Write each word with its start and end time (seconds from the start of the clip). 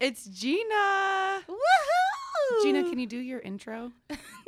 it's 0.00 0.24
Gina. 0.26 1.42
Woohoo! 1.48 2.62
Gina, 2.62 2.82
can 2.84 2.98
you 2.98 3.06
do 3.06 3.18
your 3.18 3.40
intro? 3.40 3.92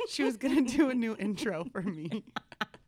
She 0.09 0.23
was 0.23 0.37
gonna 0.37 0.61
do 0.61 0.89
a 0.89 0.93
new 0.93 1.15
intro 1.17 1.63
for 1.71 1.81
me 1.81 2.23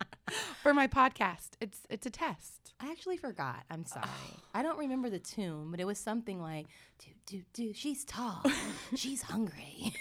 for 0.64 0.74
my 0.74 0.88
podcast. 0.88 1.50
It's 1.62 1.80
it's 1.90 2.06
a 2.06 2.10
test. 2.10 2.74
I 2.80 2.92
actually 2.92 3.18
forgot. 3.18 3.64
I'm 3.72 3.86
sorry. 3.86 4.06
I 4.54 4.62
don't 4.62 4.78
remember 4.78 5.10
the 5.10 5.20
tune, 5.20 5.72
but 5.72 5.80
it 5.80 5.86
was 5.86 5.98
something 5.98 6.42
like 6.42 6.68
do 7.00 7.10
do 7.26 7.42
do. 7.54 7.74
She's 7.74 8.04
tall. 8.04 8.44
She's 8.96 9.22
hungry. 9.22 9.94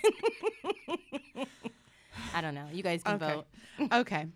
I 2.35 2.41
don't 2.41 2.55
know. 2.55 2.67
You 2.73 2.83
guys 2.83 3.03
can 3.03 3.15
Okay. 3.23 3.35
vote. 3.35 3.47
Okay, 3.93 4.27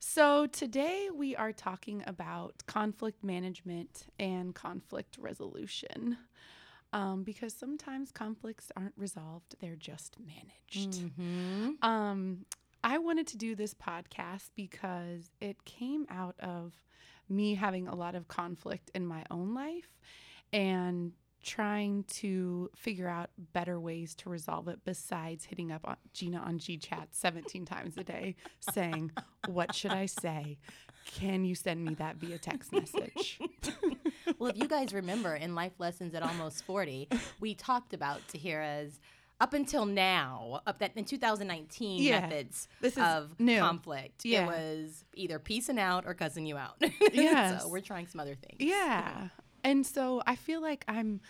so 0.00 0.46
today 0.46 1.08
we 1.14 1.36
are 1.36 1.52
talking 1.52 2.02
about 2.08 2.54
conflict 2.66 3.22
management 3.22 4.06
and 4.18 4.52
conflict 4.52 5.16
resolution. 5.20 6.18
Um, 6.92 7.22
because 7.22 7.52
sometimes 7.52 8.10
conflicts 8.10 8.72
aren't 8.74 8.94
resolved, 8.96 9.56
they're 9.60 9.76
just 9.76 10.16
managed. 10.18 11.02
Mm-hmm. 11.02 11.72
Um, 11.82 12.46
I 12.82 12.98
wanted 12.98 13.26
to 13.28 13.36
do 13.36 13.54
this 13.54 13.74
podcast 13.74 14.50
because 14.54 15.30
it 15.40 15.64
came 15.64 16.06
out 16.08 16.36
of 16.40 16.72
me 17.28 17.54
having 17.54 17.88
a 17.88 17.94
lot 17.94 18.14
of 18.14 18.28
conflict 18.28 18.90
in 18.94 19.06
my 19.06 19.24
own 19.30 19.54
life 19.54 19.98
and 20.52 21.12
trying 21.48 22.04
to 22.04 22.70
figure 22.76 23.08
out 23.08 23.30
better 23.52 23.80
ways 23.80 24.14
to 24.16 24.28
resolve 24.28 24.68
it 24.68 24.78
besides 24.84 25.44
hitting 25.46 25.72
up 25.72 25.80
on 25.84 25.96
Gina 26.12 26.38
on 26.38 26.58
GChat 26.58 27.06
17 27.12 27.64
times 27.64 27.96
a 27.96 28.04
day 28.04 28.36
saying, 28.72 29.10
What 29.48 29.74
should 29.74 29.92
I 29.92 30.06
say? 30.06 30.58
Can 31.06 31.44
you 31.44 31.54
send 31.54 31.82
me 31.84 31.94
that 31.94 32.16
via 32.16 32.38
text 32.38 32.72
message? 32.72 33.38
Well, 34.38 34.50
if 34.50 34.58
you 34.58 34.68
guys 34.68 34.92
remember 34.92 35.34
in 35.34 35.54
Life 35.54 35.72
Lessons 35.78 36.14
at 36.14 36.22
Almost 36.22 36.62
40, 36.64 37.08
we 37.40 37.54
talked 37.54 37.94
about 37.94 38.20
Tahira's 38.28 39.00
up 39.40 39.54
until 39.54 39.86
now, 39.86 40.60
up 40.66 40.78
that 40.80 40.92
in 40.96 41.04
2019 41.06 42.02
Yeah. 42.02 42.20
methods 42.20 42.68
of 42.98 43.40
new. 43.40 43.58
conflict. 43.58 44.24
Yeah. 44.26 44.44
It 44.44 44.46
was 44.48 45.04
either 45.14 45.38
peacing 45.38 45.78
out 45.78 46.04
or 46.06 46.12
cussing 46.12 46.44
you 46.44 46.56
out. 46.58 46.76
Yes. 47.12 47.62
so 47.62 47.68
we're 47.68 47.80
trying 47.80 48.06
some 48.06 48.20
other 48.20 48.34
things. 48.34 48.58
Yeah. 48.60 49.28
And 49.64 49.86
so 49.86 50.22
I 50.26 50.36
feel 50.36 50.60
like 50.60 50.84
I'm 50.88 51.20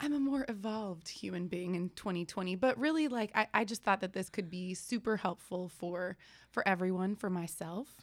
I'm 0.00 0.12
a 0.12 0.20
more 0.20 0.44
evolved 0.48 1.08
human 1.08 1.48
being 1.48 1.74
in 1.74 1.90
2020. 1.90 2.54
But 2.56 2.78
really 2.78 3.08
like 3.08 3.32
I, 3.34 3.48
I 3.52 3.64
just 3.64 3.82
thought 3.82 4.00
that 4.00 4.12
this 4.12 4.28
could 4.28 4.48
be 4.50 4.74
super 4.74 5.16
helpful 5.16 5.68
for 5.68 6.16
for 6.50 6.66
everyone, 6.66 7.16
for 7.16 7.30
myself. 7.30 7.96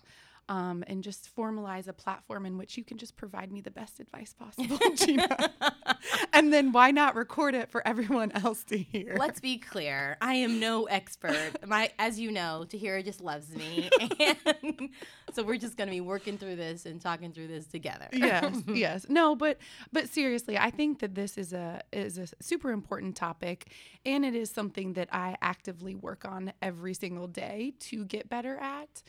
Um, 0.48 0.84
and 0.86 1.04
just 1.04 1.36
formalize 1.36 1.88
a 1.88 1.94
platform 1.94 2.46
in 2.46 2.56
which 2.56 2.78
you 2.78 2.84
can 2.84 3.00
just 3.00 3.18
provide 3.18 3.52
me 3.52 3.62
the 3.62 3.72
best 3.72 4.00
advice 4.00 4.32
possible, 4.32 4.78
Gina. 4.96 5.52
and 6.34 6.54
then 6.54 6.72
why 6.72 6.92
not 6.92 7.16
record 7.16 7.56
it 7.56 7.72
for 7.72 7.86
everyone 7.88 8.32
else 8.32 8.64
to 8.66 8.78
hear? 8.78 9.16
Let's 9.18 9.40
be 9.40 9.58
clear. 9.58 10.18
I 10.22 10.36
am 10.36 10.60
no 10.60 10.84
expert. 10.84 11.66
My, 11.66 11.90
as 11.98 12.20
you 12.20 12.30
know, 12.32 12.64
Tahira 12.68 13.04
just 13.04 13.22
loves 13.22 13.50
me, 13.56 13.90
and 14.20 14.90
so 15.34 15.42
we're 15.42 15.58
just 15.58 15.78
going 15.78 15.88
to 15.88 15.92
be 15.92 16.02
working 16.02 16.38
through 16.38 16.58
this 16.58 16.86
and 16.86 17.02
talking 17.02 17.32
through 17.32 17.48
this 17.48 17.66
together. 17.66 18.08
yes 18.14 18.56
yes 18.68 19.06
no 19.10 19.36
but 19.36 19.58
but 19.92 20.08
seriously 20.10 20.58
i 20.58 20.70
think 20.70 21.00
that 21.00 21.16
this 21.16 21.38
is 21.38 21.54
a 21.54 21.82
is 21.92 22.18
a 22.18 22.28
super 22.42 22.72
important 22.72 23.16
topic 23.16 23.72
and 24.06 24.24
it 24.26 24.36
is 24.36 24.50
something 24.50 24.94
that 24.94 25.10
i 25.12 25.36
actively 25.42 25.96
work 25.96 26.24
on 26.26 26.54
every 26.62 26.94
single 26.94 27.28
day 27.28 27.74
to 27.80 28.06
get 28.06 28.30
better 28.30 28.58
at 28.58 29.02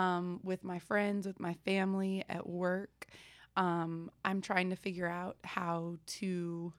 um, 0.00 0.40
with 0.42 0.62
my 0.62 0.78
friends 0.88 1.26
with 1.26 1.40
my 1.40 1.54
family 1.64 2.22
at 2.28 2.44
work 2.46 3.06
um, 3.56 4.10
i'm 4.24 4.40
trying 4.40 4.68
to 4.70 4.76
figure 4.76 5.08
out 5.08 5.36
how 5.44 5.96
to 6.06 6.72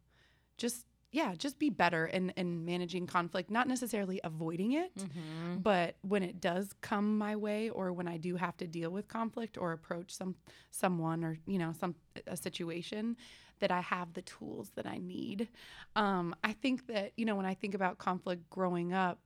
just 0.57 0.85
yeah 1.11 1.33
just 1.35 1.57
be 1.57 1.69
better 1.69 2.05
in, 2.05 2.31
in 2.41 2.65
managing 2.65 3.07
conflict 3.07 3.49
not 3.49 3.67
necessarily 3.67 4.19
avoiding 4.23 4.73
it 4.73 4.91
Mhm. 4.97 5.63
but 5.63 5.95
when 6.01 6.21
it 6.23 6.39
does 6.41 6.65
come 6.81 7.17
my 7.17 7.35
way 7.35 7.69
or 7.69 7.85
when 7.93 8.07
i 8.07 8.17
do 8.17 8.35
have 8.35 8.55
to 8.57 8.67
deal 8.67 8.91
with 8.91 9.07
conflict 9.07 9.57
or 9.57 9.71
approach 9.71 10.09
some 10.13 10.35
someone 10.71 11.23
or 11.23 11.37
you 11.47 11.57
know 11.57 11.71
some 11.79 11.95
a 12.27 12.35
situation 12.37 13.15
that 13.59 13.71
i 13.71 13.81
have 13.81 14.13
the 14.13 14.21
tools 14.23 14.71
that 14.75 14.85
i 14.85 14.97
need 14.99 15.47
um, 15.95 16.35
i 16.43 16.51
think 16.53 16.87
that 16.87 17.13
you 17.17 17.25
know 17.25 17.35
when 17.35 17.45
i 17.45 17.55
think 17.55 17.73
about 17.73 17.97
conflict 17.97 18.41
growing 18.49 18.93
up 18.93 19.19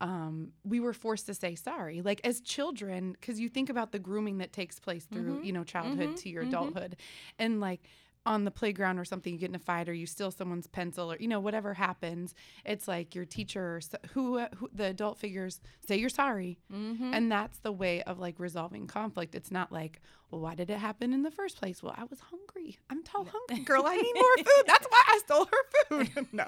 um, 0.00 0.52
we 0.64 0.80
were 0.80 0.92
forced 0.92 1.26
to 1.26 1.34
say 1.34 1.54
sorry. 1.54 2.02
Like 2.02 2.20
as 2.24 2.40
children 2.40 3.12
because 3.12 3.38
you 3.40 3.48
think 3.48 3.70
about 3.70 3.92
the 3.92 3.98
grooming 3.98 4.38
that 4.38 4.52
takes 4.52 4.78
place 4.78 5.04
through 5.06 5.38
Mhm. 5.40 5.44
you 5.44 5.52
know 5.52 5.64
childhood 5.64 6.10
Mhm. 6.10 6.16
to 6.22 6.28
your 6.28 6.44
Mhm. 6.44 6.48
adulthood. 6.48 6.96
And 7.38 7.60
like 7.60 7.88
on 8.26 8.44
the 8.44 8.50
playground 8.50 8.98
or 8.98 9.04
something 9.04 9.34
you 9.34 9.38
get 9.38 9.50
in 9.50 9.54
a 9.54 9.58
fight 9.58 9.86
or 9.86 9.92
you 9.92 10.06
steal 10.06 10.30
someone's 10.30 10.66
pencil 10.66 11.12
or 11.12 11.16
you 11.20 11.28
know 11.28 11.38
whatever 11.40 11.74
happens 11.74 12.34
it's 12.64 12.88
like 12.88 13.14
your 13.14 13.26
teacher 13.26 13.82
who, 14.12 14.38
who 14.56 14.66
the 14.72 14.84
adult 14.86 15.18
figures 15.18 15.60
say 15.86 15.94
you're 15.98 16.08
sorry. 16.08 16.58
Mhm. 16.72 17.12
and 17.14 17.30
that's 17.30 17.58
the 17.58 17.70
way 17.72 18.02
of 18.04 18.18
like 18.18 18.38
resolving 18.40 18.86
conflict. 18.86 19.34
It's 19.34 19.50
not 19.50 19.70
like 19.70 20.00
well 20.30 20.40
why 20.40 20.54
did 20.54 20.70
it 20.70 20.78
happen 20.78 21.12
in 21.12 21.22
the 21.22 21.30
first 21.30 21.58
place? 21.58 21.82
Well 21.82 21.94
i 21.96 22.04
was 22.04 22.18
hungry. 22.20 22.78
I'm 22.90 23.04
so 23.04 23.24
hungry. 23.24 23.64
Girl 23.70 23.84
i 23.86 23.94
need 23.96 24.14
more 24.14 24.36
food. 24.38 24.64
That's 24.66 24.86
why 24.86 25.02
i 25.06 25.18
stole 25.24 25.44
her 25.46 25.64
food. 25.88 26.26
No. 26.32 26.46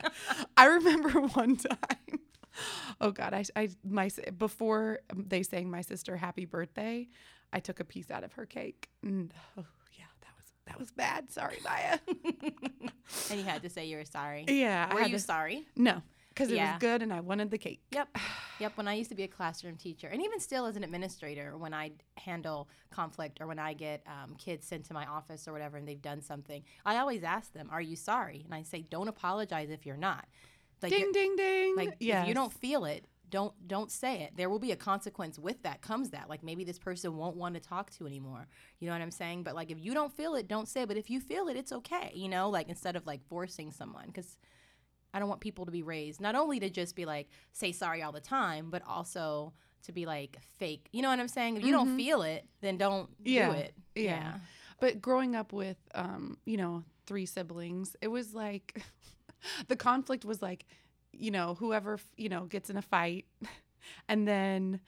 I 0.56 0.66
remember 0.66 1.10
one 1.22 1.56
time 1.56 2.20
oh 3.00 3.10
god 3.10 3.34
i, 3.34 3.44
I 3.54 3.68
my 3.84 4.10
before 4.38 5.00
they 5.14 5.42
sang 5.42 5.70
my 5.70 5.80
sister 5.82 6.16
happy 6.16 6.44
birthday 6.44 7.08
i 7.52 7.60
took 7.60 7.80
a 7.80 7.84
piece 7.84 8.10
out 8.10 8.24
of 8.24 8.32
her 8.34 8.46
cake 8.46 8.88
and 9.02 9.32
oh 9.58 9.64
yeah 9.98 10.04
that 10.20 10.30
was 10.36 10.52
that 10.66 10.78
was 10.78 10.90
bad 10.92 11.30
sorry 11.30 11.58
Naya. 11.64 11.98
and 13.30 13.38
you 13.40 13.44
had 13.44 13.62
to 13.62 13.70
say 13.70 13.86
you 13.86 13.96
were 13.96 14.04
sorry. 14.04 14.44
yeah 14.48 14.88
I 14.90 14.94
Were 14.94 15.00
you 15.02 15.14
to- 15.14 15.18
sorry? 15.18 15.66
no 15.76 16.02
because 16.30 16.50
it 16.50 16.56
Yeah. 16.56 16.72
was 16.74 16.80
good 16.80 17.00
and 17.02 17.12
i 17.14 17.20
wanted 17.20 17.50
the 17.50 17.58
cake 17.58 17.80
Yep. 17.92 18.08
Yep. 18.58 18.78
When 18.78 18.88
I 18.88 18.94
used 18.94 19.10
to 19.10 19.14
be 19.14 19.22
a 19.24 19.28
classroom 19.28 19.76
teacher, 19.76 20.08
and 20.08 20.22
even 20.24 20.40
still 20.40 20.64
as 20.64 20.76
an 20.76 20.82
administrator, 20.82 21.58
when 21.58 21.74
I 21.74 21.90
handle 22.16 22.70
conflict 22.88 23.38
or 23.42 23.46
when 23.46 23.58
I 23.58 23.74
get 23.74 24.02
um, 24.06 24.34
kids 24.38 24.66
sent 24.66 24.86
to 24.86 24.94
my 24.94 25.04
office 25.04 25.46
or 25.46 25.52
whatever 25.52 25.76
and 25.76 25.86
they've 25.86 26.00
done 26.00 26.22
something, 26.22 26.62
I 26.86 26.96
always 26.96 27.22
ask 27.22 27.52
them, 27.52 27.68
Are 27.70 27.82
you 27.82 27.96
sorry? 27.96 28.40
And 28.46 28.54
I 28.54 28.62
say, 28.62 28.80
Don't 28.80 29.08
apologize 29.08 29.68
if 29.68 29.84
you're 29.84 29.98
not. 29.98 30.24
Like, 30.82 30.92
ding 30.92 31.10
ding 31.12 31.36
ding 31.36 31.76
like 31.76 31.96
yes. 32.00 32.22
if 32.22 32.28
you 32.28 32.34
don't 32.34 32.52
feel 32.52 32.84
it, 32.84 33.06
don't 33.30 33.52
don't 33.66 33.90
say 33.90 34.20
it. 34.22 34.36
There 34.36 34.48
will 34.50 34.58
be 34.58 34.72
a 34.72 34.76
consequence 34.76 35.38
with 35.38 35.62
that. 35.62 35.80
Comes 35.80 36.10
that 36.10 36.28
like 36.28 36.42
maybe 36.42 36.64
this 36.64 36.78
person 36.78 37.16
won't 37.16 37.36
want 37.36 37.54
to 37.54 37.60
talk 37.60 37.90
to 37.92 38.06
anymore. 38.06 38.46
You 38.78 38.86
know 38.86 38.92
what 38.94 39.02
I'm 39.02 39.10
saying? 39.10 39.42
But 39.42 39.54
like 39.54 39.70
if 39.70 39.78
you 39.82 39.94
don't 39.94 40.12
feel 40.12 40.34
it, 40.34 40.46
don't 40.48 40.68
say. 40.68 40.82
it. 40.82 40.88
But 40.88 40.96
if 40.96 41.10
you 41.10 41.20
feel 41.20 41.48
it, 41.48 41.56
it's 41.56 41.72
okay. 41.72 42.12
You 42.14 42.28
know, 42.28 42.50
like 42.50 42.68
instead 42.68 42.94
of 42.94 43.06
like 43.06 43.22
forcing 43.28 43.72
someone 43.72 44.06
because 44.06 44.36
I 45.14 45.18
don't 45.18 45.28
want 45.28 45.40
people 45.40 45.64
to 45.64 45.72
be 45.72 45.82
raised 45.82 46.20
not 46.20 46.34
only 46.34 46.60
to 46.60 46.68
just 46.70 46.94
be 46.94 47.04
like 47.06 47.28
say 47.52 47.72
sorry 47.72 48.02
all 48.02 48.12
the 48.12 48.20
time, 48.20 48.70
but 48.70 48.82
also 48.86 49.54
to 49.84 49.92
be 49.92 50.04
like 50.04 50.36
fake. 50.58 50.88
You 50.92 51.00
know 51.02 51.08
what 51.08 51.18
I'm 51.18 51.28
saying? 51.28 51.56
If 51.56 51.64
you 51.64 51.72
don't 51.72 51.88
Mhm. 51.90 51.96
feel 51.96 52.22
it, 52.22 52.44
then 52.60 52.76
don't 52.76 53.08
Yeah, 53.24 53.46
do 53.52 53.58
it. 53.58 53.74
yeah. 53.94 54.38
But 54.78 55.00
growing 55.00 55.34
up 55.34 55.52
with, 55.54 55.78
um, 55.94 56.36
you 56.44 56.58
know, 56.58 56.84
three 57.06 57.24
siblings, 57.24 57.96
it 58.02 58.08
was 58.08 58.34
like 58.34 58.82
the 59.68 59.76
conflict 59.76 60.24
was 60.24 60.42
like, 60.42 60.66
you 61.12 61.30
know, 61.30 61.54
whoever 61.54 61.98
you 62.16 62.28
know 62.28 62.44
gets 62.44 62.70
in 62.70 62.76
a 62.76 62.82
fight, 62.82 63.26
and 64.08 64.26
then 64.26 64.80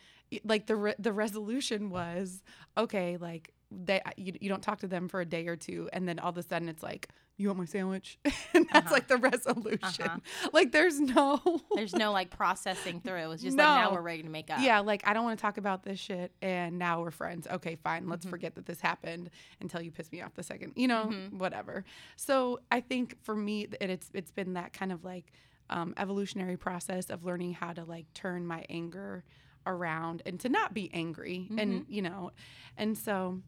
like 0.45 0.67
the 0.67 0.77
re- 0.77 0.95
the 0.99 1.13
resolution 1.13 1.91
was 1.91 2.43
okay, 2.77 3.17
like 3.17 3.53
they 3.71 4.01
you, 4.17 4.33
you 4.41 4.49
don't 4.49 4.63
talk 4.63 4.81
to 4.81 4.89
them 4.89 5.09
for 5.09 5.21
a 5.21 5.25
day 5.25 5.47
or 5.47 5.57
two, 5.57 5.89
and 5.93 6.09
then 6.09 6.19
all 6.19 6.31
of 6.31 6.39
a 6.39 6.43
sudden 6.43 6.69
it's 6.69 6.83
like 6.83 7.09
you 7.39 7.49
want 7.49 7.59
my 7.61 7.65
sandwich, 7.65 8.19
and 8.53 8.67
that's 8.71 8.87
Uh-huh. 8.87 8.95
like 8.95 9.09
the 9.09 9.17
resolution. 9.17 10.05
Uh-huh. 10.05 10.19
Like 10.53 10.73
there's 10.73 11.01
no 11.01 11.41
There's 11.75 11.95
no 11.95 12.13
like 12.13 12.31
processing 12.31 13.01
through. 13.01 13.17
It 13.21 13.27
was 13.29 13.41
just 13.43 13.57
like 13.57 13.65
now 13.67 13.93
we're 13.93 14.03
ready 14.03 14.23
to 14.25 14.29
make 14.29 14.51
up. 14.51 14.59
Yeah, 14.61 14.81
like 14.81 15.07
I 15.07 15.15
don't 15.15 15.25
want 15.25 15.39
to 15.39 15.43
talk 15.43 15.57
about 15.57 15.83
this 15.85 15.99
shit, 15.99 16.33
and 16.43 16.79
now 16.79 17.01
we're 17.01 17.11
friends. 17.11 17.47
Okay, 17.51 17.77
fine. 17.77 18.09
Let's 18.09 18.27
Mhm. 18.27 18.31
forget 18.31 18.55
that 18.57 18.67
this 18.67 18.81
happened 18.81 19.31
until 19.61 19.81
you 19.81 19.91
piss 19.91 20.11
me 20.13 20.21
off 20.21 20.35
the 20.35 20.43
second. 20.43 20.73
You 20.77 20.89
know, 20.89 21.07
Mhm. 21.13 21.39
whatever. 21.39 21.85
So 22.17 22.61
I 22.71 22.81
think 22.81 23.17
for 23.23 23.35
me, 23.35 23.63
it, 23.63 23.77
it's 23.81 24.11
it's 24.13 24.31
been 24.33 24.55
that 24.55 24.73
kind 24.73 24.93
of 24.93 25.05
like 25.05 25.33
um, 25.71 25.95
evolutionary 25.97 26.57
process 26.57 27.09
of 27.11 27.25
learning 27.25 27.53
how 27.53 27.73
to 27.73 27.85
like 27.85 28.13
turn 28.15 28.47
my 28.47 28.65
anger 28.71 29.23
around 29.67 30.23
and 30.25 30.41
to 30.41 30.49
not 30.49 30.73
be 30.75 30.91
angry, 30.95 31.49
and 31.59 31.85
you 31.89 32.03
know, 32.03 32.33
and 32.77 32.97
so. 32.99 33.41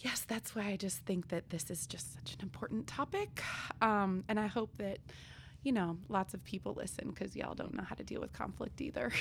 Yes, 0.00 0.20
that's 0.26 0.54
why 0.54 0.66
I 0.66 0.76
just 0.76 0.98
think 1.06 1.28
that 1.28 1.50
this 1.50 1.70
is 1.70 1.86
just 1.86 2.14
such 2.14 2.34
an 2.34 2.40
important 2.42 2.86
topic. 2.86 3.42
Um, 3.82 4.22
and 4.28 4.38
I 4.38 4.46
hope 4.46 4.70
that, 4.78 4.98
you 5.64 5.72
know, 5.72 5.98
lots 6.08 6.34
of 6.34 6.44
people 6.44 6.72
listen 6.74 7.08
because 7.10 7.34
y'all 7.34 7.54
don't 7.54 7.74
know 7.74 7.82
how 7.82 7.96
to 7.96 8.04
deal 8.04 8.20
with 8.20 8.32
conflict 8.32 8.80
either. 8.80 9.10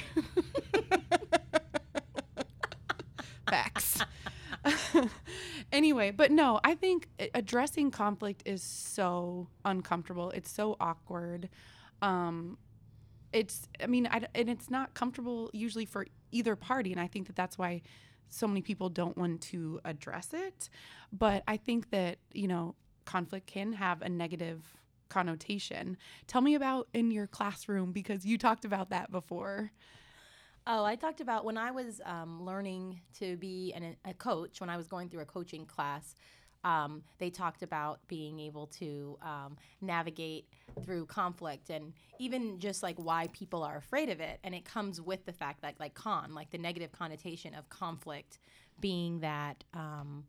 Facts. 3.50 4.02
anyway, 5.72 6.12
but 6.12 6.30
no, 6.32 6.60
I 6.64 6.76
think 6.76 7.08
addressing 7.34 7.90
conflict 7.90 8.44
is 8.46 8.62
so 8.62 9.48
uncomfortable. 9.66 10.30
It's 10.32 10.52
so 10.52 10.76
awkward. 10.80 11.50
Um, 12.04 12.58
it's, 13.34 13.68
I 13.82 13.88
mean, 13.88 14.08
I, 14.08 14.22
and 14.36 14.50
it's 14.50 14.70
not 14.70 14.94
comfortable 14.94 15.50
usually 15.54 15.86
for 15.86 16.06
either 16.32 16.58
party 16.58 16.92
and 16.92 17.00
i 17.00 17.08
think 17.08 17.26
that 17.28 17.38
that's 17.38 17.58
why 17.58 17.82
so 18.30 18.48
many 18.48 18.62
people 18.62 18.90
don't 18.90 19.18
want 19.18 19.42
to 19.42 19.80
address 19.86 20.30
it. 20.34 20.70
But 21.12 21.44
i 21.48 21.58
think 21.58 21.90
that 21.92 22.18
you 22.34 22.48
know 22.48 22.76
conflict 23.06 23.48
can 23.48 23.74
have 23.74 24.02
a 24.02 24.10
negative 24.10 24.78
connotation. 25.10 25.98
Tell 26.28 26.42
me 26.42 26.56
about 26.56 26.88
in 26.94 27.12
your 27.12 27.28
classroom 27.28 27.92
because 27.92 28.26
you 28.26 28.38
talked 28.38 28.66
about 28.66 28.90
that 28.90 29.12
before. 29.12 29.72
Oh, 30.70 30.84
I 30.84 30.96
talked 30.96 31.22
about 31.22 31.46
when 31.46 31.58
I 31.58 31.72
was 31.72 32.02
um, 32.06 32.44
learning 32.44 33.00
to 33.20 33.38
be 33.38 33.72
an, 33.74 33.96
a 34.04 34.14
coach, 34.14 34.60
when 34.60 34.70
I 34.70 34.76
was 34.76 34.88
going 34.88 35.08
through 35.08 35.22
a 35.22 35.26
coaching 35.26 35.66
class, 35.66 36.14
um, 36.68 37.02
they 37.18 37.30
talked 37.30 37.64
about 37.64 38.06
being 38.10 38.42
able 38.42 38.68
to 38.68 39.18
um, 39.22 39.56
navigate 39.80 40.50
through 40.84 41.06
conflict 41.06 41.70
and 41.70 41.94
even 42.20 42.60
just 42.60 42.84
like 42.84 42.98
why 42.98 43.28
people 43.32 43.64
are 43.64 43.78
afraid 43.78 44.10
of 44.10 44.20
it. 44.20 44.40
And 44.44 44.54
it 44.54 44.66
comes 44.66 45.00
with 45.00 45.26
the 45.26 45.32
fact 45.32 45.62
that, 45.62 45.76
like, 45.80 45.94
con, 45.94 46.34
like 46.34 46.50
the 46.50 46.58
negative 46.58 46.92
connotation 46.92 47.56
of 47.56 47.70
conflict 47.70 48.40
being 48.82 49.22
that, 49.22 49.64
um, 49.74 50.26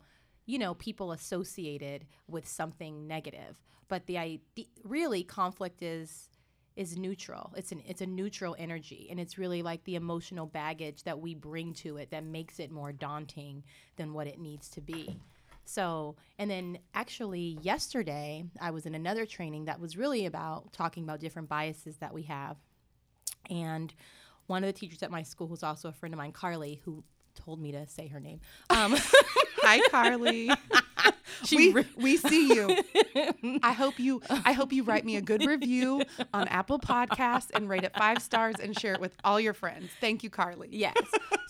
you 0.46 0.61
know, 0.61 0.75
people 0.75 1.11
associated 1.11 2.06
with 2.29 2.46
something 2.46 3.08
negative. 3.08 3.61
But 3.88 4.06
the 4.06 4.19
idea, 4.19 4.67
really, 4.85 5.25
conflict 5.25 5.82
is 5.82 6.29
is 6.76 6.96
neutral. 6.96 7.52
It's 7.56 7.73
an 7.73 7.82
it's 7.85 8.02
a 8.02 8.06
neutral 8.06 8.55
energy 8.56 9.08
and 9.11 9.19
it's 9.19 9.37
really 9.37 9.62
like 9.62 9.82
the 9.82 9.96
emotional 9.96 10.46
baggage 10.46 11.02
that 11.02 11.19
we 11.19 11.35
bring 11.35 11.75
to 11.75 11.96
it 11.96 12.12
that 12.12 12.23
makes 12.23 12.61
it 12.61 12.70
more 12.70 12.93
daunting 12.93 13.64
than 13.96 14.12
what 14.12 14.29
it 14.29 14.38
needs 14.38 14.69
to 14.70 14.81
be. 14.81 15.19
So, 15.69 16.17
and 16.38 16.50
then 16.50 16.79
actually 16.94 17.59
yesterday 17.61 18.47
I 18.59 18.70
was 18.70 18.87
in 18.87 18.94
another 18.94 19.26
training 19.26 19.67
that 19.67 19.79
was 19.79 19.99
really 19.99 20.25
about 20.25 20.73
talking 20.73 21.05
about 21.05 21.20
different 21.20 21.50
biases 21.50 21.99
that 21.99 22.15
we 22.15 22.23
have. 22.23 22.56
And 23.50 23.93
one 24.47 24.65
of 24.65 24.67
the 24.67 24.73
teachers 24.73 25.03
at 25.03 25.11
my 25.11 25.23
school 25.23 25.47
who's 25.47 25.62
also 25.62 25.91
a 25.91 25.93
friend 25.93 26.15
of 26.15 26.19
mine, 26.19 26.32
Carly, 26.32 26.81
who 26.87 27.05
told 27.35 27.61
me 27.61 27.70
to 27.73 27.87
say 27.87 28.06
her 28.09 28.19
name. 28.19 28.41
Um, 28.70 28.97
Hi, 29.62 29.81
Carly. 29.91 30.50
we, 31.53 31.85
we 31.97 32.17
see 32.17 32.55
you. 32.55 32.77
I 33.62 33.73
hope 33.73 33.99
you 33.99 34.23
I 34.31 34.53
hope 34.53 34.73
you 34.73 34.83
write 34.83 35.05
me 35.05 35.17
a 35.17 35.21
good 35.21 35.45
review 35.47 36.03
on 36.33 36.49
Apple 36.49 36.79
Podcasts 36.79 37.50
and 37.55 37.69
rate 37.69 37.85
it 37.85 37.95
five 37.97 38.21
stars 38.23 38.56
and 38.62 38.79
share 38.79 38.95
it 38.95 39.00
with 39.00 39.12
all 39.25 39.41
your 39.41 39.55
friends. 39.55 39.91
Thank 40.00 40.23
you, 40.23 40.31
Carly. 40.31 40.69
Yes. 40.71 40.97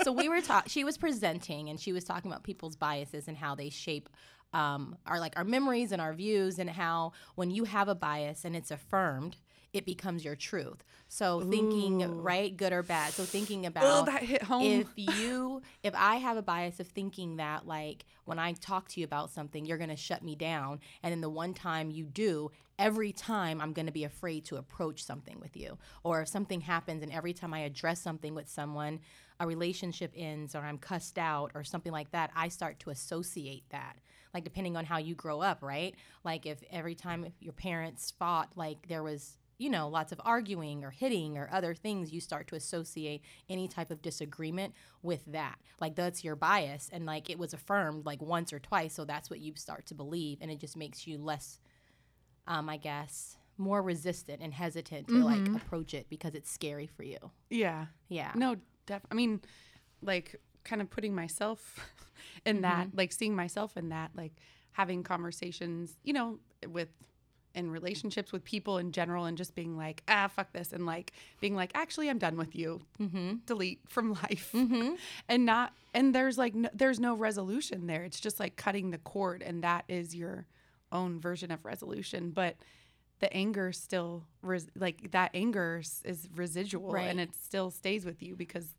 So 0.03 0.13
we 0.13 0.29
were 0.29 0.41
talking. 0.41 0.69
She 0.69 0.85
was 0.85 0.99
presenting 0.99 1.69
and 1.69 1.81
she 1.81 1.93
was 1.93 2.05
talking 2.05 2.31
about 2.31 2.43
people's 2.45 2.77
biases 2.77 3.29
and 3.29 3.37
how 3.37 3.55
they 3.55 3.71
shape 3.71 4.09
um, 4.53 4.97
our 5.07 5.21
like 5.21 5.35
our 5.37 5.45
memories 5.45 5.93
and 5.93 6.01
our 6.01 6.13
views 6.13 6.59
and 6.59 6.71
how 6.71 7.13
when 7.35 7.51
you 7.51 7.65
have 7.65 7.89
a 7.89 7.95
bias 7.95 8.45
and 8.45 8.57
it's 8.57 8.71
affirmed 8.71 9.37
it 9.73 9.85
becomes 9.85 10.25
your 10.25 10.37
truth. 10.37 10.83
So 11.09 11.41
thinking 11.41 12.03
Ooh. 12.03 12.21
right, 12.21 12.57
good 12.57 12.73
or 12.73 12.83
bad. 12.83 13.13
So 13.13 13.25
thinking 13.25 13.67
about 13.67 14.03
Oh, 14.03 14.05
that 14.07 14.23
hit 14.23 14.43
home. 14.43 14.65
if 14.65 14.89
you 14.97 15.63
if 15.83 15.95
I 15.95 16.17
have 16.17 16.37
a 16.37 16.43
bias 16.43 16.81
of 16.81 16.89
thinking 16.89 17.37
that 17.37 17.67
like 17.67 18.05
when 18.25 18.39
I 18.39 18.53
talk 18.53 18.89
to 18.89 19.01
you 19.01 19.05
about 19.05 19.31
something, 19.31 19.65
you're 19.65 19.79
gonna 19.79 19.97
shut 19.97 20.23
me 20.23 20.37
down, 20.37 20.81
and 21.03 21.13
then 21.13 21.21
the 21.21 21.31
one 21.31 21.55
time 21.55 21.91
you 21.91 22.05
do, 22.05 22.51
every 22.79 23.13
time 23.13 23.61
I'm 23.61 23.73
gonna 23.73 23.93
be 23.93 24.05
afraid 24.05 24.45
to 24.47 24.57
approach 24.57 25.05
something 25.05 25.39
with 25.41 25.57
you. 25.57 25.79
Or 26.03 26.23
if 26.23 26.29
something 26.29 26.61
happens 26.63 27.03
and 27.03 27.13
every 27.13 27.33
time 27.33 27.53
I 27.55 27.61
address 27.61 28.01
something 28.01 28.35
with 28.35 28.49
someone, 28.49 29.01
a 29.41 29.47
relationship 29.47 30.13
ends 30.17 30.55
or 30.55 30.61
I'm 30.61 30.79
cussed 30.79 31.19
out 31.19 31.53
or 31.55 31.63
something 31.65 31.93
like 31.93 32.11
that, 32.13 32.31
I 32.35 32.49
start 32.49 32.81
to 32.81 32.91
associate 32.91 33.65
that. 33.71 33.97
Like 34.35 34.45
depending 34.45 34.77
on 34.77 34.85
how 34.85 34.99
you 34.99 35.15
grow 35.15 35.41
up, 35.41 35.63
right? 35.63 35.95
Like 36.25 36.45
if 36.45 36.63
every 36.71 36.95
time 36.95 37.33
your 37.41 37.55
parents 37.55 38.11
fought, 38.19 38.51
like 38.57 38.89
there 38.89 39.03
was 39.03 39.39
you 39.59 39.69
know, 39.69 39.89
lots 39.89 40.13
of 40.13 40.21
arguing 40.25 40.85
or 40.85 40.91
hitting 40.91 41.37
or 41.37 41.49
other 41.53 41.75
things, 41.75 42.13
you 42.13 42.21
start 42.21 42.47
to 42.49 42.55
associate 42.55 43.23
any 43.51 43.67
type 43.69 43.91
of 43.91 44.01
disagreement 44.01 44.73
with 45.03 45.25
that. 45.27 45.59
Like 45.81 45.97
that's 45.97 46.23
your 46.23 46.37
bias. 46.37 46.89
And 46.93 47.05
like 47.05 47.29
it 47.29 47.39
was 47.39 47.53
affirmed 47.53 48.07
like 48.07 48.23
once 48.23 48.53
or 48.53 48.61
twice. 48.61 48.95
So 48.95 49.05
that's 49.05 49.29
what 49.31 49.41
you 49.41 49.53
start 49.57 49.85
to 49.87 49.95
believe. 49.95 50.39
And 50.41 50.51
it 50.51 50.61
just 50.61 50.77
makes 50.77 51.07
you 51.09 51.19
less, 51.19 51.59
um, 52.47 52.69
I 52.69 52.77
guess, 52.77 53.37
more 53.57 53.83
resistant 53.83 54.41
and 54.41 54.55
hesitant 54.55 55.09
to 55.09 55.15
Mm-hmm. 55.15 55.53
like 55.55 55.63
approach 55.63 55.93
it 55.93 56.07
because 56.09 56.35
it's 56.35 56.51
scary 56.51 56.87
for 56.87 57.03
you. 57.03 57.19
yeah. 57.51 57.87
Yeah. 58.09 58.31
No, 58.37 58.57
def- 58.87 59.07
I 59.11 59.15
mean, 59.15 59.41
like, 60.03 60.37
kind 60.65 60.81
of 60.81 60.89
putting 60.89 61.15
myself 61.15 61.81
in 62.47 62.61
that, 62.61 62.89
like, 62.95 63.13
seeing 63.13 63.35
myself 63.35 63.77
in 63.77 63.89
that, 63.89 64.13
like, 64.15 64.33
having 64.71 65.03
conversations, 65.03 65.97
you 66.05 66.13
know, 66.13 66.39
with 66.69 66.89
in 67.59 67.71
relationships 67.71 68.33
with 68.33 68.45
people 68.45 68.79
in 68.79 68.93
general, 68.93 69.27
and 69.27 69.37
just 69.37 69.55
being 69.55 69.77
like, 69.77 70.03
ah, 70.09 70.29
fuck 70.29 70.53
this, 70.53 70.73
and 70.73 70.87
like 70.87 71.13
being 71.41 71.55
like, 71.55 71.73
actually, 71.75 72.09
I'm 72.09 72.19
done 72.19 72.37
with 72.37 72.57
you. 72.57 72.81
Mm-hmm. 73.01 73.35
Delete 73.47 73.81
from 73.89 74.13
life, 74.23 74.51
Mm-hmm. 74.55 74.95
and 75.29 75.45
not, 75.45 75.73
and 75.93 76.15
there's 76.15 76.39
like, 76.39 76.55
no, 76.55 76.69
there's 76.73 77.01
no 77.01 77.15
resolution 77.15 77.87
there. 77.87 78.05
It's 78.05 78.21
just 78.21 78.41
like 78.41 78.57
cutting 78.57 78.91
the 78.91 78.99
cord, 78.99 79.43
and 79.43 79.63
that 79.65 79.85
is 79.89 80.15
your 80.15 80.47
own 80.93 81.21
version 81.21 81.51
of 81.51 81.65
resolution, 81.65 82.31
but. 82.31 82.57
The 83.21 83.33
anger 83.37 83.73
still, 83.73 84.23
res- 84.43 84.69
like 84.77 85.11
that 85.11 85.33
anger 85.35 85.83
is 86.05 86.29
residual, 86.37 86.93
Right. 86.93 87.09
and 87.11 87.19
it 87.19 87.35
still 87.35 87.73
stays 87.73 88.05
with 88.05 88.23
you 88.23 88.37
because 88.37 88.77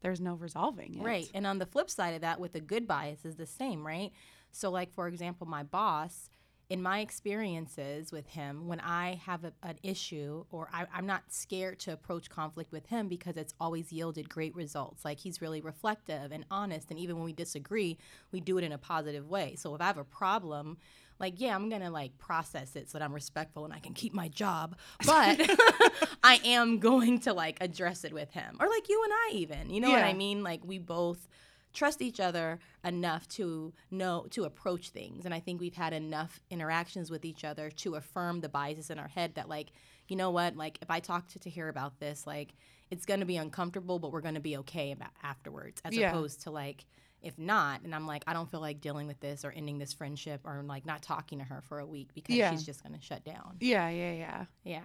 there's 0.00 0.20
no 0.20 0.34
resolving 0.34 0.96
it. 0.96 1.02
Right. 1.04 1.30
And 1.32 1.46
on 1.46 1.58
the 1.58 1.66
flip 1.66 1.88
side 1.88 2.14
of 2.14 2.22
that, 2.22 2.40
with 2.40 2.56
a 2.56 2.60
good 2.60 2.88
bias, 2.88 3.24
is 3.24 3.36
the 3.36 3.46
same, 3.46 3.86
right? 3.86 4.10
So, 4.50 4.72
like, 4.72 4.92
for 4.92 5.06
example, 5.06 5.46
my 5.46 5.62
boss, 5.62 6.28
in 6.70 6.82
my 6.82 7.00
experiences 7.00 8.12
with 8.12 8.26
him, 8.28 8.66
when 8.66 8.80
I 8.80 9.20
have 9.24 9.44
a, 9.44 9.52
an 9.62 9.78
issue 9.82 10.44
or 10.50 10.68
I, 10.72 10.86
I'm 10.92 11.06
not 11.06 11.22
scared 11.28 11.78
to 11.80 11.92
approach 11.92 12.28
conflict 12.28 12.72
with 12.72 12.86
him 12.86 13.08
because 13.08 13.36
it's 13.36 13.54
always 13.58 13.90
yielded 13.90 14.28
great 14.28 14.54
results. 14.54 15.04
Like, 15.04 15.18
he's 15.18 15.40
really 15.40 15.62
reflective 15.62 16.30
and 16.30 16.44
honest. 16.50 16.90
And 16.90 16.98
even 16.98 17.16
when 17.16 17.24
we 17.24 17.32
disagree, 17.32 17.96
we 18.32 18.40
do 18.40 18.58
it 18.58 18.64
in 18.64 18.72
a 18.72 18.78
positive 18.78 19.28
way. 19.28 19.54
So, 19.56 19.74
if 19.74 19.80
I 19.80 19.86
have 19.86 19.98
a 19.98 20.04
problem, 20.04 20.76
like 21.20 21.40
yeah 21.40 21.52
i'm 21.52 21.68
gonna 21.68 21.90
like 21.90 22.16
process 22.18 22.76
it 22.76 22.88
so 22.88 22.96
that 22.96 23.04
i'm 23.04 23.12
respectful 23.12 23.64
and 23.64 23.74
i 23.74 23.80
can 23.80 23.92
keep 23.92 24.14
my 24.14 24.28
job 24.28 24.76
but 25.04 25.40
i 26.22 26.40
am 26.44 26.78
going 26.78 27.18
to 27.18 27.32
like 27.32 27.56
address 27.60 28.04
it 28.04 28.12
with 28.12 28.30
him 28.30 28.56
or 28.60 28.68
like 28.68 28.88
you 28.88 29.02
and 29.02 29.12
i 29.12 29.30
even 29.34 29.68
you 29.68 29.80
know 29.80 29.90
what 29.90 30.04
i 30.04 30.12
mean 30.12 30.44
like 30.44 30.60
we 30.64 30.78
both 30.78 31.28
trust 31.78 32.02
each 32.02 32.18
other 32.18 32.58
enough 32.84 33.28
to 33.28 33.72
know 33.90 34.26
to 34.30 34.42
approach 34.44 34.90
things 34.90 35.24
and 35.24 35.32
i 35.32 35.38
think 35.38 35.60
we've 35.60 35.74
had 35.84 35.92
enough 35.92 36.40
interactions 36.50 37.08
with 37.10 37.24
each 37.24 37.44
other 37.44 37.70
to 37.70 37.94
affirm 37.94 38.40
the 38.40 38.48
biases 38.48 38.90
in 38.90 38.98
our 38.98 39.06
head 39.08 39.34
that 39.36 39.48
like 39.48 39.68
you 40.08 40.16
know 40.16 40.30
what 40.30 40.56
like 40.56 40.76
if 40.82 40.90
i 40.90 40.98
talk 40.98 41.28
to 41.28 41.38
Tahir 41.38 41.68
about 41.68 42.00
this 42.00 42.26
like 42.26 42.50
it's 42.90 43.06
going 43.06 43.20
to 43.20 43.26
be 43.26 43.36
uncomfortable 43.36 43.98
but 44.00 44.10
we're 44.12 44.20
going 44.28 44.34
to 44.34 44.40
be 44.40 44.56
okay 44.58 44.90
about 44.92 45.10
afterwards 45.22 45.80
as 45.84 45.96
Yeah. 45.96 46.10
opposed 46.10 46.42
to 46.42 46.50
like 46.50 46.84
if 47.22 47.38
not 47.38 47.82
and 47.82 47.94
i'm 47.94 48.06
like 48.08 48.24
i 48.26 48.32
don't 48.32 48.50
feel 48.50 48.60
like 48.60 48.80
dealing 48.80 49.06
with 49.06 49.20
this 49.20 49.44
or 49.44 49.52
ending 49.52 49.78
this 49.78 49.92
friendship 49.92 50.40
or 50.44 50.62
like 50.64 50.84
not 50.84 51.00
talking 51.02 51.38
to 51.38 51.44
her 51.44 51.60
for 51.68 51.78
a 51.78 51.86
week 51.86 52.08
because 52.12 52.34
Yeah. 52.34 52.50
she's 52.50 52.64
just 52.64 52.82
going 52.82 52.94
to 52.98 53.00
shut 53.00 53.22
down 53.24 53.56
Yeah, 53.60 53.88
yeah, 53.88 54.12
yeah. 54.12 54.44
yeah 54.64 54.80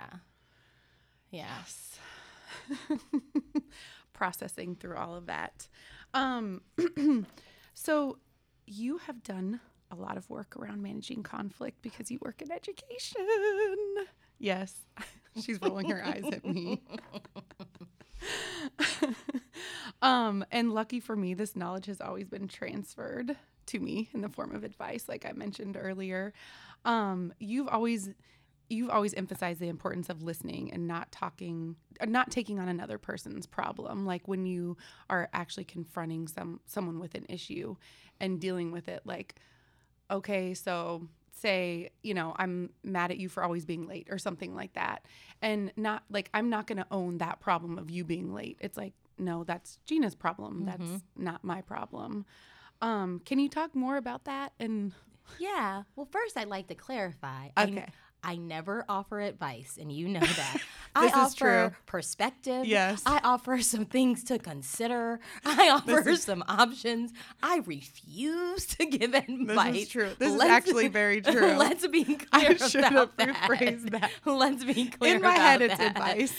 yeah 1.31 1.45
Yes. 1.49 1.97
Processing 4.13 4.75
through 4.75 4.97
all 4.97 5.15
of 5.15 5.25
that. 5.25 5.67
Um, 6.13 6.61
so 7.73 8.17
you 8.65 8.97
have 8.99 9.23
done 9.23 9.59
a 9.91 9.95
lot 9.95 10.17
of 10.17 10.29
work 10.29 10.55
around 10.57 10.81
managing 10.81 11.23
conflict 11.23 11.81
because 11.81 12.09
you 12.09 12.19
work 12.21 12.41
in 12.41 12.51
education. 12.51 13.27
Yes. 14.39 14.85
She's 15.41 15.61
rolling 15.61 15.89
her 15.89 16.03
eyes 16.03 16.23
at 16.31 16.45
me. 16.45 16.81
um, 20.01 20.45
and 20.51 20.73
lucky 20.73 20.99
for 20.99 21.15
me, 21.15 21.33
this 21.33 21.55
knowledge 21.55 21.85
has 21.87 22.01
always 22.01 22.27
been 22.27 22.47
transferred 22.47 23.35
to 23.67 23.79
me 23.79 24.09
in 24.13 24.21
the 24.21 24.29
form 24.29 24.53
of 24.53 24.63
advice, 24.63 25.07
like 25.07 25.25
I 25.25 25.31
mentioned 25.33 25.77
earlier. 25.79 26.33
Um, 26.85 27.33
you've 27.39 27.67
always 27.67 28.09
you've 28.73 28.89
always 28.89 29.13
emphasized 29.13 29.59
the 29.59 29.69
importance 29.69 30.09
of 30.09 30.23
listening 30.23 30.71
and 30.73 30.87
not 30.87 31.11
talking 31.11 31.75
uh, 32.01 32.05
not 32.05 32.31
taking 32.31 32.59
on 32.59 32.67
another 32.67 32.97
person's 32.97 33.45
problem. 33.45 34.05
Like 34.05 34.27
when 34.27 34.45
you 34.45 34.77
are 35.09 35.29
actually 35.33 35.65
confronting 35.65 36.27
some 36.27 36.59
someone 36.65 36.99
with 36.99 37.15
an 37.15 37.25
issue 37.29 37.75
and 38.19 38.39
dealing 38.39 38.71
with 38.71 38.87
it 38.87 39.01
like 39.05 39.35
okay 40.11 40.53
so 40.53 41.07
say 41.35 41.89
you 42.03 42.13
know 42.13 42.35
i'm 42.37 42.69
mad 42.83 43.09
at 43.09 43.17
you 43.17 43.27
for 43.27 43.43
always 43.43 43.65
being 43.65 43.87
late 43.87 44.07
or 44.09 44.17
something 44.17 44.55
like 44.55 44.73
that. 44.73 45.05
And 45.41 45.71
not 45.75 46.03
like 46.09 46.29
i'm 46.33 46.49
not 46.49 46.67
going 46.67 46.77
to 46.77 46.87
own 46.91 47.17
that 47.19 47.39
problem 47.39 47.77
of 47.77 47.89
you 47.89 48.03
being 48.03 48.33
late. 48.33 48.57
It's 48.59 48.77
like 48.77 48.93
no 49.17 49.43
that's 49.43 49.79
gina's 49.85 50.15
problem. 50.15 50.65
That's 50.65 51.03
not 51.17 51.43
my 51.43 51.61
problem. 51.61 52.25
Um 52.81 53.21
can 53.25 53.39
you 53.39 53.49
talk 53.49 53.75
more 53.75 53.97
about 53.97 54.25
that 54.25 54.53
and 54.59 54.93
yeah. 55.39 55.83
Well 55.95 56.07
first 56.11 56.37
i'd 56.37 56.47
like 56.47 56.67
to 56.67 56.75
clarify. 56.75 57.49
Okay. 57.57 57.85
I 57.87 57.91
never 58.35 58.85
offer 58.87 59.19
advice, 59.19 59.77
and 59.79 59.91
you 59.91 60.07
know 60.07 60.19
that. 60.21 60.57
I 60.95 61.05
is 61.07 61.11
offer 61.13 61.69
true. 61.69 61.75
perspective. 61.87 62.65
Yes. 62.65 63.01
I 63.05 63.19
offer 63.23 63.59
some 63.61 63.85
things 63.85 64.23
to 64.25 64.37
consider. 64.39 65.19
I 65.45 65.69
offer 65.69 66.07
is- 66.09 66.23
some 66.23 66.43
options. 66.47 67.11
I 67.41 67.61
refuse 67.65 68.65
to 68.67 68.85
give 68.85 69.13
advice. 69.13 69.73
This 69.73 69.83
is 69.83 69.89
true. 69.89 70.09
This 70.19 70.31
is 70.31 70.37
Let's- 70.37 70.51
actually 70.51 70.87
very 70.87 71.19
true. 71.21 71.53
Let's 71.57 71.85
be 71.87 72.03
clear 72.05 72.27
I 72.31 72.55
should 72.57 72.83
have 72.83 72.93
about 72.93 73.17
that. 73.17 73.29
rephrased 73.49 73.89
that. 73.91 74.11
Let's 74.25 74.63
be 74.63 74.85
clear. 74.87 75.15
In 75.15 75.21
my 75.21 75.33
head, 75.35 75.61
it's 75.61 75.79
advice. 75.79 76.33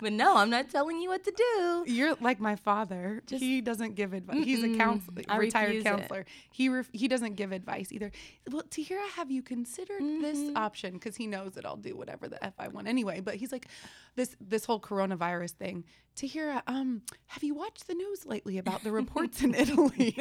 but 0.00 0.12
no, 0.12 0.36
I'm 0.36 0.50
not 0.50 0.70
telling 0.70 1.00
you 1.00 1.08
what 1.08 1.24
to 1.24 1.32
do. 1.32 1.84
You're 1.92 2.14
like 2.20 2.40
my 2.40 2.56
father. 2.56 3.22
Just- 3.26 3.42
he 3.42 3.60
doesn't 3.60 3.94
give 3.96 4.12
advice. 4.12 4.44
He's 4.44 4.62
a 4.62 4.76
counselor, 4.76 5.22
I 5.28 5.36
retired 5.38 5.66
refuse 5.68 5.82
it. 5.82 5.84
counselor. 5.86 6.26
He 6.52 6.68
ref- 6.68 6.90
he 6.92 7.08
doesn't 7.08 7.34
give 7.36 7.52
advice 7.52 7.92
either. 7.92 8.12
Well, 8.50 8.62
Tahira, 8.70 9.06
have 9.16 9.30
you 9.30 9.42
considered 9.42 10.00
this 10.22 10.38
Mm-hmm. 10.38 10.56
option? 10.56 10.92
Because 10.94 11.16
he 11.16 11.26
knows 11.26 11.52
that 11.54 11.64
I'll 11.66 11.76
do 11.76 11.96
whatever 11.96 12.28
the 12.28 12.42
f 12.44 12.54
I 12.58 12.68
want 12.68 12.88
anyway. 12.88 13.20
But 13.20 13.36
he's 13.36 13.52
like, 13.52 13.66
this 14.14 14.34
this 14.40 14.64
whole 14.64 14.80
coronavirus 14.80 15.52
thing. 15.52 15.84
Tahira, 16.16 16.62
um, 16.66 17.02
have 17.26 17.42
you 17.44 17.54
watched 17.54 17.86
the 17.86 17.94
news 17.94 18.24
lately 18.26 18.56
about 18.58 18.82
the 18.82 18.90
reports 18.92 19.42
in 19.42 19.54
Italy? 19.64 20.16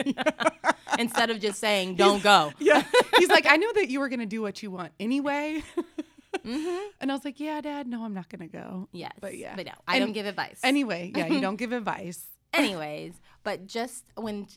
Instead 0.99 1.29
of 1.29 1.39
just 1.39 1.59
saying, 1.59 1.95
don't 1.95 2.21
go. 2.23 2.51
yeah, 2.59 2.83
he's 3.17 3.29
like, 3.29 3.45
I 3.47 3.57
know 3.57 3.71
that 3.73 3.89
you 3.89 3.99
were 3.99 4.09
gonna 4.09 4.25
do 4.25 4.41
what 4.41 4.61
you 4.63 4.71
want 4.71 4.91
anyway. 4.99 5.63
Mm-hmm. 6.35 6.87
And 7.01 7.11
I 7.11 7.15
was 7.15 7.23
like, 7.25 7.39
Yeah, 7.39 7.61
Dad, 7.61 7.87
no, 7.87 8.03
I'm 8.03 8.13
not 8.13 8.29
gonna 8.29 8.47
go. 8.47 8.87
Yes. 8.91 9.13
But 9.19 9.37
yeah. 9.37 9.55
But 9.55 9.65
no, 9.67 9.71
I 9.87 9.95
And 9.97 10.05
don't 10.05 10.13
give 10.13 10.25
advice. 10.25 10.59
Anyway, 10.63 11.11
yeah, 11.15 11.27
you 11.27 11.39
don't 11.41 11.55
give 11.55 11.71
advice. 11.71 12.27
anyways 12.53 13.13
but 13.43 13.67
just 13.67 14.05
when 14.15 14.47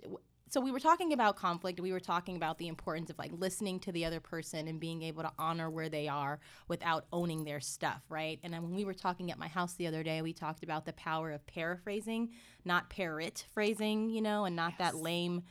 so 0.51 0.61
we 0.61 0.71
were 0.71 0.81
talking 0.81 1.13
about 1.13 1.37
conflict 1.37 1.81
we 1.81 1.93
were 1.93 2.01
talking 2.01 2.37
about 2.37 2.59
the 2.59 2.69
importance 2.69 3.11
of 3.11 3.19
like 3.19 3.31
listening 3.33 3.79
to 3.81 3.93
the 3.93 4.05
other 4.05 4.21
person 4.21 4.69
and 4.69 4.81
being 4.81 5.03
able 5.03 5.23
to 5.23 5.33
honor 5.39 5.71
where 5.71 5.89
they 5.89 6.09
are 6.09 6.39
without 6.69 7.07
owning 7.13 7.45
their 7.45 7.61
stuff 7.61 8.03
right? 8.09 8.39
And 8.43 8.53
then 8.53 8.63
when 8.63 8.75
we 8.75 8.85
were 8.85 8.95
talking 8.95 9.31
at 9.31 9.39
my 9.39 9.49
house 9.49 9.75
the 9.75 9.87
other 9.87 10.03
day 10.03 10.23
we 10.23 10.33
talked 10.33 10.63
about 10.63 10.85
the 10.85 10.93
power 10.95 11.33
of 11.33 11.47
paraphrasing 11.47 12.31
not 12.65 12.91
parrot 12.91 13.47
phrasing 13.53 14.11
you 14.11 14.21
know 14.21 14.45
and 14.45 14.57
not 14.57 14.79
that 14.79 14.95
lame 14.97 15.43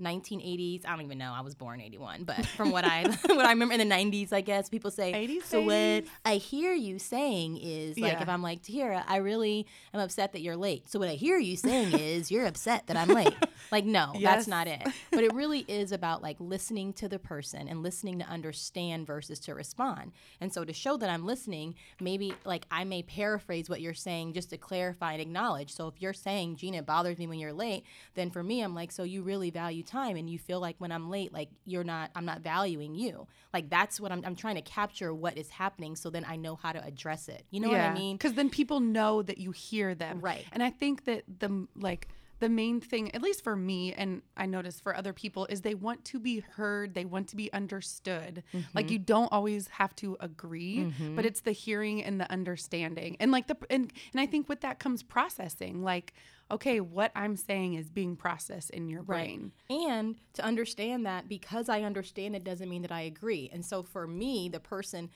1980s. 0.00 0.86
I 0.86 0.90
don't 0.90 1.04
even 1.04 1.18
know. 1.18 1.32
I 1.34 1.40
was 1.42 1.54
born 1.54 1.80
81, 1.80 2.24
but 2.24 2.44
from 2.46 2.70
what 2.70 2.84
I 2.84 3.02
what 3.26 3.44
I 3.46 3.50
remember 3.50 3.74
in 3.74 3.86
the 3.88 3.94
90s, 3.94 4.32
I 4.32 4.40
guess 4.40 4.68
people 4.68 4.90
say. 4.90 5.12
80s, 5.12 5.44
so 5.44 5.60
what 5.62 6.04
I 6.24 6.36
hear 6.36 6.72
you 6.72 6.98
saying 6.98 7.58
is 7.58 7.98
like 7.98 8.14
Yeah. 8.14 8.22
if 8.22 8.28
I'm 8.28 8.42
like 8.42 8.62
Tahira, 8.62 9.04
I 9.06 9.16
really 9.16 9.66
am 9.92 10.00
upset 10.00 10.32
that 10.32 10.40
you're 10.40 10.56
late. 10.56 10.88
So 10.88 10.98
what 10.98 11.08
I 11.08 11.14
hear 11.14 11.38
you 11.38 11.56
saying 11.56 11.92
is 11.98 12.30
you're 12.30 12.46
upset 12.46 12.86
that 12.86 12.96
I'm 12.96 13.08
late. 13.08 13.34
Like 13.70 13.84
no, 13.84 14.12
Yes. 14.14 14.22
that's 14.22 14.46
not 14.48 14.66
it. 14.66 14.82
But 15.10 15.24
it 15.24 15.32
really 15.34 15.60
is 15.68 15.92
about 15.92 16.22
like 16.22 16.36
listening 16.40 16.92
to 16.94 17.08
the 17.08 17.18
person 17.18 17.68
and 17.68 17.82
listening 17.82 18.18
to 18.20 18.24
understand 18.26 19.06
versus 19.06 19.38
to 19.40 19.54
respond. 19.54 20.12
And 20.40 20.52
so 20.52 20.64
to 20.64 20.72
show 20.72 20.96
that 20.96 21.10
I'm 21.10 21.24
listening, 21.26 21.74
maybe 22.00 22.34
like 22.44 22.66
I 22.70 22.84
may 22.84 23.02
paraphrase 23.02 23.68
what 23.68 23.80
you're 23.80 23.94
saying 23.94 24.32
just 24.32 24.50
to 24.50 24.56
clarify 24.56 25.12
and 25.12 25.22
acknowledge. 25.22 25.72
So 25.72 25.86
if 25.88 26.00
you're 26.00 26.12
saying 26.12 26.56
Gina 26.56 26.78
it 26.78 26.86
bothers 26.86 27.18
me 27.18 27.26
when 27.26 27.38
you're 27.38 27.52
late, 27.52 27.84
then 28.14 28.30
for 28.30 28.42
me 28.42 28.62
I'm 28.62 28.74
like 28.74 28.90
so 28.90 29.02
you 29.02 29.22
really 29.22 29.50
value 29.50 29.81
time 29.82 30.16
and 30.16 30.28
you 30.28 30.38
feel 30.38 30.60
like 30.60 30.76
when 30.78 30.92
I'm 30.92 31.10
late 31.10 31.32
like 31.32 31.50
you're 31.64 31.84
not 31.84 32.10
I'm 32.14 32.24
not 32.24 32.40
valuing 32.40 32.94
you. 32.94 33.26
Like 33.52 33.70
that's 33.70 34.00
what 34.00 34.12
I'm 34.12 34.22
I'm 34.24 34.36
trying 34.36 34.56
to 34.56 34.62
capture 34.62 35.14
what 35.14 35.36
is 35.36 35.48
happening 35.50 35.96
so 35.96 36.10
then 36.10 36.24
I 36.26 36.36
know 36.36 36.56
how 36.56 36.72
to 36.72 36.84
address 36.84 37.28
it. 37.28 37.44
You 37.50 37.60
know 37.60 37.68
what 37.68 37.80
I 37.80 37.94
mean? 37.94 38.16
Because 38.16 38.34
then 38.34 38.50
people 38.50 38.80
know 38.80 39.22
that 39.22 39.38
you 39.38 39.52
hear 39.52 39.94
them. 39.94 40.20
Right. 40.20 40.44
And 40.52 40.62
I 40.62 40.70
think 40.70 41.04
that 41.04 41.24
the 41.38 41.66
like 41.76 42.08
the 42.42 42.48
main 42.50 42.80
thing, 42.80 43.14
at 43.14 43.22
least 43.22 43.42
for 43.42 43.56
me, 43.56 43.94
and 43.94 44.20
I 44.36 44.44
notice 44.46 44.80
for 44.80 44.94
other 44.94 45.12
people, 45.12 45.46
is 45.46 45.62
they 45.62 45.74
want 45.74 46.04
to 46.06 46.18
be 46.20 46.40
heard. 46.40 46.92
They 46.94 47.04
want 47.06 47.28
to 47.28 47.36
be 47.36 47.50
understood. 47.52 48.42
Like 48.74 48.86
Mm-hmm. 48.86 48.92
you 48.92 48.98
don't 48.98 49.32
always 49.32 49.68
have 49.68 49.94
to 49.96 50.16
agree, 50.20 50.92
but 51.16 51.24
it's 51.24 51.40
the 51.40 51.52
hearing 51.52 52.02
and 52.02 52.20
the 52.20 52.30
understanding. 52.30 53.16
And 53.20 53.30
like 53.30 53.46
the 53.46 53.56
and 53.70 53.92
and 54.12 54.20
I 54.20 54.26
think 54.26 54.48
with 54.48 54.60
that 54.60 54.78
comes 54.78 55.02
processing. 55.02 55.82
Like, 55.82 56.12
okay, 56.50 56.80
what 56.80 57.12
I'm 57.14 57.36
saying 57.36 57.74
is 57.74 57.88
being 57.88 58.16
processed 58.16 58.70
in 58.70 58.88
your 58.88 59.02
brain. 59.02 59.52
And 59.70 60.16
to 60.34 60.42
understand 60.44 61.06
that 61.06 61.28
because 61.28 61.68
I 61.68 61.82
understand 61.82 62.36
it 62.36 62.44
doesn't 62.44 62.68
mean 62.68 62.82
that 62.82 62.92
I 62.92 63.02
agree. 63.02 63.48
And 63.52 63.64
so 63.64 63.82
for 63.82 64.06
me, 64.06 64.48
the 64.50 64.60
person 64.60 65.08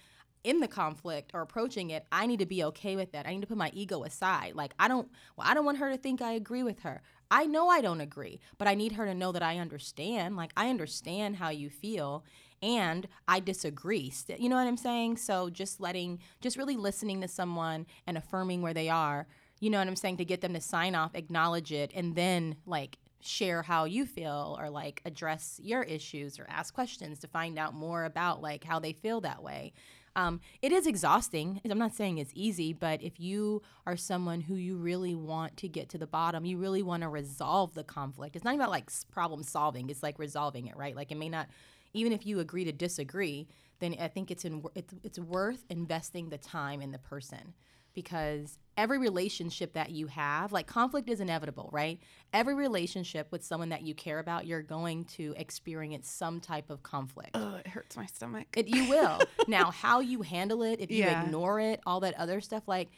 in 0.45 0.61
the 0.61 0.69
conflict 0.69 1.33
or 1.35 1.41
approaching 1.43 1.91
it, 1.91 2.07
I 2.13 2.27
need 2.27 2.39
to 2.39 2.47
be 2.47 2.63
okay 2.63 2.95
with 2.95 3.11
that. 3.13 3.27
I 3.27 3.31
need 3.35 3.41
to 3.41 3.49
put 3.49 3.57
my 3.57 3.71
ego 3.75 4.05
aside. 4.05 4.55
Like 4.55 4.73
I 4.79 4.87
don't 4.87 5.09
well, 5.37 5.47
I 5.51 5.55
don't 5.55 5.65
want 5.65 5.79
her 5.79 5.91
to 5.91 5.97
think 5.99 6.23
I 6.23 6.33
agree 6.33 6.63
with 6.63 6.81
her. 6.81 7.03
I 7.31 7.47
know 7.47 7.69
I 7.69 7.81
don't 7.81 8.01
agree, 8.01 8.41
but 8.59 8.69
I 8.69 8.75
need 8.75 8.93
her 8.93 9.07
to 9.07 9.15
know 9.15 9.33
that 9.33 9.43
I 9.43 9.59
understand. 9.59 10.37
Like 10.37 10.53
I 10.57 10.71
understand 10.71 11.37
how 11.37 11.49
you 11.49 11.71
feel 11.71 12.25
and 12.63 13.07
I 13.29 13.41
disagree. 13.41 14.13
You 14.39 14.49
know 14.49 14.57
what 14.57 14.67
I'm 14.67 14.77
saying? 14.77 15.19
So 15.19 15.51
just 15.51 15.81
letting 15.81 16.21
just 16.41 16.57
really 16.57 16.77
listening 16.77 17.21
to 17.21 17.29
someone 17.29 17.87
and 18.07 18.17
affirming 18.17 18.63
where 18.63 18.75
they 18.75 18.89
are 18.89 19.27
you 19.61 19.71
know 19.71 19.79
what 19.79 19.89
I'm 19.89 19.97
saying, 19.97 20.19
to 20.19 20.25
get 20.25 20.41
them 20.41 20.55
to 20.55 20.61
sign 20.61 20.95
off, 20.95 21.15
acknowledge 21.15 21.73
it, 21.73 21.91
and 21.95 22.15
then 22.15 22.57
like 22.67 22.99
share 23.21 23.63
how 23.63 23.85
you 23.85 24.07
feel 24.07 24.57
or 24.61 24.71
like 24.71 25.01
address 25.05 25.59
your 25.63 25.83
issues 25.83 26.39
or 26.39 26.47
ask 26.49 26.75
questions 26.75 27.19
to 27.21 27.27
find 27.27 27.59
out 27.59 27.75
more 27.75 28.05
about 28.05 28.43
like 28.43 28.65
how 28.65 28.79
they 28.79 28.93
feel 28.93 29.21
that 29.23 29.43
way. 29.43 29.73
Um, 30.17 30.41
it 30.63 30.73
is 30.73 30.87
exhausting. 30.87 31.61
I'm 31.71 31.79
not 31.79 31.95
saying 31.95 32.17
it's 32.17 32.33
easy, 32.35 32.73
but 32.73 33.03
if 33.03 33.21
you 33.21 33.63
are 33.87 33.99
someone 33.99 34.41
who 34.41 34.55
you 34.55 34.77
really 34.77 35.15
want 35.15 35.59
to 35.59 35.69
get 35.69 35.91
to 35.91 35.99
the 35.99 36.07
bottom, 36.07 36.47
you 36.47 36.57
really 36.57 36.83
want 36.83 37.03
to 37.03 37.09
resolve 37.11 37.75
the 37.75 37.85
conflict. 37.85 38.35
It's 38.35 38.45
not 38.45 38.55
about 38.55 38.71
like 38.71 38.91
problem 39.11 39.43
solving. 39.43 39.91
It's 39.91 40.03
like 40.03 40.19
resolving 40.19 40.69
it, 40.69 40.77
right? 40.77 40.97
Like 40.97 41.13
it 41.13 41.19
may 41.19 41.29
not, 41.29 41.49
even 41.93 42.13
if 42.13 42.27
you 42.27 42.41
agree 42.41 42.65
to 42.65 42.73
disagree, 42.73 43.47
then 43.79 43.95
I 44.01 44.09
think 44.09 44.31
it's 44.31 44.47
in 44.47 44.65
it's, 44.75 44.95
it's 45.05 45.19
worth 45.19 45.67
investing 45.69 46.31
the 46.31 46.39
time 46.39 46.81
in 46.81 46.93
the 46.93 46.99
person 46.99 47.53
because 47.97 48.59
every 48.77 48.99
relationship 48.99 49.73
that 49.73 49.91
you 49.91 50.07
have, 50.07 50.53
like 50.53 50.69
conflict 50.69 51.09
is 51.09 51.21
inevitable, 51.21 51.69
right? 51.73 51.99
Every 52.33 52.55
relationship 52.55 53.33
with 53.33 53.43
someone 53.43 53.71
that 53.71 53.83
you 53.83 53.95
care 53.95 54.21
about, 54.21 54.47
you're 54.47 54.63
going 54.63 55.07
to 55.17 55.35
experience 55.37 56.09
some 56.09 56.39
type 56.41 56.71
of 56.71 56.85
conflict. 56.85 57.31
Oh, 57.35 57.57
it 57.57 57.67
hurts 57.67 57.97
my 57.97 58.07
stomach. 58.07 58.47
It, 58.57 58.69
you 58.69 58.89
will. 58.89 59.23
now, 59.49 59.73
how 59.73 59.99
you 60.01 60.23
handle 60.23 60.63
it, 60.63 60.79
if 60.81 60.91
you 60.93 60.99
Yeah. 60.99 61.25
ignore 61.25 61.59
it, 61.59 61.81
all 61.87 61.99
that 62.01 62.15
other 62.19 62.41
stuff, 62.41 62.69
like 62.69 62.91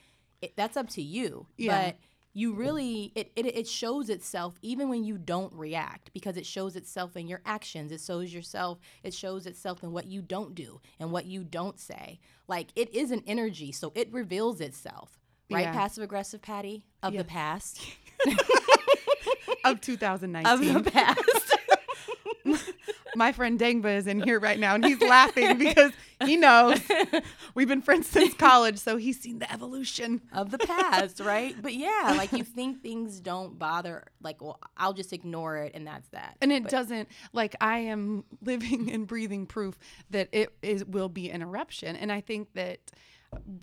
it, 0.43 0.52
that's 0.57 0.76
up 0.76 0.90
to 0.90 1.02
you. 1.02 1.47
Yeah. 1.57 1.93
But 1.93 1.97
you 2.38 2.52
really, 2.52 3.11
it, 3.16 3.33
it, 3.35 3.47
it 3.47 3.66
shows 3.66 4.09
itself 4.09 4.59
even 4.62 4.88
when 4.88 5.02
you 5.02 5.18
don't 5.18 5.52
react 5.52 6.12
because 6.12 6.37
it 6.37 6.47
shows 6.47 6.76
itself 6.76 7.16
in 7.16 7.26
your 7.26 7.40
actions. 7.45 7.90
It 7.90 8.00
shows 8.00 8.33
yourself, 8.33 8.78
it 9.02 9.12
shows 9.12 9.45
itself 9.45 9.83
in 9.83 9.90
what 9.90 10.07
you 10.07 10.23
don't 10.23 10.54
do 10.54 10.80
and 11.00 11.11
what 11.11 11.26
you 11.26 11.42
don't 11.42 11.80
say. 11.80 12.21
Like 12.47 12.68
it 12.76 12.95
is 12.95 13.11
an 13.11 13.25
energy, 13.26 13.73
so 13.73 13.90
it 13.97 14.12
reveals 14.12 14.61
itself. 14.61 15.18
Right, 15.50 15.62
Yeah. 15.62 15.73
passive 15.73 16.04
aggressive 16.04 16.40
Patty 16.40 16.85
of 17.02 17.12
Yeah. 17.12 17.23
the 17.23 17.28
past. 17.28 17.80
of 19.64 19.80
2019. 19.80 20.76
of 20.76 20.85
the 20.85 20.90
past. 20.90 21.48
My 23.18 23.32
friend 23.32 23.58
Dangba 23.58 23.96
is 23.96 24.06
in 24.06 24.20
here 24.22 24.38
right 24.38 24.58
now 24.58 24.75
and 24.76 24.84
he's 24.84 25.00
laughing 25.00 25.58
because 25.58 25.92
he 26.25 26.37
knows 26.37 26.80
we've 27.54 27.66
been 27.68 27.82
friends 27.82 28.06
since 28.06 28.32
college, 28.34 28.78
so 28.78 28.96
he's 28.96 29.20
seen 29.20 29.40
the 29.40 29.52
evolution. 29.52 30.22
of 30.32 30.50
the 30.50 30.58
past, 30.58 31.20
right? 31.20 31.54
But 31.60 31.75
yeah, 31.75 32.14
like 32.16 32.32
you 32.32 32.44
think 32.44 32.80
things 32.82 33.20
don't 33.20 33.58
bother, 33.58 34.04
like, 34.22 34.40
well, 34.40 34.60
I'll 34.76 34.92
just 34.94 35.12
ignore 35.12 35.56
it 35.58 35.72
and 35.75 35.87
that's 35.87 36.08
that. 36.10 36.37
And 36.40 36.52
it 36.52 36.62
But- 36.62 36.70
doesn't 36.72 37.08
like 37.32 37.56
I 37.60 37.78
am 37.80 38.25
living 38.42 38.90
and 38.92 39.06
breathing 39.06 39.46
proof 39.46 39.76
that 40.10 40.28
it 40.32 40.52
is 40.62 40.84
will 40.84 41.08
be 41.08 41.30
an 41.30 41.42
eruption. 41.42 41.96
And 41.96 42.12
I 42.12 42.20
think 42.20 42.52
that 42.54 42.78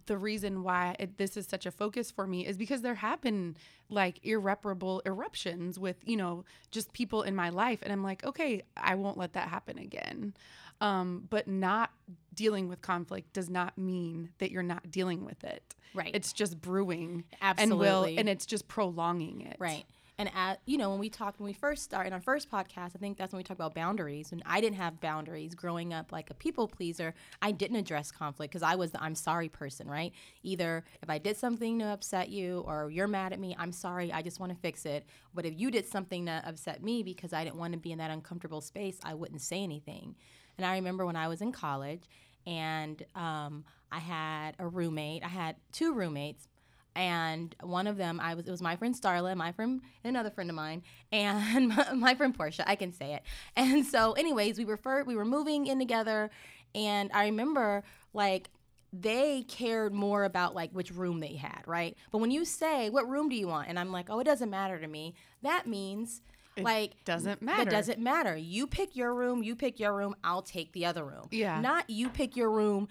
the 0.05 0.17
reason 0.17 0.63
why 0.63 0.95
it, 0.99 1.17
this 1.17 1.37
is 1.37 1.47
such 1.47 1.65
a 1.65 1.71
focus 1.71 2.11
for 2.11 2.27
me 2.27 2.45
is 2.45 2.57
because 2.57 2.81
there 2.81 2.95
have 2.95 3.21
been 3.21 3.55
like 3.89 4.19
irreparable 4.25 5.01
eruptions 5.05 5.79
with 5.79 5.97
you 6.03 6.15
know 6.17 6.43
just 6.71 6.93
people 6.93 7.23
in 7.23 7.35
my 7.35 7.49
life 7.49 7.79
and 7.81 7.91
i'm 7.91 8.03
like 8.03 8.23
okay 8.25 8.61
i 8.77 8.95
won't 8.95 9.17
let 9.17 9.33
that 9.33 9.47
happen 9.49 9.77
again 9.77 10.33
um, 10.81 11.25
but 11.29 11.47
not 11.47 11.91
dealing 12.33 12.67
with 12.67 12.81
conflict 12.81 13.31
does 13.31 13.49
not 13.49 13.77
mean 13.77 14.29
that 14.39 14.51
you're 14.51 14.61
not 14.63 14.91
dealing 14.91 15.23
with 15.23 15.43
it 15.43 15.73
Right. 15.93 16.11
it's 16.13 16.33
just 16.33 16.59
brewing 16.59 17.23
and 17.33 17.41
Absolutely. 17.41 17.77
will 17.79 18.19
and 18.19 18.27
it's 18.29 18.45
just 18.45 18.67
prolonging 18.67 19.41
it 19.41 19.55
Right. 19.59 19.85
And 20.17 20.31
at 20.33 20.61
you 20.65 20.77
know 20.77 20.89
when 20.89 20.99
we 20.99 21.09
talked 21.09 21.39
when 21.39 21.45
we 21.45 21.53
first 21.53 21.83
started 21.83 22.13
our 22.13 22.21
first 22.21 22.49
podcast, 22.49 22.91
I 22.95 22.99
think 22.99 23.17
that's 23.17 23.33
when 23.33 23.39
we 23.39 23.43
talked 23.43 23.59
about 23.59 23.75
boundaries. 23.75 24.31
And 24.31 24.41
I 24.45 24.61
didn't 24.61 24.77
have 24.77 25.01
boundaries 25.01 25.53
growing 25.55 25.93
up 25.93 26.11
like 26.11 26.29
a 26.29 26.33
people 26.33 26.67
pleaser. 26.67 27.13
I 27.41 27.51
didn't 27.51 27.77
address 27.77 28.11
conflict 28.11 28.53
because 28.53 28.63
I 28.63 28.75
was 28.75 28.91
the 28.91 29.03
I'm 29.03 29.15
sorry 29.15 29.49
person, 29.49 29.89
right? 29.89 30.13
Either 30.43 30.85
if 31.01 31.09
I 31.09 31.17
did 31.17 31.37
something 31.37 31.79
to 31.79 31.85
upset 31.85 32.29
you 32.29 32.59
or 32.65 32.89
you're 32.89 33.07
mad 33.07 33.33
at 33.33 33.39
me, 33.39 33.55
I'm 33.59 33.71
sorry, 33.71 34.11
I 34.13 34.21
just 34.21 34.39
want 34.39 34.53
to 34.53 34.57
fix 34.57 34.85
it. 34.85 35.05
But 35.33 35.45
if 35.45 35.59
you 35.59 35.69
did 35.69 35.85
something 35.87 36.25
to 36.27 36.41
upset 36.45 36.81
me 36.81 37.03
because 37.03 37.33
I 37.33 37.43
didn't 37.43 37.57
want 37.57 37.73
to 37.73 37.79
be 37.79 37.91
in 37.91 37.97
that 37.97 38.11
uncomfortable 38.11 38.61
space, 38.61 38.99
I 39.03 39.13
wouldn't 39.13 39.41
say 39.41 39.61
anything. 39.61 40.15
And 40.57 40.65
I 40.65 40.75
remember 40.75 41.05
when 41.05 41.17
I 41.17 41.27
was 41.27 41.41
in 41.41 41.51
college 41.51 42.03
and 42.47 43.03
um, 43.15 43.65
I 43.91 43.99
had 43.99 44.55
a 44.59 44.67
roommate. 44.67 45.23
I 45.23 45.29
had 45.29 45.55
two 45.71 45.93
roommates 45.93 46.47
and 46.95 47.55
one 47.61 47.87
of 47.87 47.97
them 47.97 48.19
I 48.19 48.33
was 48.35 48.47
it 48.47 48.51
was 48.51 48.61
my 48.61 48.75
friend 48.75 48.95
Starla, 48.99 49.35
my 49.35 49.51
friend 49.51 49.81
and 50.03 50.15
another 50.15 50.29
friend 50.29 50.49
of 50.49 50.55
mine, 50.55 50.83
and 51.11 51.69
my, 51.75 51.93
my 51.93 52.15
friend 52.15 52.33
Portia. 52.35 52.67
I 52.69 52.75
can 52.75 52.91
say 52.91 53.13
it. 53.13 53.23
And 53.57 53.85
so, 53.85 54.13
anyways, 54.13 54.57
we 54.57 54.65
were 54.65 54.79
we 55.05 55.15
were 55.15 55.25
moving 55.25 55.67
in 55.67 55.79
together, 55.79 56.29
And 56.73 57.09
I 57.13 57.25
remember 57.25 57.83
like 58.13 58.49
they 58.93 59.43
cared 59.43 59.93
more 59.93 60.23
about 60.23 60.55
like 60.55 60.71
which 60.71 60.91
room 60.91 61.19
they 61.19 61.35
had, 61.35 61.63
right? 61.65 61.97
But 62.11 62.19
when 62.19 62.31
you 62.31 62.45
say, 62.45 62.89
"What 62.89 63.09
room 63.09 63.29
do 63.29 63.35
you 63.35 63.47
want?" 63.47 63.67
and 63.67 63.77
I'm 63.77 63.91
like, 63.91 64.09
"Oh, 64.09 64.19
it 64.19 64.23
doesn't 64.23 64.49
matter 64.49 64.79
to 64.79 64.87
me." 64.87 65.15
That 65.41 65.67
means 65.67 66.21
like 66.63 67.03
doesn't 67.03 67.41
matter. 67.41 67.63
It 67.63 67.69
doesn't 67.69 67.99
matter. 67.99 68.35
You 68.37 68.67
pick 68.67 68.95
your 68.95 69.13
room, 69.13 69.43
you 69.43 69.55
pick 69.55 69.79
your 69.79 69.93
room, 69.93 70.15
I'll 70.23 70.41
take 70.41 70.71
the 70.71 70.85
other 70.85 71.03
room. 71.03 71.27
Yeah. 71.31 71.59
Not 71.59 71.89
you 71.89 72.09
pick 72.09 72.37
your 72.37 72.49
room, 72.49 72.87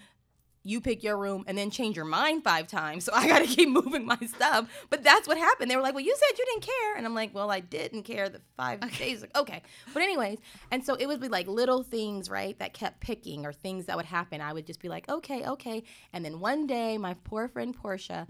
you 0.65 0.81
pick 0.81 1.03
your 1.03 1.17
room 1.17 1.45
and 1.47 1.57
then 1.57 1.69
change 1.69 1.95
your 1.95 2.05
mind 2.05 2.43
five 2.43 2.67
times. 2.67 3.05
So 3.05 3.11
I 3.15 3.27
got 3.27 3.39
to 3.39 3.47
keep 3.47 3.69
moving 3.69 4.05
my 4.05 4.17
stuff. 4.25 4.67
But 4.89 5.03
that's 5.03 5.27
what 5.27 5.37
happened. 5.37 5.71
They 5.71 5.75
were 5.75 5.81
like, 5.81 5.93
well, 5.93 6.03
you 6.03 6.15
said 6.15 6.37
you 6.37 6.45
didn't 6.45 6.63
care. 6.63 6.97
And 6.97 7.05
I'm 7.05 7.13
like, 7.15 7.33
well, 7.33 7.51
I 7.51 7.61
didn't 7.61 8.03
care 8.03 8.27
the 8.27 8.41
five 8.57 8.81
days 8.97 9.23
ago. 9.23 9.31
Okay. 9.41 9.61
But, 9.93 10.03
anyways, 10.03 10.39
and 10.71 10.83
so 10.83 10.95
it 10.95 11.05
would 11.05 11.21
be 11.21 11.29
like 11.29 11.47
little 11.47 11.83
things, 11.83 12.29
right, 12.29 12.57
that 12.59 12.73
kept 12.73 12.99
picking 12.99 13.45
or 13.45 13.53
things 13.53 13.85
that 13.85 13.95
would 13.95 14.05
happen. 14.05 14.41
I 14.41 14.51
would 14.51 14.65
just 14.65 14.81
be 14.81 14.89
like, 14.89 15.07
okay, 15.07 15.45
okay. 15.45 15.83
And 16.11 16.25
then 16.25 16.39
one 16.39 16.67
day, 16.67 16.97
my 16.97 17.13
poor 17.23 17.47
friend 17.47 17.75
Portia, 17.75 18.27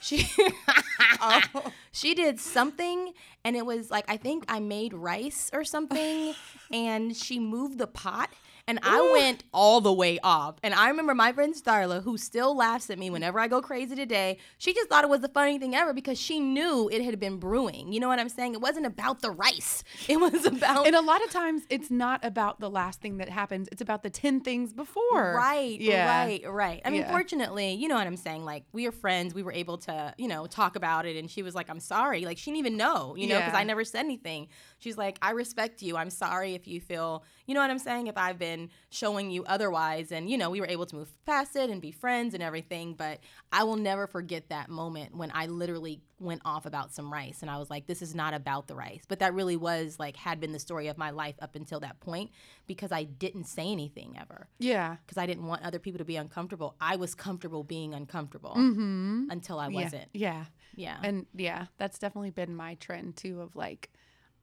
she. 0.00 0.30
oh. 1.20 1.40
She 1.92 2.14
did 2.14 2.38
something, 2.38 3.12
and 3.44 3.56
it 3.56 3.66
was 3.66 3.90
like 3.90 4.04
I 4.08 4.16
think 4.16 4.44
I 4.48 4.60
made 4.60 4.94
rice 4.94 5.50
or 5.52 5.64
something, 5.64 6.34
and 6.72 7.16
she 7.16 7.40
moved 7.40 7.78
the 7.78 7.88
pot, 7.88 8.30
and 8.68 8.78
I 8.82 9.10
went 9.12 9.42
all 9.52 9.80
the 9.80 9.92
way 9.92 10.18
off. 10.22 10.56
And 10.62 10.72
I 10.74 10.88
remember 10.88 11.14
my 11.14 11.32
friend 11.32 11.54
Starla, 11.54 12.02
who 12.02 12.16
still 12.18 12.56
laughs 12.56 12.90
at 12.90 12.98
me 12.98 13.10
whenever 13.10 13.40
I 13.40 13.48
go 13.48 13.60
crazy 13.60 13.96
today, 13.96 14.38
she 14.58 14.72
just 14.74 14.88
thought 14.88 15.02
it 15.02 15.10
was 15.10 15.20
the 15.20 15.28
funny 15.28 15.58
thing 15.58 15.74
ever 15.74 15.92
because 15.92 16.18
she 16.20 16.38
knew 16.38 16.88
it 16.92 17.02
had 17.02 17.18
been 17.18 17.38
brewing. 17.38 17.92
You 17.92 17.98
know 18.00 18.08
what 18.08 18.18
I'm 18.20 18.28
saying? 18.28 18.54
It 18.54 18.60
wasn't 18.60 18.86
about 18.86 19.20
the 19.22 19.30
rice. 19.30 19.82
It 20.08 20.18
was 20.20 20.46
about 20.46 20.86
And 20.86 20.94
a 20.96 21.00
lot 21.02 21.22
of 21.24 21.30
times 21.30 21.62
it's 21.68 21.90
not 21.90 22.24
about 22.24 22.60
the 22.60 22.70
last 22.70 23.00
thing 23.00 23.18
that 23.18 23.28
happens. 23.28 23.68
It's 23.72 23.82
about 23.82 24.02
the 24.02 24.10
10 24.10 24.40
things 24.40 24.72
before. 24.72 25.34
Right, 25.34 25.78
Yeah. 25.80 26.06
right, 26.24 26.42
right. 26.50 26.80
I 26.84 26.90
mean, 26.90 27.02
Yeah. 27.02 27.10
fortunately, 27.10 27.74
you 27.74 27.88
know 27.88 27.94
what 27.96 28.06
I'm 28.06 28.16
saying? 28.16 28.44
Like, 28.44 28.64
we 28.72 28.86
are 28.86 28.92
friends. 28.92 29.34
We 29.34 29.42
were 29.42 29.52
able 29.52 29.78
to, 29.78 30.14
you 30.18 30.28
know, 30.28 30.46
talk 30.46 30.76
about 30.76 31.04
it. 31.06 31.16
And 31.16 31.30
she 31.30 31.42
was 31.42 31.54
like, 31.54 31.68
I'm 31.70 31.80
sorry. 31.80 32.24
Like, 32.24 32.38
she 32.38 32.50
didn't 32.50 32.58
even 32.58 32.76
know, 32.76 33.14
you 33.16 33.26
know, 33.26 33.38
because 33.38 33.52
Yeah. 33.54 33.58
I 33.58 33.64
never 33.64 33.84
said 33.84 34.04
anything. 34.04 34.48
She's 34.78 34.96
like, 34.96 35.18
I 35.20 35.32
respect 35.32 35.82
you. 35.82 35.96
I'm 35.96 36.10
sorry 36.10 36.54
if 36.54 36.66
you 36.68 36.80
feel, 36.80 37.24
you 37.46 37.54
know 37.54 37.60
what 37.60 37.70
I'm 37.70 37.78
saying? 37.78 38.06
If 38.06 38.16
I've 38.16 38.38
been 38.38 38.70
showing 38.90 39.30
you 39.30 39.44
otherwise. 39.44 40.12
And, 40.12 40.30
you 40.30 40.38
know, 40.38 40.50
we 40.50 40.60
were 40.60 40.68
able 40.68 40.86
to 40.86 40.96
move 40.96 41.12
past 41.26 41.56
it 41.56 41.68
and 41.70 41.82
be 41.82 41.90
friends 41.90 42.34
and 42.34 42.42
everything. 42.42 42.94
But 42.94 43.20
I 43.52 43.64
will 43.64 43.76
never 43.76 44.06
forget 44.06 44.48
that 44.50 44.68
moment 44.68 45.16
when 45.16 45.30
I 45.34 45.46
literally 45.46 46.00
went 46.20 46.42
off 46.44 46.66
about 46.66 46.92
some 46.92 47.12
rice. 47.12 47.42
And 47.42 47.50
I 47.50 47.58
was 47.58 47.70
like, 47.70 47.86
this 47.86 48.02
is 48.02 48.14
not 48.14 48.34
about 48.34 48.66
the 48.66 48.74
rice. 48.74 49.02
But 49.08 49.20
that 49.20 49.34
really 49.34 49.56
was 49.56 49.98
like, 49.98 50.16
had 50.16 50.40
been 50.40 50.52
the 50.52 50.58
story 50.58 50.88
of 50.88 50.98
my 50.98 51.10
life 51.10 51.36
up 51.40 51.54
until 51.54 51.80
that 51.80 52.00
point 52.00 52.30
because 52.66 52.92
I 52.92 53.04
didn't 53.04 53.44
say 53.44 53.70
anything 53.70 54.16
ever 54.20 54.48
Yeah. 54.58 54.96
because 55.04 55.18
I 55.18 55.26
didn't 55.26 55.46
want 55.46 55.62
other 55.62 55.78
people 55.78 55.98
to 55.98 56.04
be 56.04 56.16
uncomfortable. 56.16 56.74
I 56.80 56.96
was 56.96 57.14
comfortable 57.14 57.62
being 57.62 57.94
uncomfortable 57.94 58.54
mm-hmm. 58.56 59.26
until 59.30 59.58
I 59.58 59.68
wasn't. 59.68 60.08
Yeah. 60.12 60.44
Yeah. 60.74 60.98
And 61.02 61.26
yeah, 61.34 61.66
that's 61.78 61.98
definitely 61.98 62.30
been 62.30 62.54
my 62.54 62.74
trend 62.74 63.16
too 63.16 63.40
of 63.40 63.56
like 63.56 63.90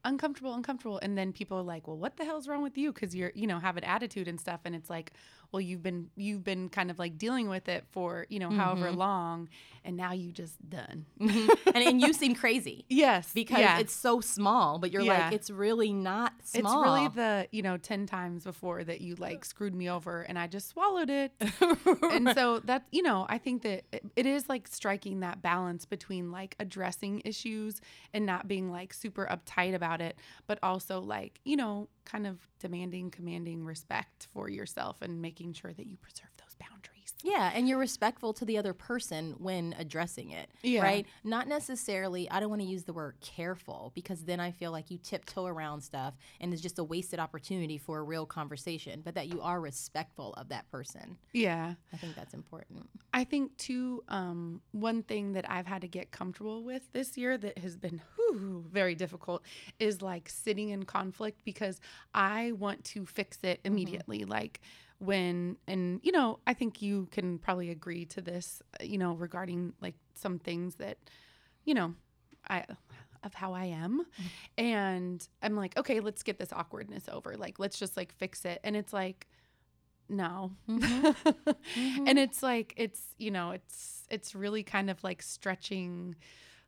uncomfortable, 0.06 0.54
uncomfortable. 0.54 0.98
And 1.02 1.18
then 1.18 1.32
people 1.32 1.58
are 1.58 1.62
like, 1.62 1.86
well, 1.86 1.98
what 1.98 2.16
the 2.16 2.24
hell's 2.24 2.48
wrong 2.48 2.62
with 2.62 2.78
you? 2.78 2.92
Cause 2.92 3.14
you're, 3.14 3.32
you 3.34 3.46
know, 3.46 3.58
have 3.58 3.76
an 3.76 3.84
attitude 3.84 4.28
and 4.28 4.40
stuff. 4.40 4.60
And 4.64 4.74
it's 4.74 4.88
like, 4.88 5.12
well, 5.52 5.60
you've 5.60 5.82
been, 5.82 6.08
you've 6.16 6.44
been 6.44 6.68
kind 6.68 6.90
of 6.90 6.98
like 6.98 7.18
dealing 7.18 7.48
with 7.48 7.68
it 7.68 7.84
for, 7.90 8.26
you 8.28 8.38
know, 8.38 8.50
however 8.50 8.86
Mm-hmm. 8.88 8.98
long. 8.98 9.48
And 9.84 9.96
now 9.96 10.12
you 10.12 10.32
just 10.32 10.68
done. 10.68 11.06
and, 11.20 11.50
and 11.76 12.00
you 12.00 12.12
seem 12.12 12.34
crazy 12.42 12.84
Yes. 12.88 13.30
because 13.32 13.60
yeah. 13.60 13.78
it's 13.78 13.94
so 13.94 14.20
small, 14.20 14.78
but 14.80 14.90
you're 14.90 15.02
Yeah. 15.02 15.26
like, 15.26 15.32
it's 15.32 15.48
really 15.48 15.92
not 15.92 16.32
small. 16.42 16.82
It's 16.82 16.88
really 16.90 17.08
the, 17.08 17.46
you 17.52 17.62
know, 17.62 17.76
10 17.76 18.06
times 18.06 18.42
before 18.42 18.82
that 18.82 19.00
you 19.00 19.14
like 19.14 19.44
screwed 19.44 19.74
me 19.76 19.88
over 19.88 20.22
and 20.22 20.36
I 20.38 20.48
just 20.48 20.68
swallowed 20.70 21.08
it. 21.08 21.32
and 22.02 22.32
so 22.34 22.58
that, 22.64 22.86
you 22.90 23.02
know, 23.02 23.26
I 23.28 23.38
think 23.38 23.62
that 23.62 23.84
it, 23.92 24.02
it 24.16 24.26
is 24.26 24.48
like 24.48 24.66
striking 24.66 25.20
that 25.20 25.40
balance 25.40 25.84
between 25.84 26.32
like 26.32 26.56
addressing 26.58 27.22
issues 27.24 27.80
and 28.12 28.26
not 28.26 28.48
being 28.48 28.72
like 28.72 28.92
super 28.92 29.26
uptight 29.30 29.74
about 29.74 30.00
it, 30.00 30.18
but 30.48 30.58
also 30.64 31.00
like, 31.00 31.38
you 31.44 31.56
know, 31.56 31.88
kind 32.06 32.26
of 32.26 32.38
demanding, 32.58 33.10
commanding 33.10 33.64
respect 33.64 34.28
for 34.32 34.48
yourself 34.48 35.02
and 35.02 35.20
making 35.20 35.52
sure 35.52 35.72
that 35.72 35.86
you 35.86 35.96
preserve 35.98 36.30
those 36.38 36.54
boundaries. 36.58 36.95
Yeah, 37.24 37.50
and 37.54 37.68
you're 37.68 37.78
respectful 37.78 38.32
to 38.34 38.44
the 38.44 38.58
other 38.58 38.74
person 38.74 39.34
when 39.38 39.74
addressing 39.78 40.30
it, 40.30 40.50
Yeah. 40.62 40.82
right? 40.82 41.06
Not 41.24 41.48
necessarily, 41.48 42.30
I 42.30 42.40
don't 42.40 42.50
want 42.50 42.62
to 42.62 42.68
use 42.68 42.84
the 42.84 42.92
word 42.92 43.16
careful 43.20 43.90
because 43.94 44.24
then 44.24 44.38
I 44.38 44.50
feel 44.50 44.70
like 44.70 44.90
you 44.90 44.98
tiptoe 44.98 45.46
around 45.46 45.80
stuff 45.80 46.14
and 46.40 46.52
it's 46.52 46.62
just 46.62 46.78
a 46.78 46.84
wasted 46.84 47.18
opportunity 47.18 47.78
for 47.78 47.98
a 47.98 48.02
real 48.02 48.26
conversation, 48.26 49.00
but 49.02 49.14
that 49.14 49.28
you 49.28 49.40
are 49.40 49.60
respectful 49.60 50.34
of 50.34 50.50
that 50.50 50.70
person. 50.70 51.16
Yeah. 51.32 51.74
I 51.92 51.96
think 51.96 52.14
that's 52.14 52.34
important. 52.34 52.88
I 53.14 53.24
think 53.24 53.56
too, 53.56 54.04
um, 54.08 54.60
one 54.72 55.02
thing 55.02 55.32
that 55.32 55.50
I've 55.50 55.66
had 55.66 55.80
to 55.82 55.88
get 55.88 56.10
comfortable 56.10 56.62
with 56.64 56.92
this 56.92 57.16
year 57.16 57.38
that 57.38 57.58
has 57.58 57.76
been 57.76 58.02
whew, 58.16 58.64
very 58.70 58.94
difficult 58.94 59.42
is 59.78 60.02
like 60.02 60.28
sitting 60.28 60.68
in 60.68 60.84
conflict 60.84 61.40
because 61.44 61.80
I 62.14 62.52
want 62.52 62.84
to 62.84 63.06
fix 63.06 63.38
it 63.42 63.60
immediately. 63.64 64.24
Like 64.24 64.60
when, 64.98 65.56
and 65.66 66.00
you 66.02 66.12
know, 66.12 66.38
I 66.46 66.54
think 66.54 66.82
you 66.82 67.08
can 67.10 67.38
probably 67.38 67.70
agree 67.70 68.04
to 68.06 68.20
this, 68.20 68.62
uh, 68.80 68.84
you 68.84 68.98
know, 68.98 69.14
regarding 69.14 69.74
like 69.80 69.94
some 70.14 70.38
things 70.38 70.76
that, 70.76 70.98
you 71.64 71.74
know, 71.74 71.94
I 72.48 72.64
of 73.22 73.34
how 73.34 73.52
I 73.52 73.66
am. 73.66 74.02
And 74.58 75.26
I'm 75.42 75.54
like, 75.54 75.76
okay, 75.76 76.00
let's 76.00 76.22
get 76.22 76.38
this 76.38 76.52
awkwardness 76.52 77.08
over. 77.12 77.36
Like, 77.36 77.58
let's 77.58 77.78
just 77.78 77.96
like 77.96 78.12
fix 78.14 78.44
it. 78.46 78.58
And 78.64 78.74
it's 78.74 78.92
like, 78.92 79.26
no. 80.08 80.52
and 80.68 82.18
it's 82.18 82.42
like 82.42 82.72
it's 82.76 83.14
you 83.18 83.30
know 83.30 83.50
it's 83.50 84.06
it's 84.10 84.34
really 84.34 84.62
kind 84.62 84.88
of 84.88 85.02
like 85.02 85.20
stretching 85.20 86.14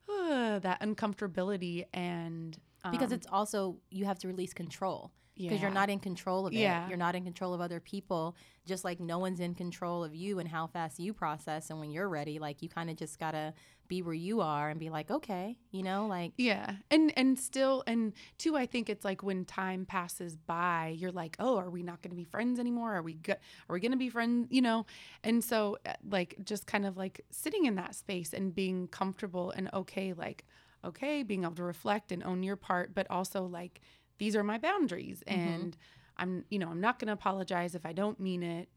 uh, 0.09 0.59
that 0.59 0.81
uncomfortability 0.81 1.85
and 1.93 2.59
because 2.91 3.13
um, 3.13 3.15
it's 3.15 3.27
also 3.31 3.77
you 3.91 4.05
have 4.05 4.19
to 4.19 4.29
release 4.29 4.53
control 4.53 5.13
because 5.39 5.63
you're 5.63 5.71
not 5.71 5.89
in 5.89 5.99
control 5.99 6.47
of 6.47 6.53
it. 6.53 6.57
Yeah. 6.57 6.89
you're 6.89 6.99
not 6.99 7.15
in 7.15 7.25
control 7.25 7.55
of 7.55 7.61
other 7.61 7.81
people 7.81 8.37
just 8.67 8.85
like 8.85 9.01
no 9.01 9.19
one's 9.19 9.41
in 9.41 9.55
control 9.55 10.05
of 10.05 10.15
you 10.15 10.39
and 10.39 10.49
how 10.49 10.67
fast 10.67 10.99
you 10.99 11.15
process 11.15 11.71
and 11.71 11.81
when 11.81 11.91
you're 11.91 12.09
ready 12.09 12.39
like 12.39 12.61
you 12.61 12.69
kind 12.69 12.91
of 12.91 12.97
just 12.97 13.19
gotta 13.19 13.55
be 13.87 14.03
where 14.03 14.13
you 14.13 14.43
are 14.43 14.69
and 14.69 14.79
be 14.79 14.91
like 14.91 15.11
okay 15.11 15.57
you 15.71 15.83
know 15.83 16.07
like 16.07 16.33
yeah 16.37 16.73
and 16.91 17.11
and 17.17 17.39
still 17.39 17.83
and 17.87 18.13
two 18.37 18.55
i 18.59 18.67
think 18.67 18.91
it's 18.91 19.07
like 19.07 19.23
when 19.23 19.47
time 19.47 19.87
passes 19.87 20.37
by 20.37 20.95
you're 20.99 21.11
like 21.11 21.35
oh 21.39 21.57
are 21.57 21.71
we 21.71 21.83
not 21.83 22.03
going 22.03 22.11
to 22.11 22.17
be 22.17 22.25
friends 22.25 22.59
anymore? 22.59 22.95
Are 22.95 23.03
we 23.03 23.15
good 23.15 23.37
are 23.69 23.75
we 23.75 23.81
going 23.81 23.93
to 23.93 23.99
be 23.99 24.09
friends? 24.11 24.49
You 24.51 24.63
know? 24.63 24.87
And 25.25 25.43
so 25.43 25.79
uh, 25.87 25.95
like 26.09 26.37
just 26.45 26.67
kind 26.67 26.87
of 26.87 26.97
like 26.97 27.25
sitting 27.31 27.65
in 27.65 27.75
that 27.77 27.95
space 27.95 28.33
and 28.33 28.55
being 28.55 28.89
comfortable 28.89 29.51
and 29.51 29.69
okay 29.73 30.13
like 30.13 30.45
okay 30.85 31.23
being 31.23 31.43
able 31.43 31.55
to 31.55 31.65
reflect 31.65 32.13
and 32.13 32.23
own 32.23 32.43
your 32.43 32.57
part 32.57 32.95
but 32.95 33.07
also 33.11 33.45
like 33.45 33.81
these 34.19 34.37
are 34.37 34.45
my 34.45 34.59
boundaries. 34.59 35.23
Mm-hmm. 35.27 35.41
And 35.41 35.77
i'm 36.21 36.45
you 36.51 36.59
know 36.59 36.69
i'm 36.69 36.81
not 36.81 36.99
going 36.99 37.07
to 37.07 37.13
apologize 37.13 37.75
if 37.75 37.87
i 37.87 37.93
don't 37.93 38.21
mean 38.21 38.43
it. 38.43 38.69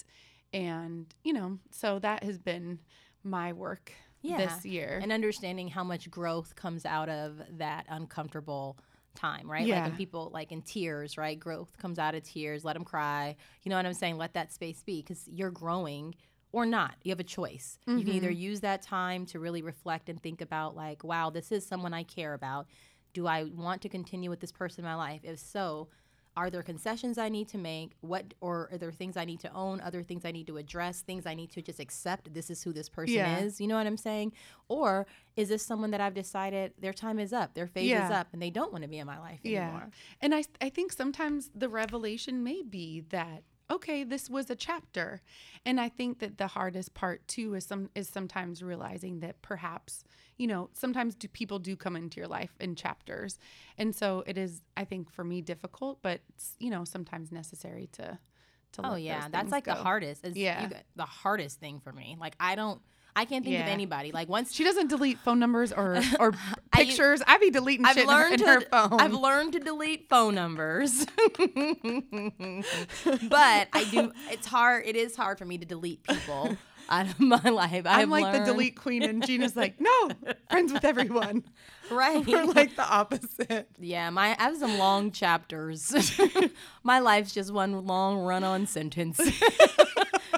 And 0.54 1.14
you 1.24 1.34
know 1.34 1.60
so 1.70 2.00
that 2.00 2.24
has 2.24 2.38
been 2.38 2.80
my 3.24 3.54
work 3.54 3.92
yeah. 4.22 4.38
this 4.38 4.66
year. 4.66 5.00
And 5.02 5.12
understanding 5.12 5.68
how 5.68 5.84
much 5.84 6.10
growth 6.10 6.56
comes 6.56 6.86
out 6.86 7.10
of 7.10 7.42
that 7.58 7.86
uncomfortable 7.90 8.78
time 9.16 9.50
right? 9.52 9.62
Like 9.62 9.70
Yeah. 9.70 9.88
when 9.88 9.98
people 9.98 10.30
like 10.34 10.52
in 10.52 10.62
tears 10.62 11.18
right? 11.18 11.40
Growth 11.40 11.78
comes 11.78 12.00
out 12.00 12.16
of 12.16 12.24
tears. 12.24 12.64
Let 12.64 12.74
them 12.74 12.86
cry. 12.86 13.36
You 13.64 13.70
know 13.70 13.76
what 13.76 13.86
i'm 13.86 13.94
saying? 13.94 14.18
Let 14.18 14.34
that 14.34 14.52
space 14.54 14.84
be 14.84 15.02
because 15.02 15.28
you're 15.28 15.52
growing 15.52 16.16
or 16.54 16.66
not. 16.66 16.96
You 17.04 17.12
have 17.12 17.20
a 17.20 17.24
choice. 17.24 17.80
You 17.88 18.04
can 18.04 18.14
either 18.14 18.30
mm-hmm. 18.30 18.40
use 18.42 18.60
that 18.62 18.82
time 18.82 19.26
to 19.28 19.40
really 19.40 19.62
reflect 19.62 20.10
and 20.10 20.22
think 20.22 20.42
about 20.42 20.76
like 20.76 21.04
wow 21.04 21.30
this 21.30 21.52
is 21.52 21.66
someone 21.66 21.94
i 21.94 22.04
care 22.04 22.34
about 22.34 22.68
do 23.14 23.28
i 23.28 23.44
want 23.44 23.82
to 23.82 23.90
continue 23.90 24.30
with 24.30 24.40
this 24.40 24.52
person 24.52 24.84
in 24.84 24.90
my 24.90 24.96
life 24.96 25.22
if 25.24 25.40
so 25.40 25.88
are 26.38 26.50
there 26.50 26.64
concessions 26.64 27.18
I 27.18 27.28
need 27.28 27.50
to 27.50 27.58
make? 27.58 27.92
What 28.00 28.34
or 28.40 28.70
are 28.72 28.78
there 28.78 28.92
things 28.94 29.18
I 29.18 29.26
need 29.26 29.42
to 29.42 29.54
own? 29.54 29.82
Other 29.82 30.02
things 30.02 30.24
I 30.24 30.32
need 30.32 30.48
to 30.48 30.58
address? 30.58 31.02
Things 31.02 31.26
I 31.26 31.34
need 31.34 31.52
to 31.52 31.62
just 31.62 31.80
accept? 31.80 32.34
This 32.34 32.50
is 32.50 32.64
who 32.64 32.72
this 32.72 32.88
person 32.88 33.16
Yeah. 33.16 33.40
is. 33.40 33.60
You 33.60 33.68
know 33.68 33.76
what 33.76 33.86
I'm 33.86 33.98
saying? 33.98 34.32
Or 34.70 35.08
is 35.36 35.50
this 35.50 35.62
someone 35.62 35.92
that 35.92 36.00
I've 36.00 36.14
decided 36.14 36.74
their 36.80 36.94
time 36.94 37.20
is 37.20 37.34
up, 37.34 37.54
their 37.54 37.68
phase 37.68 37.92
is 38.06 38.12
up, 38.12 38.28
and 38.32 38.42
they 38.42 38.50
don't 38.50 38.72
want 38.72 38.84
to 38.84 38.88
be 38.88 39.00
in 39.00 39.08
my 39.08 39.20
life 39.20 39.42
anymore? 39.44 39.90
And 40.22 40.34
I, 40.34 40.46
I 40.62 40.70
think 40.70 40.94
sometimes 40.94 41.50
the 41.54 41.68
revelation 41.68 42.44
may 42.44 42.62
be 42.64 43.02
that 43.10 43.44
okay, 43.72 44.04
this 44.04 44.30
was 44.30 44.50
a 44.50 44.56
chapter, 44.56 45.22
and 45.66 45.80
I 45.80 45.90
think 45.90 46.20
that 46.20 46.38
the 46.38 46.48
hardest 46.48 46.94
part 46.94 47.28
too 47.28 47.54
is 47.56 47.66
some 47.66 47.90
is 47.96 48.10
sometimes 48.10 48.62
realizing 48.62 49.22
that 49.22 49.42
perhaps 49.42 50.04
you 50.38 50.48
know 50.48 50.70
sometimes 50.74 51.16
do 51.16 51.28
people 51.28 51.60
do 51.60 51.76
come 51.76 51.96
into 51.96 52.18
your 52.20 52.28
life 52.28 52.54
in 52.60 52.76
chapters, 52.76 53.40
and 53.78 53.96
so 53.96 54.24
it 54.28 54.38
is 54.38 54.62
I 54.76 54.86
think 54.86 55.12
for 55.12 55.24
me 55.24 55.42
difficult, 55.42 56.00
but 56.02 56.22
you 56.60 56.70
know 56.70 56.84
sometimes 56.84 57.32
necessary 57.32 57.90
to 57.94 58.20
to 58.74 58.82
Oh 58.84 58.96
yeah, 58.96 59.28
that's 59.32 59.52
like 59.52 59.66
the 59.66 59.74
hardest. 59.76 60.26
It's, 60.26 60.38
Yeah. 60.38 60.62
you 60.64 60.70
the 60.96 61.06
hardest 61.06 61.60
thing 61.60 61.80
for 61.80 61.92
me. 61.92 62.18
Like 62.20 62.36
I 62.40 62.56
don't, 62.56 62.82
I 63.16 63.26
can't 63.26 63.44
think 63.44 63.60
of 63.60 63.68
anybody. 63.68 64.12
Like 64.12 64.30
once 64.30 64.54
She 64.54 64.64
doesn't 64.64 64.88
delete 64.88 65.20
phone 65.20 65.40
numbers 65.40 65.72
or 65.74 66.00
or 66.20 66.34
I- 66.74 66.84
pictures. 66.86 67.22
I, 67.28 67.38
be 67.38 67.50
deleting 67.52 67.86
I've 67.86 67.96
shit 67.96 68.04
in 68.04 68.10
her- 68.10 68.16
learned 68.16 68.34
in 68.34 68.40
to 68.40 68.46
her 68.48 68.62
phone. 68.62 69.00
I've 69.02 69.14
learned 69.14 69.54
to 69.54 69.60
delete 69.60 70.08
phone 70.10 70.36
numbers. 70.36 71.06
but 73.30 73.68
I 73.74 73.86
do 73.92 74.12
it's 74.30 74.48
hard 74.48 74.86
it 74.86 74.96
is 74.96 75.16
hard 75.16 75.38
for 75.38 75.46
me 75.46 75.58
to 75.58 75.66
delete 75.66 76.04
people 76.04 76.58
out 76.90 77.06
of 77.08 77.20
my 77.20 77.42
life. 77.50 77.86
I'm 77.86 78.02
I've 78.02 78.10
like 78.10 78.24
learned, 78.24 78.46
the 78.46 78.52
delete 78.52 78.76
queen, 78.76 79.04
and 79.04 79.26
Gina's 79.26 79.56
like, 79.56 79.80
no, 79.80 80.10
friends 80.50 80.74
with 80.74 80.84
everyone. 80.84 81.44
right. 81.90 82.26
We're 82.26 82.46
like 82.46 82.76
the 82.76 82.86
opposite. 82.88 83.70
Yeah, 83.80 84.10
my 84.10 84.36
I 84.38 84.44
have 84.44 84.58
some 84.58 84.78
long 84.78 85.12
chapters. 85.12 85.94
my 86.84 87.00
life's 87.00 87.34
just 87.34 87.52
one 87.54 87.86
long 87.86 88.18
run-on 88.20 88.66
sentence. 88.68 89.20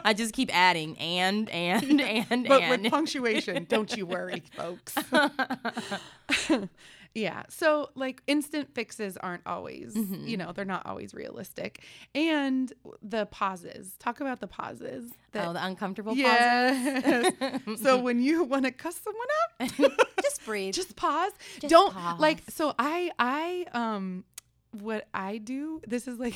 I 0.04 0.14
just 0.14 0.34
keep 0.34 0.56
adding 0.56 0.98
and 1.00 1.50
and 1.50 2.02
and 2.32 2.48
But 2.48 2.62
and. 2.62 2.82
with 2.84 2.92
punctuation, 2.92 3.66
don't 3.70 3.96
you 3.96 4.06
worry, 4.06 4.44
folks. 4.58 4.96
yeah. 7.16 7.44
So, 7.50 7.90
like, 7.96 8.22
instant 8.28 8.74
fixes 8.74 9.18
aren't 9.18 9.44
always, 9.46 9.94
Mm-hmm. 9.94 10.26
you 10.28 10.38
know, 10.38 10.52
they're 10.52 10.66
not 10.66 10.86
always 10.86 11.14
realistic. 11.14 11.84
And 12.16 12.72
the 13.02 13.26
pauses. 13.28 13.94
Talk 14.00 14.20
about 14.20 14.40
the 14.40 14.48
pauses. 14.48 15.12
that- 15.32 15.48
oh, 15.48 15.54
the 15.54 15.64
uncomfortable 15.64 16.16
pauses. 16.16 16.22
yes. 16.22 17.34
so, 17.82 18.00
when 18.00 18.22
you 18.22 18.44
want 18.44 18.66
to 18.66 18.72
cuss 18.72 19.00
someone 19.00 19.28
out, 19.52 19.92
Just 20.22 20.44
breathe. 20.46 20.74
just 20.74 20.96
pause. 20.96 21.32
Just 21.60 21.70
don't 21.70 21.94
pause. 21.94 22.20
like 22.20 22.42
so 22.50 22.74
I 22.80 23.12
I 23.20 23.66
um 23.74 24.24
what 24.72 25.08
I 25.14 25.38
do 25.38 25.82
this 25.88 26.08
is 26.08 26.18
like 26.20 26.34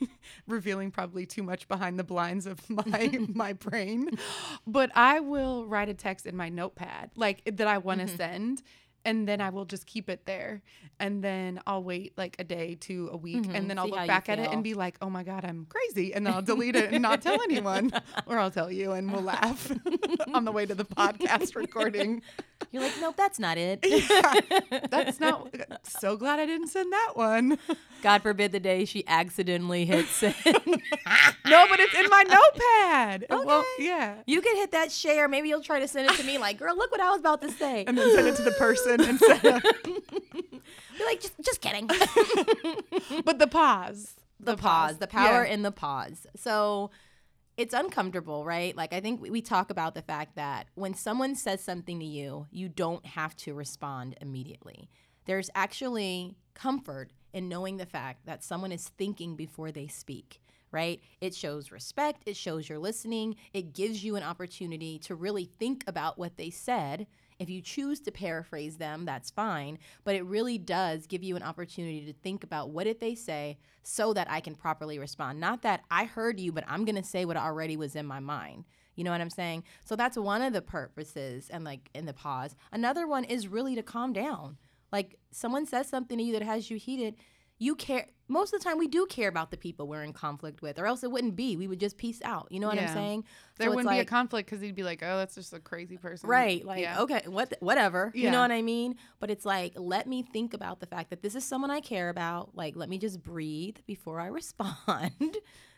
revealing 0.46 0.90
probably 0.90 1.26
too 1.26 1.42
much 1.42 1.68
behind 1.68 1.98
the 1.98 2.04
blinds 2.04 2.46
of 2.46 2.60
my 2.86 3.18
my 3.34 3.52
brain 3.52 4.10
but 4.66 4.90
I 4.94 5.20
will 5.20 5.66
write 5.66 5.88
a 5.88 5.94
text 5.94 6.26
in 6.26 6.36
my 6.36 6.48
notepad 6.48 7.10
like 7.16 7.42
that 7.56 7.66
I 7.66 7.78
want 7.78 8.00
to 8.00 8.06
Mm-hmm. 8.06 8.16
send 8.16 8.62
and 9.04 9.28
then 9.28 9.40
I 9.40 9.50
will 9.50 9.66
just 9.66 9.86
keep 9.86 10.10
it 10.10 10.26
there 10.26 10.62
and 10.98 11.22
then 11.22 11.60
I'll 11.64 11.82
wait 11.84 12.18
like 12.18 12.34
a 12.40 12.44
day 12.44 12.74
to 12.82 13.08
a 13.12 13.16
week 13.16 13.46
and 13.52 13.70
then 13.70 13.78
I'll 13.78 13.86
Mm-hmm. 13.86 13.94
See 13.94 14.00
look 14.00 14.06
back 14.08 14.28
at 14.28 14.38
it 14.40 14.50
and 14.50 14.64
be 14.64 14.74
like 14.74 14.96
oh 15.00 15.08
my 15.10 15.22
god 15.22 15.44
I'm 15.44 15.66
crazy 15.66 16.12
and 16.14 16.26
then 16.26 16.34
I'll 16.34 16.42
delete 16.42 16.74
it 16.76 16.92
and 16.92 17.02
not 17.02 17.22
tell 17.22 17.40
anyone 17.42 17.92
or 18.26 18.38
I'll 18.38 18.50
tell 18.50 18.70
you 18.70 18.92
and 18.92 19.12
we'll 19.12 19.22
laugh 19.22 19.70
on 20.34 20.44
the 20.44 20.50
way 20.52 20.66
to 20.66 20.74
the 20.74 20.84
podcast 20.84 21.54
recording 21.54 22.22
You're 22.72 22.82
like, 22.82 22.94
nope, 23.00 23.14
that's 23.16 23.38
not 23.38 23.58
it. 23.58 23.82
that's 24.90 25.20
not. 25.20 25.54
So 25.84 26.16
glad 26.16 26.38
I 26.40 26.46
didn't 26.46 26.68
send 26.68 26.92
that 26.92 27.12
one. 27.14 27.58
God 28.02 28.22
forbid 28.22 28.52
the 28.52 28.60
day 28.60 28.84
she 28.84 29.04
accidentally 29.06 29.84
hits 29.86 30.10
send. 30.10 30.34
No, 30.44 31.66
but 31.70 31.80
it's 31.80 31.94
in 31.94 32.06
my 32.10 32.22
notepad. 32.24 33.26
Well, 33.30 33.60
Okay. 33.60 33.84
yeah. 33.86 34.16
you 34.26 34.40
could 34.40 34.56
hit 34.56 34.72
that 34.72 34.90
share. 34.92 35.26
Maybe 35.28 35.48
you'll 35.48 35.62
try 35.62 35.80
to 35.80 35.88
send 35.88 36.10
it 36.10 36.16
to 36.16 36.24
me. 36.24 36.38
Like, 36.38 36.58
girl, 36.58 36.76
look 36.76 36.90
what 36.90 37.00
I 37.00 37.10
was 37.10 37.20
about 37.20 37.40
to 37.42 37.50
say. 37.50 37.84
And 37.86 37.96
then 37.96 38.12
send 38.14 38.26
it 38.26 38.36
to 38.36 38.42
the 38.42 38.50
person 38.52 39.00
instead 39.00 39.44
of. 39.44 39.62
Be 39.62 41.04
like, 41.04 41.20
just, 41.20 41.34
just 41.42 41.60
kidding. 41.60 41.86
But 43.24 43.38
the 43.38 43.46
pause. 43.46 44.14
the 44.40 44.56
pause, 44.56 44.98
the 44.98 45.06
power 45.06 45.44
Yeah. 45.44 45.52
in 45.54 45.62
the 45.62 45.72
pause. 45.72 46.26
So 46.36 46.90
it's 47.56 47.74
uncomfortable, 47.74 48.44
right? 48.44 48.76
Like 48.76 48.92
I 48.92 49.00
think 49.00 49.22
we- 49.22 49.40
talk 49.40 49.70
about 49.70 49.94
the 49.94 50.02
fact 50.02 50.34
that 50.34 50.66
when 50.74 50.94
someone 50.94 51.34
says 51.36 51.62
something 51.62 52.00
to 52.00 52.04
you, 52.04 52.46
you 52.50 52.68
don't 52.68 53.06
have 53.06 53.36
to 53.36 53.54
respond 53.54 54.16
immediately. 54.20 54.90
There's 55.26 55.50
actually 55.54 56.36
comfort 56.54 57.12
in 57.32 57.48
knowing 57.48 57.76
the 57.76 57.86
fact 57.86 58.26
that 58.26 58.42
someone 58.42 58.72
is 58.72 58.88
thinking 58.88 59.36
before 59.36 59.70
they 59.70 59.86
speak. 59.86 60.40
Right? 60.72 61.00
It 61.20 61.34
shows 61.34 61.70
respect, 61.70 62.24
it 62.26 62.36
shows 62.36 62.68
you're 62.68 62.78
listening, 62.78 63.36
it 63.54 63.72
gives 63.72 64.04
you 64.04 64.16
an 64.16 64.24
opportunity 64.24 64.98
to 65.00 65.14
really 65.14 65.44
think 65.58 65.84
about 65.86 66.18
what 66.18 66.36
they 66.36 66.50
said. 66.50 67.06
If 67.38 67.50
you 67.50 67.60
choose 67.60 68.00
to 68.00 68.10
paraphrase 68.10 68.78
them, 68.78 69.04
that's 69.04 69.30
fine, 69.30 69.78
but 70.04 70.14
it 70.14 70.24
really 70.24 70.56
does 70.58 71.06
give 71.06 71.22
you 71.22 71.36
an 71.36 71.42
opportunity 71.42 72.04
to 72.06 72.12
think 72.12 72.42
about 72.44 72.70
what 72.70 72.84
did 72.84 73.00
they 73.00 73.14
say 73.14 73.58
so 73.82 74.12
that 74.14 74.30
I 74.30 74.40
can 74.40 74.54
properly 74.54 74.98
respond. 74.98 75.38
Not 75.38 75.62
that 75.62 75.82
I 75.90 76.04
heard 76.04 76.40
you, 76.40 76.50
but 76.52 76.64
I'm 76.66 76.84
going 76.84 76.96
to 76.96 77.02
say 77.02 77.24
what 77.24 77.36
already 77.36 77.76
was 77.76 77.94
in 77.94 78.06
my 78.06 78.20
mind. 78.20 78.64
You 78.94 79.04
know 79.04 79.10
what 79.10 79.20
I'm 79.20 79.30
saying? 79.30 79.64
So 79.84 79.94
that's 79.94 80.16
one 80.16 80.40
of 80.40 80.54
the 80.54 80.62
purposes 80.62 81.50
and 81.50 81.64
like 81.64 81.90
in 81.94 82.06
the 82.06 82.14
pause. 82.14 82.56
Another 82.72 83.06
one 83.06 83.24
is 83.24 83.48
really 83.48 83.74
to 83.74 83.82
calm 83.82 84.12
down. 84.12 84.56
Like 84.90 85.18
someone 85.30 85.66
says 85.66 85.88
something 85.88 86.16
to 86.16 86.24
you 86.24 86.32
that 86.32 86.42
has 86.42 86.70
you 86.70 86.78
heated, 86.78 87.16
you 87.58 87.74
care 87.74 88.06
most 88.28 88.52
of 88.52 88.60
the 88.60 88.64
time 88.64 88.78
we 88.78 88.88
do 88.88 89.06
care 89.06 89.28
about 89.28 89.50
the 89.50 89.56
people 89.56 89.86
we're 89.86 90.02
in 90.02 90.12
conflict 90.12 90.62
with 90.62 90.78
or 90.78 90.86
else 90.86 91.02
it 91.04 91.10
wouldn't 91.10 91.36
be. 91.36 91.56
We 91.56 91.68
would 91.68 91.78
just 91.80 91.96
peace 91.96 92.20
out. 92.24 92.48
You 92.50 92.60
know 92.60 92.66
what 92.68 92.78
I'm 92.78 92.88
saying? 92.92 93.24
There 93.58 93.68
So 93.70 93.74
wouldn't 93.74 93.92
be 93.94 94.00
a 94.00 94.04
conflict 94.04 94.48
because 94.50 94.62
he'd 94.62 94.74
be 94.74 94.82
like, 94.82 95.02
oh, 95.02 95.16
that's 95.18 95.34
just 95.34 95.52
a 95.52 95.60
crazy 95.60 95.96
person. 95.96 96.28
Right. 96.28 96.64
Like, 96.64 96.80
Yeah. 96.80 97.00
okay, 97.02 97.22
what 97.26 97.54
whatever. 97.60 98.10
You 98.14 98.30
know 98.30 98.40
what 98.40 98.50
I 98.52 98.62
mean? 98.62 98.96
But 99.20 99.30
it's 99.30 99.44
like, 99.46 99.72
let 99.76 100.06
me 100.06 100.22
think 100.22 100.54
about 100.54 100.80
the 100.80 100.86
fact 100.86 101.10
that 101.10 101.22
this 101.22 101.34
is 101.34 101.44
someone 101.44 101.70
I 101.70 101.80
care 101.80 102.08
about. 102.08 102.56
Like, 102.56 102.74
let 102.76 102.88
me 102.88 102.98
just 102.98 103.22
breathe 103.22 103.76
before 103.86 104.20
I 104.20 104.26
respond. 104.40 105.36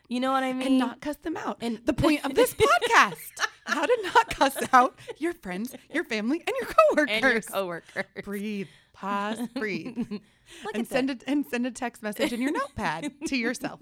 you 0.09 0.21
know 0.21 0.33
what 0.33 0.43
I 0.43 0.53
mean? 0.55 0.67
And 0.69 0.79
not 0.79 1.01
cuss 1.01 1.17
them 1.17 1.37
out. 1.37 1.59
And- 1.61 1.77
And 1.79 1.87
the 1.87 1.93
point 1.93 2.25
of 2.25 2.35
this 2.35 2.55
podcast, 2.55 3.47
how 3.67 3.85
to 3.85 3.99
not 4.15 4.31
cuss 4.31 4.57
out 4.73 4.99
your 5.19 5.35
friends, 5.35 5.75
your 5.93 6.05
family, 6.05 6.43
and 6.47 6.55
your 6.61 6.69
coworkers. 6.71 7.11
and 7.23 7.25
your 7.35 7.41
coworkers. 7.43 8.05
breathe, 8.25 8.69
pause, 8.95 9.39
breathe, 9.55 10.21
Look 10.65 10.75
and 10.77 10.87
send 10.87 11.11
it 11.11 11.25
and 11.27 11.47
send 11.47 11.67
a 11.67 11.71
text 11.71 12.03
message 12.03 12.33
in 12.33 12.41
your 12.43 12.53
notepad 12.53 13.13
to 13.27 13.37
yourself. 13.47 13.81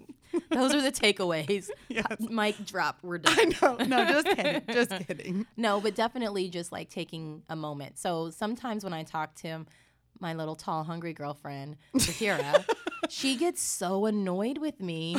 Those 0.51 0.75
are 0.75 0.83
the 0.83 0.93
takeaways. 0.93 1.69
Yes. 1.89 2.07
Mic 2.21 2.65
drop. 2.67 2.99
We're 3.03 3.19
done. 3.19 3.35
I 3.39 3.45
know. 3.63 3.77
No, 3.85 4.05
just 4.05 4.27
kidding. 4.27 4.63
Just 4.73 4.91
kidding. 5.07 5.47
No, 5.57 5.81
but 5.81 5.95
definitely 5.95 6.49
just 6.51 6.73
like 6.73 6.91
taking 6.91 7.43
a 7.49 7.57
moment. 7.57 7.99
So 7.99 8.31
sometimes 8.31 8.85
when 8.85 8.93
I 8.93 9.03
talk 9.05 9.35
to 9.37 9.65
my 10.21 10.35
little 10.35 10.57
tall, 10.57 10.85
hungry 10.85 11.13
girlfriend, 11.15 11.77
Tahira, 11.95 12.65
she 13.09 13.37
gets 13.37 13.63
so 13.63 14.05
annoyed 14.07 14.59
with 14.59 14.81
me 14.81 15.17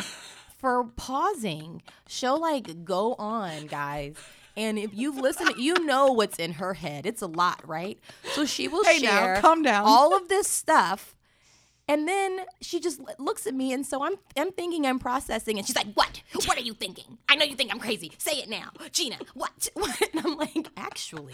for 0.60 0.84
pausing. 0.96 1.82
She'll 2.08 2.40
like 2.40 2.84
go 2.86 3.14
on, 3.16 3.66
guys. 3.68 4.16
And 4.56 4.78
if 4.78 4.92
you've 4.94 5.18
listened, 5.18 5.56
you 5.58 5.76
know 5.86 6.12
what's 6.12 6.38
in 6.40 6.54
her 6.54 6.74
head. 6.74 7.06
It's 7.06 7.22
a 7.22 7.28
lot, 7.28 7.68
right? 7.68 8.00
So 8.34 8.46
she 8.46 8.68
will 8.68 8.84
Hey, 8.84 9.00
now, 9.00 9.10
share 9.20 9.42
calm 9.42 9.62
down. 9.64 9.84
all 9.86 10.16
of 10.16 10.30
this 10.30 10.48
stuff. 10.48 11.16
And 11.90 12.08
then 12.08 12.42
she 12.62 12.80
just 12.80 13.00
looks 13.18 13.48
at 13.48 13.54
me, 13.54 13.72
and 13.72 13.86
so 13.86 14.04
I'm 14.04 14.16
I'm 14.36 14.52
thinking 14.52 14.86
I'm 14.86 15.00
processing, 15.00 15.58
and 15.58 15.66
she's 15.66 15.76
like, 15.76 15.94
"What? 15.94 16.22
What 16.46 16.58
are 16.58 16.62
you 16.62 16.74
thinking? 16.74 17.18
I 17.30 17.36
know 17.36 17.46
you 17.46 17.56
think 17.56 17.72
I'm 17.72 17.80
crazy. 17.80 18.12
Say 18.18 18.40
it 18.40 18.50
now, 18.50 18.72
Gina. 18.92 19.18
What? 19.34 19.70
what? 19.74 20.02
And 20.14 20.26
I'm 20.26 20.38
like, 20.38 20.68
actually, 20.76 21.34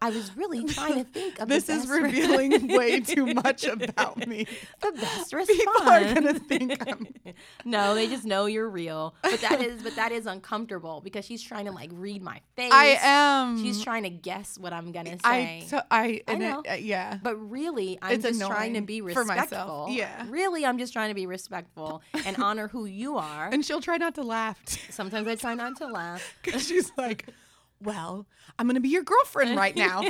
I 0.00 0.10
was 0.10 0.36
really 0.36 0.64
trying 0.74 0.94
to 0.94 1.04
think 1.04 1.40
of 1.40 1.48
This 1.48 1.68
is 1.68 1.88
revealing 1.88 2.68
way 2.68 3.00
too 3.00 3.26
much 3.34 3.64
about 3.64 4.26
me. 4.26 4.46
the 4.80 4.92
best 4.92 5.32
response. 5.32 5.58
People 5.58 5.88
are 5.88 6.14
gonna 6.14 6.34
think 6.34 6.88
I'm 6.88 7.06
no, 7.64 7.94
they 7.94 8.06
just 8.06 8.24
know 8.24 8.46
you're 8.46 8.68
real. 8.68 9.14
But 9.22 9.40
that 9.40 9.60
is 9.60 9.82
but 9.82 9.96
that 9.96 10.12
is 10.12 10.26
uncomfortable 10.26 11.00
because 11.02 11.24
she's 11.24 11.42
trying 11.42 11.64
to 11.66 11.72
like 11.72 11.90
read 11.92 12.22
my 12.22 12.40
face. 12.56 12.72
I 12.72 12.98
am. 13.02 13.62
She's 13.62 13.82
trying 13.82 14.04
to 14.04 14.10
guess 14.10 14.58
what 14.58 14.72
I'm 14.72 14.92
gonna 14.92 15.18
say. 15.24 15.66
I 15.90 16.22
I, 16.28 16.34
know. 16.36 16.60
It, 16.60 16.70
uh, 16.70 16.74
yeah. 16.74 17.18
But 17.22 17.36
really, 17.36 17.98
I'm 18.00 18.12
It's 18.12 18.24
just 18.24 18.40
trying 18.40 18.74
to 18.74 18.82
be 18.82 19.00
for 19.00 19.06
respectful. 19.06 19.34
myself. 19.36 19.90
Yeah. 19.90 20.26
Really, 20.28 20.64
I'm 20.64 20.78
just 20.78 20.92
trying 20.92 21.08
to 21.08 21.14
be 21.14 21.26
respectful 21.26 22.02
and 22.24 22.36
honor 22.38 22.68
who 22.68 22.84
you 22.84 23.16
are. 23.16 23.48
And 23.52 23.64
she'll 23.64 23.80
try 23.80 23.96
not 23.96 24.14
to 24.16 24.22
laugh 24.22 24.58
Sometimes 24.90 25.26
I 25.28 25.34
try 25.34 25.54
not 25.54 25.76
to 25.78 25.86
laugh. 25.86 26.34
because 26.42 26.66
she's 26.66 26.90
like, 26.96 27.26
"Well, 27.82 28.26
I'm 28.58 28.66
gonna 28.66 28.80
be 28.80 28.88
your 28.88 29.02
girlfriend 29.02 29.56
right 29.56 29.76
now." 29.76 30.02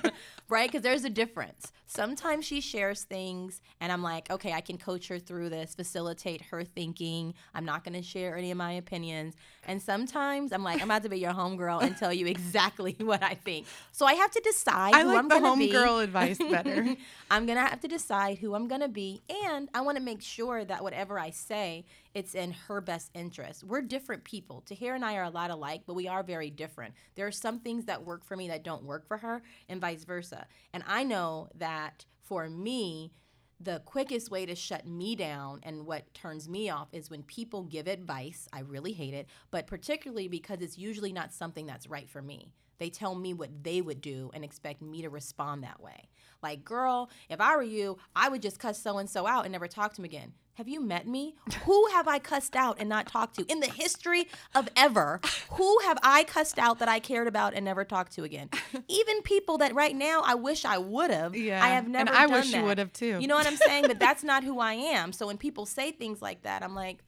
right? 0.48 0.70
Because 0.70 0.82
there's 0.82 1.04
a 1.04 1.10
difference. 1.10 1.72
Sometimes 1.90 2.44
she 2.44 2.60
shares 2.60 3.04
things, 3.04 3.62
and 3.80 3.90
I'm 3.90 4.02
like, 4.02 4.30
okay, 4.30 4.52
I 4.52 4.60
can 4.60 4.76
coach 4.76 5.08
her 5.08 5.18
through 5.18 5.48
this, 5.48 5.74
facilitate 5.74 6.42
her 6.42 6.62
thinking. 6.62 7.32
I'm 7.54 7.64
not 7.64 7.82
going 7.82 7.94
to 7.94 8.02
share 8.02 8.36
any 8.36 8.50
of 8.50 8.58
my 8.58 8.72
opinions. 8.72 9.34
And 9.66 9.80
sometimes 9.80 10.52
I'm 10.52 10.62
like, 10.62 10.82
I'm 10.82 10.90
about 10.90 11.02
to 11.04 11.08
be 11.08 11.18
your 11.18 11.32
homegirl 11.32 11.82
and 11.82 11.96
tell 11.96 12.12
you 12.12 12.26
exactly 12.36 12.94
what 13.00 13.22
I 13.22 13.34
think. 13.34 13.66
So 13.92 14.04
I 14.04 14.12
have 14.14 14.30
to 14.32 14.40
decide 14.40 14.94
I 14.94 15.00
who 15.02 15.08
like 15.08 15.18
I'm 15.18 15.28
going 15.28 15.42
to 15.42 15.56
be. 15.58 15.72
homegirl 15.72 16.04
advice 16.04 16.36
better. 16.38 16.94
I'm 17.30 17.46
gonna 17.46 17.66
have 17.66 17.80
to 17.80 17.88
decide 17.88 18.38
who 18.38 18.54
I'm 18.54 18.68
gonna 18.68 18.88
be, 18.88 19.22
and 19.46 19.68
I 19.74 19.80
want 19.82 19.98
to 19.98 20.02
make 20.02 20.22
sure 20.22 20.64
that 20.64 20.82
whatever 20.82 21.18
I 21.18 21.30
say, 21.30 21.84
it's 22.14 22.34
in 22.34 22.52
her 22.52 22.80
best 22.80 23.10
interest. 23.14 23.64
We're 23.64 23.82
different 23.82 24.24
people. 24.24 24.62
Tahir 24.66 24.94
and 24.94 25.04
I 25.04 25.16
are 25.16 25.24
a 25.24 25.30
lot 25.30 25.50
alike, 25.50 25.82
but 25.86 25.94
we 25.94 26.08
are 26.08 26.22
very 26.22 26.50
different. 26.50 26.94
There 27.14 27.26
are 27.26 27.32
some 27.32 27.60
things 27.60 27.84
that 27.84 28.04
work 28.04 28.24
for 28.24 28.36
me 28.36 28.48
that 28.48 28.64
don't 28.64 28.82
work 28.84 29.06
for 29.06 29.18
her, 29.18 29.42
and 29.68 29.80
vice 29.80 30.04
versa. 30.04 30.46
And 30.72 30.82
I 30.86 31.04
know 31.04 31.48
that 31.58 31.77
for 32.22 32.48
me, 32.48 33.12
the 33.60 33.80
quickest 33.84 34.30
way 34.30 34.46
to 34.46 34.54
shut 34.54 34.86
me 34.86 35.16
down 35.16 35.60
and 35.64 35.84
what 35.86 36.12
turns 36.14 36.48
me 36.48 36.70
off 36.70 36.88
is 36.92 37.10
when 37.10 37.22
people 37.24 37.64
give 37.64 37.88
advice. 37.88 38.48
I 38.52 38.60
really 38.60 38.92
hate 38.92 39.14
it, 39.14 39.26
but 39.50 39.66
particularly 39.66 40.28
because 40.28 40.60
it's 40.60 40.78
usually 40.78 41.12
not 41.12 41.32
something 41.32 41.66
that's 41.66 41.88
right 41.88 42.08
for 42.08 42.22
me. 42.22 42.52
They 42.78 42.90
tell 42.90 43.14
me 43.14 43.34
what 43.34 43.62
they 43.62 43.80
would 43.80 44.00
do 44.00 44.30
and 44.34 44.44
expect 44.44 44.82
me 44.82 45.02
to 45.02 45.08
respond 45.10 45.62
that 45.64 45.80
way. 45.80 46.08
Like, 46.42 46.64
girl, 46.64 47.10
if 47.28 47.40
I 47.40 47.56
were 47.56 47.62
you, 47.62 47.98
I 48.14 48.28
would 48.28 48.42
just 48.42 48.60
cuss 48.60 48.80
so 48.80 48.98
and 48.98 49.10
so 49.10 49.26
out 49.26 49.44
and 49.44 49.52
never 49.52 49.66
talk 49.66 49.94
to 49.94 50.00
him 50.00 50.04
again. 50.04 50.32
Have 50.54 50.68
you 50.68 50.80
met 50.80 51.06
me? 51.06 51.36
Who 51.66 51.86
have 51.92 52.06
I 52.08 52.18
cussed 52.18 52.56
out 52.56 52.76
and 52.80 52.88
not 52.88 53.06
talked 53.06 53.36
to 53.36 53.44
in 53.46 53.60
the 53.60 53.68
history 53.68 54.26
of 54.54 54.68
ever? 54.76 55.20
Who 55.52 55.78
have 55.84 55.98
I 56.02 56.24
cussed 56.24 56.58
out 56.58 56.78
that 56.80 56.88
I 56.88 56.98
cared 57.00 57.26
about 57.28 57.54
and 57.54 57.64
never 57.64 57.84
talked 57.84 58.12
to 58.14 58.24
again? 58.24 58.50
Even 58.88 59.22
people 59.22 59.58
that 59.58 59.74
right 59.74 59.94
now 59.94 60.22
I 60.24 60.34
wish 60.34 60.64
I 60.64 60.78
would 60.78 61.10
have. 61.10 61.36
Yeah. 61.36 61.64
I 61.64 61.68
have 61.70 61.88
never. 61.88 62.06
That. 62.10 62.22
And 62.22 62.32
I 62.32 62.36
wish 62.36 62.52
you 62.52 62.62
would 62.64 62.78
have 62.78 62.92
too. 62.92 63.18
You 63.20 63.26
know 63.28 63.36
what 63.36 63.46
I'm 63.46 63.56
saying? 63.56 63.84
But 63.86 63.98
that's 64.00 64.24
not 64.24 64.42
who 64.44 64.58
I 64.60 64.72
am. 64.96 65.12
So 65.12 65.26
when 65.28 65.38
people 65.38 65.66
say 65.66 65.92
things 65.92 66.20
like 66.22 66.42
that, 66.42 66.62
I'm 66.64 66.74
like, 66.74 66.98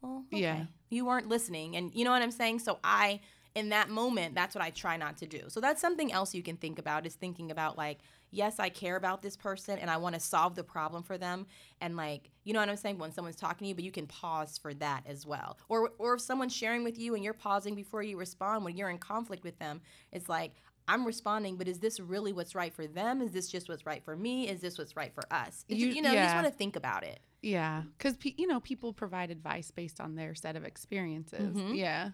well, 0.00 0.24
okay. 0.32 0.42
Yeah. 0.42 0.64
you 0.88 1.04
weren't 1.06 1.28
listening, 1.28 1.76
and 1.76 1.94
you 1.94 2.04
know 2.04 2.10
what 2.12 2.22
I'm 2.22 2.30
saying. 2.30 2.60
So 2.60 2.78
I, 2.84 3.20
in 3.56 3.70
that 3.70 3.88
moment, 3.90 4.34
that's 4.34 4.54
what 4.54 4.62
I 4.62 4.70
try 4.70 4.96
not 4.96 5.16
to 5.16 5.26
do. 5.26 5.40
So 5.48 5.60
that's 5.60 5.80
something 5.80 6.12
else 6.12 6.34
you 6.34 6.42
can 6.42 6.56
think 6.56 6.78
about 6.78 7.06
is 7.06 7.14
thinking 7.14 7.50
about 7.50 7.76
like, 7.76 7.98
yes, 8.30 8.60
I 8.60 8.68
care 8.68 8.96
about 8.96 9.22
this 9.22 9.36
person 9.36 9.78
and 9.78 9.90
I 9.90 9.96
want 9.96 10.14
to 10.14 10.20
solve 10.20 10.54
the 10.54 10.62
problem 10.62 11.02
for 11.02 11.16
them, 11.18 11.46
and 11.80 11.96
like, 11.96 12.30
you 12.44 12.52
know 12.52 12.60
what 12.60 12.68
I'm 12.68 12.76
saying 12.76 12.98
when 12.98 13.12
someone's 13.12 13.36
talking 13.36 13.64
to 13.64 13.68
you, 13.70 13.74
but 13.74 13.82
you 13.84 13.90
can 13.90 14.06
pause 14.06 14.58
for 14.58 14.72
that 14.74 15.02
as 15.06 15.26
well. 15.26 15.58
Or 15.68 15.90
or 15.98 16.14
if 16.14 16.20
someone's 16.20 16.54
sharing 16.54 16.84
with 16.84 16.98
you 16.98 17.14
and 17.16 17.24
you're 17.24 17.32
pausing 17.48 17.74
before 17.74 18.02
you 18.02 18.16
respond 18.18 18.64
when 18.64 18.76
you're 18.76 18.90
in 18.90 18.98
conflict 18.98 19.42
with 19.42 19.58
them, 19.58 19.80
it's 20.12 20.28
like. 20.28 20.52
I'm 20.88 21.04
responding, 21.04 21.56
but 21.56 21.66
is 21.66 21.80
this 21.80 21.98
really 21.98 22.32
what's 22.32 22.54
right 22.54 22.72
for 22.72 22.86
them? 22.86 23.20
Is 23.20 23.32
this 23.32 23.48
just 23.50 23.68
what's 23.68 23.84
right 23.84 24.04
for 24.04 24.14
me? 24.16 24.48
Is 24.48 24.60
this 24.60 24.78
what's 24.78 24.94
right 24.94 25.12
for 25.12 25.24
us? 25.32 25.64
You- 25.66 25.88
you 25.88 26.00
know, 26.00 26.10
you 26.12 26.14
just 26.26 26.34
want 26.36 26.46
to 26.46 26.52
think 26.52 26.76
about 26.76 27.02
it. 27.02 27.18
Yeah, 27.42 27.82
because 27.98 28.16
pe- 28.16 28.34
you 28.36 28.46
know 28.46 28.60
people 28.60 28.92
provide 28.92 29.32
advice 29.32 29.72
based 29.72 30.00
on 30.00 30.14
their 30.14 30.36
set 30.36 30.54
of 30.54 30.62
experiences. 30.64 31.56
Mhm. 31.56 31.76
Yeah. 31.76 32.10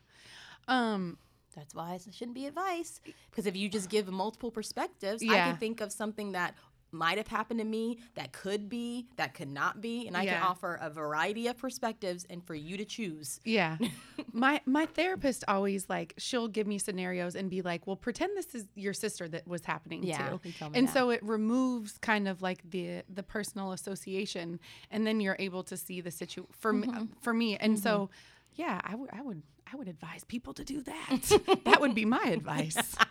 Um. 0.68 1.18
That's 1.54 1.74
why 1.74 1.94
it 1.94 2.02
shouldn't 2.14 2.34
be 2.34 2.46
advice. 2.46 3.00
Because 3.30 3.46
if 3.46 3.56
you 3.56 3.68
just 3.68 3.88
give 3.90 4.08
multiple 4.08 4.50
perspectives, 4.50 5.22
I 5.22 5.26
can 5.50 5.56
think 5.58 5.80
of 5.80 5.92
something 5.92 6.32
that 6.32 6.54
might 6.94 7.16
have 7.16 7.28
happened 7.28 7.58
to 7.58 7.64
me, 7.64 7.96
that 8.16 8.32
could 8.32 8.68
be, 8.68 9.06
that 9.16 9.32
could 9.32 9.48
not 9.48 9.80
be, 9.80 10.06
and 10.06 10.14
I 10.14 10.26
can 10.26 10.42
offer 10.42 10.78
a 10.78 10.90
variety 10.90 11.46
of 11.46 11.56
perspectives 11.56 12.26
and 12.28 12.44
for 12.44 12.54
you 12.54 12.76
to 12.76 12.84
choose. 12.84 13.40
Yeah. 13.44 13.78
my 14.34 14.60
my 14.66 14.84
therapist 14.84 15.42
always 15.48 15.88
like 15.88 16.12
she'll 16.18 16.48
give 16.48 16.66
me 16.66 16.76
scenarios 16.78 17.34
and 17.34 17.48
be 17.48 17.62
like, 17.62 17.86
"Well, 17.86 17.96
pretend 17.96 18.36
this 18.36 18.54
is 18.54 18.66
your 18.74 18.92
sister 18.92 19.26
that 19.28 19.48
was 19.48 19.64
happening 19.64 20.02
Yeah, 20.02 20.36
to." 20.36 20.40
And 20.74 20.86
that. 20.86 20.92
so 20.92 21.08
it 21.08 21.22
removes 21.22 21.96
kind 21.96 22.28
of 22.28 22.42
like 22.42 22.60
the 22.70 23.04
the 23.08 23.22
personal 23.22 23.72
association 23.72 24.60
and 24.90 25.06
then 25.06 25.18
you're 25.20 25.36
able 25.38 25.62
to 25.64 25.78
see 25.78 26.02
the 26.02 26.10
situ 26.10 26.46
for 26.50 26.74
me 26.74 26.88
Mm-hmm. 26.88 27.04
for 27.22 27.32
me. 27.32 27.56
And 27.56 27.78
so 27.78 28.10
yeah, 28.54 28.82
I 28.84 28.94
would 28.96 29.08
I 29.14 29.22
would 29.22 29.42
I 29.72 29.76
would 29.76 29.88
advise 29.88 30.24
people 30.24 30.52
to 30.54 30.64
do 30.64 30.82
that. 30.82 31.40
that 31.64 31.80
would 31.80 31.94
be 31.94 32.04
my 32.04 32.24
advice. 32.24 32.76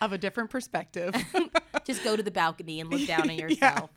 Of 0.00 0.12
a 0.12 0.18
different 0.18 0.50
perspective. 0.50 1.12
Just 1.84 2.04
go 2.04 2.14
to 2.14 2.22
the 2.22 2.30
balcony 2.30 2.78
and 2.78 2.88
look 2.88 3.04
down 3.04 3.28
on 3.28 3.36
yourself. 3.36 3.90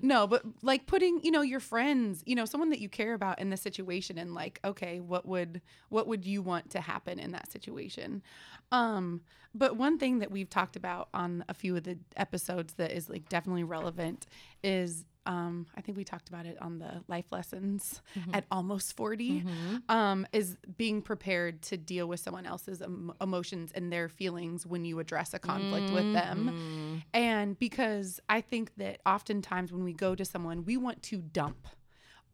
No, 0.00 0.28
but 0.28 0.44
like 0.62 0.86
putting, 0.86 1.20
you 1.24 1.32
know, 1.32 1.40
your 1.42 1.58
friends, 1.58 2.22
you 2.24 2.36
know, 2.36 2.44
someone 2.44 2.70
that 2.70 2.78
you 2.78 2.88
care 2.88 3.14
about 3.14 3.40
in 3.40 3.50
the 3.50 3.56
situation 3.56 4.16
and 4.16 4.32
like, 4.32 4.60
okay, 4.64 5.00
what 5.00 5.26
would 5.26 5.60
what 5.88 6.06
would 6.06 6.24
you 6.24 6.42
want 6.42 6.70
to 6.70 6.80
happen 6.80 7.18
in 7.18 7.32
that 7.32 7.50
situation? 7.50 8.22
Um, 8.70 9.22
but 9.54 9.76
one 9.76 9.98
thing 9.98 10.18
that 10.18 10.30
we've 10.30 10.50
talked 10.50 10.76
about 10.76 11.08
on 11.14 11.44
a 11.48 11.54
few 11.54 11.76
of 11.76 11.84
the 11.84 11.98
episodes 12.16 12.74
that 12.74 12.90
is 12.90 13.08
like 13.08 13.28
definitely 13.28 13.64
relevant 13.64 14.26
is 14.62 15.04
um, 15.26 15.66
I 15.74 15.80
think 15.80 15.96
we 15.96 16.04
talked 16.04 16.28
about 16.28 16.44
it 16.44 16.58
on 16.60 16.78
the 16.78 17.02
life 17.08 17.24
lessons 17.32 18.02
at 18.34 18.44
almost 18.50 18.94
40 18.94 19.42
um, 19.88 20.26
is 20.34 20.58
being 20.76 21.00
prepared 21.00 21.62
to 21.62 21.78
deal 21.78 22.06
with 22.06 22.20
someone 22.20 22.44
else's 22.44 22.82
em- 22.82 23.10
emotions 23.22 23.72
and 23.74 23.90
their 23.90 24.10
feelings 24.10 24.66
when 24.66 24.84
you 24.84 24.98
address 24.98 25.32
a 25.32 25.38
conflict 25.38 25.90
with 25.94 26.12
them. 26.12 27.02
And 27.14 27.58
because 27.58 28.20
I 28.28 28.42
think 28.42 28.72
that 28.76 29.00
oftentimes 29.06 29.72
when 29.72 29.82
we 29.82 29.94
go 29.94 30.14
to 30.14 30.26
someone, 30.26 30.66
we 30.66 30.76
want 30.76 31.02
to 31.04 31.18
dump 31.22 31.68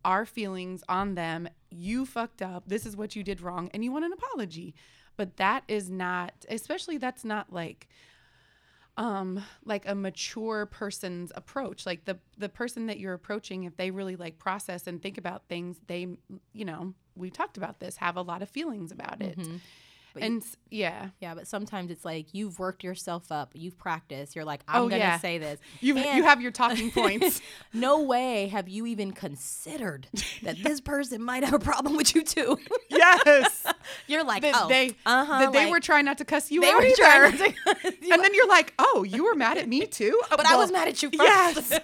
our 0.05 0.25
feelings 0.27 0.83
on 0.89 1.15
them. 1.15 1.49
You 1.71 2.07
fucked 2.07 2.43
up. 2.43 2.65
This 2.67 2.87
is 2.87 2.97
what 2.97 3.15
you 3.15 3.23
did 3.23 3.41
wrong. 3.41 3.71
And 3.73 3.85
you 3.85 3.93
want 3.93 4.05
an 4.05 4.13
apology. 4.13 4.75
But 5.21 5.37
that 5.37 5.65
is 5.69 5.91
not, 5.91 6.33
especially 6.49 6.97
that's 6.97 7.27
not 7.27 7.53
like, 7.53 7.89
um 8.97 9.45
like 9.67 9.87
a 9.87 9.95
mature 9.95 10.65
person's 10.65 11.31
approach. 11.35 11.85
Like 11.85 12.07
the 12.07 12.19
the 12.39 12.49
person 12.49 12.87
that 12.87 12.99
you're 12.99 13.13
approaching 13.13 13.65
if 13.65 13.77
they 13.77 13.91
really 13.91 14.17
like 14.17 14.39
process 14.39 14.87
and 14.87 15.03
think 15.03 15.19
about 15.19 15.43
things 15.47 15.77
they 15.89 16.09
you 16.55 16.65
know 16.65 16.95
we 17.15 17.29
talked 17.29 17.59
about 17.59 17.81
this 17.81 17.97
have 17.99 18.17
a 18.17 18.23
lot 18.23 18.41
of 18.41 18.49
feelings 18.49 18.93
about 18.93 19.21
it 19.21 19.39
But 20.15 20.23
and 20.25 20.43
s- 20.43 20.57
yeah 20.71 21.11
Yeah, 21.21 21.35
but 21.35 21.47
sometimes 21.47 21.91
it's 21.91 22.05
like 22.05 22.35
you've 22.35 22.59
worked 22.59 22.83
yourself 22.85 23.31
up, 23.31 23.51
you've 23.55 23.79
practiced, 23.79 24.35
you're 24.35 24.45
like, 24.45 24.61
I'm 24.69 24.83
Oh, 24.83 24.89
gonna 24.89 24.99
yeah. 24.99 25.19
say 25.19 25.39
this. 25.39 25.61
you 25.81 25.97
you 25.97 26.23
have 26.25 26.41
your 26.41 26.51
talking 26.51 26.91
points 27.01 27.41
no 27.73 28.03
way 28.03 28.49
have 28.49 28.69
you 28.69 28.87
even 28.87 29.13
considered 29.13 30.09
that 30.43 30.63
this 30.63 30.81
person 30.93 31.23
might 31.23 31.45
have 31.45 31.55
a 31.55 31.59
problem 31.59 31.97
with 31.97 32.15
you 32.15 32.23
too. 32.23 32.59
yes 32.91 33.67
You're 34.07 34.25
like, 34.25 34.43
that 34.43 34.55
oh, 34.57 34.69
they 34.69 34.95
uh-huh, 35.07 35.39
that 35.41 35.53
they 35.53 35.71
were 35.71 35.81
trying 35.81 36.05
not 36.05 36.19
to 36.19 36.25
cuss 36.25 36.51
you 36.51 36.61
they 36.61 36.71
out 36.71 36.77
were 36.77 36.85
either. 36.85 36.97
trying 36.97 37.37
to- 37.37 37.55
and 38.13 38.23
then 38.25 38.35
you're 38.35 38.49
like 38.49 38.75
oh 38.79 39.05
you 39.05 39.25
were 39.25 39.35
mad 39.35 39.59
at 39.59 39.69
me 39.69 39.87
too 39.87 40.21
but 40.31 40.45
I 40.47 40.57
was 40.57 40.71
mad 40.73 40.89
at 40.89 41.03
you 41.03 41.11
first. 41.11 41.21
yes 41.21 41.79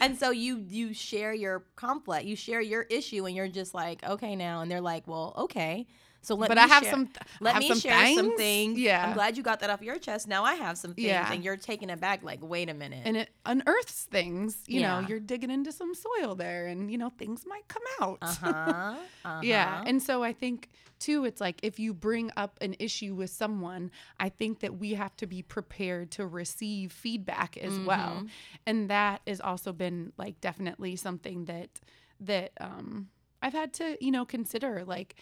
and 0.00 0.18
so 0.18 0.30
you 0.30 0.64
you 0.68 0.92
share 0.92 1.32
your 1.32 1.64
conflict, 1.76 2.24
you 2.24 2.34
share 2.34 2.60
your 2.60 2.82
issue, 2.90 3.24
and 3.26 3.36
you're 3.36 3.48
just 3.48 3.72
like, 3.72 4.02
okay, 4.02 4.34
now, 4.34 4.62
and 4.62 4.70
they're 4.70 4.80
like, 4.80 5.06
well, 5.06 5.32
okay. 5.36 5.86
So 6.22 6.34
let 6.34 6.48
But 6.48 6.58
me 6.58 6.64
I 6.64 6.66
have 6.66 6.82
share- 6.82 6.92
some- 6.92 7.08
Let 7.40 7.54
have 7.54 7.62
me 7.62 7.68
some 7.68 7.80
share 7.80 8.14
some 8.14 8.26
things. 8.36 8.36
things. 8.38 8.78
Yeah. 8.78 9.06
I'm 9.06 9.14
glad 9.14 9.36
you 9.38 9.42
got 9.42 9.60
that 9.60 9.70
off 9.70 9.80
your 9.80 9.98
chest. 9.98 10.28
Now 10.28 10.44
I 10.44 10.54
have 10.54 10.76
some 10.76 10.92
things, 10.94 11.06
Yeah. 11.06 11.32
and 11.32 11.42
you're 11.42 11.56
taking 11.56 11.88
it 11.88 11.98
back. 12.00 12.22
Like, 12.22 12.40
wait 12.42 12.68
a 12.68 12.74
minute. 12.74 13.02
and 13.06 13.16
it 13.16 13.30
unearths 13.46 14.04
things 14.04 14.58
you 14.66 14.82
know 14.82 15.00
you're 15.08 15.18
digging 15.20 15.50
into 15.50 15.72
some 15.72 15.92
soil 15.94 16.34
there 16.34 16.66
and 16.66 16.90
you 16.92 16.98
know 16.98 17.08
things 17.08 17.44
might 17.46 17.66
come 17.68 17.82
out 18.00 18.18
uh 18.22 18.34
huh. 18.34 18.94
Uh-huh. 19.24 19.40
Yeah. 19.42 19.82
And 19.86 20.02
so 20.02 20.22
I 20.22 20.32
think 20.32 20.68
too, 20.98 21.24
it's 21.24 21.40
like 21.40 21.58
if 21.62 21.78
you 21.78 21.94
bring 21.94 22.30
up 22.36 22.58
an 22.60 22.74
issue 22.78 23.14
with 23.14 23.30
someone, 23.30 23.90
I 24.18 24.28
think 24.28 24.60
that 24.60 24.78
we 24.78 24.92
have 24.94 25.16
to 25.16 25.26
be 25.26 25.40
prepared 25.42 26.10
to 26.12 26.26
receive 26.26 26.92
feedback 26.92 27.56
as 27.56 27.78
well. 27.78 28.16
Mm-hmm. 28.16 28.26
And 28.66 28.90
that 28.90 29.22
has 29.26 29.40
also 29.40 29.72
been 29.72 30.12
like 30.18 30.38
definitely 30.42 30.96
something 30.96 31.46
that 31.46 31.80
that 32.20 32.52
um 32.60 33.08
I've 33.40 33.54
had 33.54 33.72
to, 33.74 33.96
you 34.04 34.10
know, 34.10 34.26
consider 34.26 34.84
like 34.84 35.14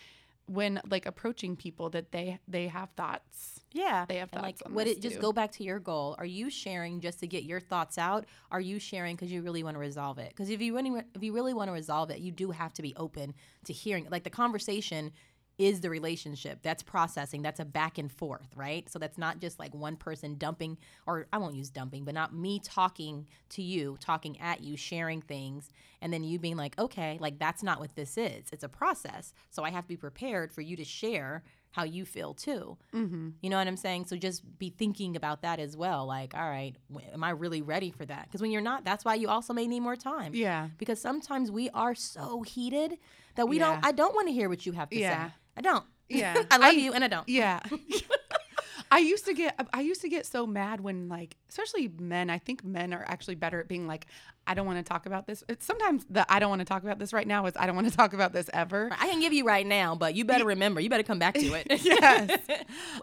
when 0.49 0.81
like 0.91 1.07
approaching 1.07 1.57
people 1.57 1.91
that 1.91 2.11
they 2.13 2.39
they 2.49 2.69
have 2.69 2.91
thoughts. 2.97 3.61
Yeah, 3.73 4.07
They 4.09 4.17
have 4.17 4.31
and 4.33 4.43
like 4.43 4.57
thoughts 4.57 4.63
on 4.63 4.75
what 4.75 4.87
this 4.87 4.97
it 4.97 5.03
just 5.03 5.17
too. 5.17 5.21
go 5.21 5.33
back 5.33 5.53
to 5.53 5.63
your 5.63 5.79
goal. 5.79 6.17
Are 6.19 6.25
you 6.25 6.49
sharing 6.49 7.01
just 7.01 7.21
to 7.21 7.27
get 7.27 7.45
your 7.45 7.61
thoughts 7.61 7.99
out? 7.99 8.25
Are 8.51 8.61
you 8.61 8.79
sharing 8.79 9.15
because 9.15 9.31
you 9.31 9.43
really 9.43 9.63
want 9.63 9.75
to 9.75 9.79
resolve 9.79 10.19
it? 10.19 10.31
Because 10.31 10.49
if 10.49 10.61
you 10.63 10.75
really 10.75 11.03
if 11.15 11.23
you 11.23 11.35
really 11.35 11.53
want 11.53 11.69
to 11.69 11.73
resolve 11.73 12.11
it, 12.11 12.19
you 12.21 12.33
do 12.33 12.51
have 12.51 12.73
to 12.75 12.83
be 12.83 12.95
open 12.97 13.35
to 13.65 13.73
hearing. 13.75 14.07
Like 14.11 14.25
the 14.25 14.31
conversation 14.31 15.13
is 15.59 15.81
the 15.81 15.91
relationship. 15.91 16.61
That's 16.63 16.83
processing. 16.85 17.43
That's 17.43 17.59
a 17.61 17.65
back 17.65 17.99
and 17.99 18.11
forth, 18.11 18.49
right? 18.55 18.89
So 18.89 18.99
that's 18.99 19.19
not 19.19 19.41
just 19.41 19.59
like 19.59 19.75
one 19.75 19.97
person 19.97 20.37
dumping, 20.37 20.79
or 21.07 21.27
I 21.33 21.39
won't 21.39 21.57
use 21.57 21.69
dumping, 21.69 22.05
but 22.05 22.15
not 22.15 22.33
me 22.33 22.61
talking 22.63 23.27
to 23.51 23.63
you, 23.63 23.97
talking 24.01 24.41
at 24.41 24.63
you, 24.63 24.77
sharing 24.77 25.21
things, 25.21 25.71
and 26.01 26.13
then 26.13 26.23
you 26.23 26.39
being 26.39 26.57
like, 26.57 26.79
okay, 26.79 27.19
like 27.21 27.39
that's 27.41 27.63
not 27.65 27.81
what 27.81 27.97
this 27.97 28.17
is. 28.17 28.47
It's 28.53 28.63
a 28.63 28.69
process. 28.69 29.35
So 29.51 29.65
I 29.65 29.71
have 29.71 29.85
to 29.85 29.89
be 29.89 29.97
prepared 29.97 30.53
for 30.53 30.61
you 30.61 30.77
to 30.77 30.85
share 30.85 31.43
how 31.73 31.83
you 31.83 32.05
feel 32.07 32.33
too. 32.35 32.79
Mm-hmm. 32.95 33.31
You 33.43 33.51
know 33.51 33.59
what 33.59 33.67
I'm 33.67 33.77
saying? 33.77 34.07
So 34.07 34.17
just 34.17 34.43
be 34.59 34.71
thinking 34.71 35.17
about 35.17 35.43
that 35.43 35.59
as 35.61 35.77
well. 35.77 36.07
Like, 36.07 36.35
all 36.35 36.49
right, 36.49 36.75
am 37.13 37.23
I 37.23 37.31
really 37.31 37.63
ready 37.63 37.91
for 37.91 38.07
that? 38.07 38.27
Because 38.27 38.41
when 38.41 38.51
you're 38.53 38.63
not, 38.63 38.85
that's 38.85 39.05
why 39.05 39.17
you 39.17 39.29
also 39.29 39.53
may 39.53 39.67
need 39.67 39.81
more 39.81 39.97
time. 39.97 40.35
Yeah. 40.35 40.69
Because 40.79 41.01
sometimes 41.01 41.51
we 41.51 41.69
are 41.71 41.95
so 41.95 42.43
heated 42.43 42.97
that 43.35 43.49
we 43.49 43.59
Yeah. 43.59 43.73
don't. 43.75 43.85
I 43.85 43.93
don't 43.93 44.15
want 44.15 44.29
to 44.29 44.33
hear 44.33 44.49
what 44.49 44.65
you 44.65 44.73
have 44.73 44.89
to 44.91 44.99
Yeah. 44.99 45.29
say. 45.29 45.35
I 45.59 45.61
don't. 45.61 45.85
Yeah. 46.09 46.35
I 46.51 46.57
love 46.57 46.75
I- 46.75 46.79
you, 46.79 46.93
and 46.93 47.05
I 47.05 47.09
don't. 47.09 47.29
Yeah. 47.29 47.61
I 48.91 48.99
used 49.01 49.27
to 49.27 49.35
get 49.35 49.55
I 49.75 49.83
used 49.83 50.01
to 50.01 50.09
get 50.09 50.25
so 50.25 50.47
mad 50.47 50.81
when 50.81 51.11
like 51.11 51.37
especially 51.51 51.89
men 52.01 52.31
I 52.31 52.39
think 52.39 52.65
men 52.65 52.95
are 52.95 53.05
actually 53.07 53.35
better 53.35 53.61
at 53.61 53.69
being 53.69 53.87
like 53.87 54.07
I 54.47 54.55
don't 54.55 54.65
want 54.67 54.79
to 54.79 54.83
talk 54.83 55.05
about 55.05 55.27
this. 55.27 55.45
It's 55.47 55.67
sometimes 55.67 56.07
the 56.09 56.25
I 56.33 56.39
don't 56.39 56.49
want 56.49 56.61
to 56.61 56.65
talk 56.65 56.85
about 56.85 56.99
this 56.99 57.13
right 57.13 57.27
now 57.27 57.45
is 57.45 57.53
I 57.55 57.67
don't 57.67 57.77
want 57.77 57.91
to 57.91 57.95
talk 57.95 58.15
about 58.15 58.33
this 58.33 58.49
ever. 58.55 58.89
I 58.99 59.09
can 59.09 59.21
give 59.21 59.35
you 59.35 59.45
right 59.45 59.67
now, 59.67 59.95
but 59.95 60.15
you 60.15 60.25
better 60.25 60.47
remember. 60.47 60.81
You 60.81 60.89
better 60.89 61.03
come 61.03 61.19
back 61.19 61.35
to 61.35 61.53
it. 61.53 61.67
Yes. 61.85 62.31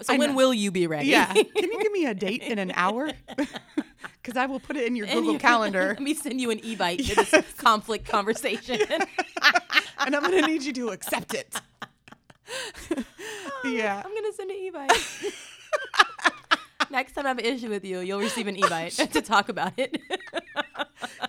so 0.02 0.14
I 0.16 0.18
when 0.18 0.32
know. 0.32 0.36
will 0.38 0.56
you 0.56 0.72
be 0.72 0.88
ready? 0.88 1.10
Yeah. 1.10 1.32
Can 1.32 1.46
you 1.72 1.80
give 1.80 1.92
me 1.92 2.08
a 2.08 2.16
date 2.16 2.42
in 2.42 2.58
an 2.58 2.72
hour? 2.74 3.12
Cuz 4.24 4.36
I 4.36 4.48
will 4.48 4.60
put 4.60 4.78
it 4.78 4.88
in 4.88 4.96
your 4.96 5.06
And 5.06 5.20
Google 5.20 5.34
you- 5.34 5.40
Calendar 5.40 5.90
Let 5.90 6.00
me 6.02 6.16
send 6.16 6.42
you 6.42 6.50
an 6.50 6.60
Evite 6.62 7.06
to 7.10 7.16
this 7.16 7.54
conflict 7.58 8.08
conversation. 8.08 8.80
and 10.00 10.16
I'm 10.16 10.24
going 10.24 10.42
to 10.42 10.48
need 10.48 10.64
you 10.64 10.74
to 10.74 10.90
accept 10.90 11.36
it. 11.36 11.62
yeah. 13.66 14.02
I'm 14.04 14.14
gonna 14.14 14.34
send 14.34 14.52
an 14.52 14.58
Evite. 14.58 15.34
Next 16.92 17.14
time 17.14 17.26
I 17.26 17.30
have 17.30 17.40
an 17.40 17.46
issue 17.46 17.70
with 17.70 17.84
you, 17.84 18.00
you'll 18.00 18.20
receive 18.20 18.48
an 18.48 18.56
Evite 18.62 19.12
to 19.12 19.22
talk 19.22 19.50
about 19.50 19.74
it. 19.78 20.00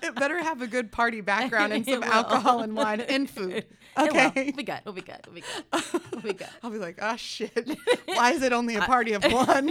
It 0.03 0.15
better 0.15 0.43
have 0.43 0.63
a 0.63 0.67
good 0.67 0.93
party 0.93 1.21
background 1.21 1.73
and 1.73 1.85
some 1.85 2.03
alcohol 2.03 2.61
and 2.61 2.77
wine 2.77 3.01
and 3.01 3.29
food. 3.29 3.65
Okay. 3.99 4.31
We'll 4.35 4.53
be 4.53 4.63
good. 4.63 4.81
We'll 4.85 4.95
be 4.95 5.01
good. 5.01 5.21
We'll 5.27 5.35
be 5.35 5.41
good. 5.41 6.03
We'll 6.13 6.23
be 6.23 6.33
good. 6.35 6.49
I'll 6.63 6.71
be 6.71 6.79
like, 6.79 6.99
oh 7.01 7.17
shit. 7.17 7.69
Why 8.07 8.33
is 8.33 8.43
it 8.43 8.53
only 8.53 8.77
a 8.77 8.83
party 8.83 9.15
of 9.15 9.25
one? 9.25 9.71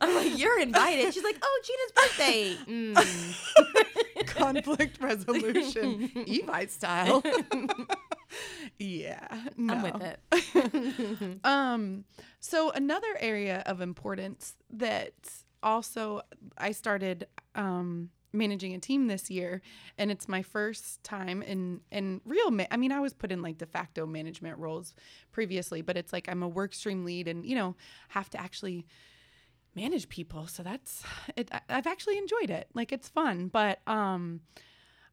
I'm 0.00 0.14
like, 0.14 0.38
you're 0.38 0.58
invited. 0.60 1.14
She's 1.14 1.22
like, 1.22 1.38
oh, 1.40 1.62
Gina's 1.64 1.92
birthday. 1.94 2.56
Mm. 2.66 4.26
Conflict 4.26 5.00
resolution, 5.00 6.08
Evite 6.08 6.70
style. 6.70 7.22
yeah, 8.78 9.26
no. 9.56 9.74
I'm 9.74 9.82
with 9.82 10.02
it. 10.02 11.40
Um, 11.44 12.04
so 12.38 12.70
another 12.70 13.16
area 13.18 13.62
of 13.66 13.80
importance 13.80 14.54
that 14.70 15.12
also 15.62 16.22
I 16.56 16.72
started 16.72 17.26
um, 17.54 18.10
managing 18.32 18.74
a 18.74 18.78
team 18.78 19.06
this 19.06 19.30
year, 19.30 19.62
and 19.98 20.10
it's 20.10 20.28
my 20.28 20.42
first 20.42 21.02
time 21.02 21.42
in 21.42 21.80
in 21.90 22.20
real. 22.24 22.50
Ma- 22.50 22.66
I 22.70 22.76
mean, 22.76 22.92
I 22.92 23.00
was 23.00 23.12
put 23.12 23.32
in 23.32 23.42
like 23.42 23.58
de 23.58 23.66
facto 23.66 24.06
management 24.06 24.58
roles 24.58 24.94
previously, 25.32 25.82
but 25.82 25.96
it's 25.96 26.12
like 26.12 26.28
I'm 26.28 26.42
a 26.42 26.48
work 26.48 26.74
stream 26.74 27.04
lead, 27.04 27.28
and 27.28 27.44
you 27.44 27.54
know 27.54 27.76
have 28.08 28.30
to 28.30 28.40
actually 28.40 28.86
manage 29.74 30.08
people. 30.08 30.46
So 30.46 30.62
that's 30.62 31.02
it. 31.36 31.50
I've 31.68 31.86
actually 31.86 32.18
enjoyed 32.18 32.50
it. 32.50 32.68
Like 32.74 32.92
it's 32.92 33.08
fun, 33.08 33.48
but 33.48 33.80
um. 33.86 34.40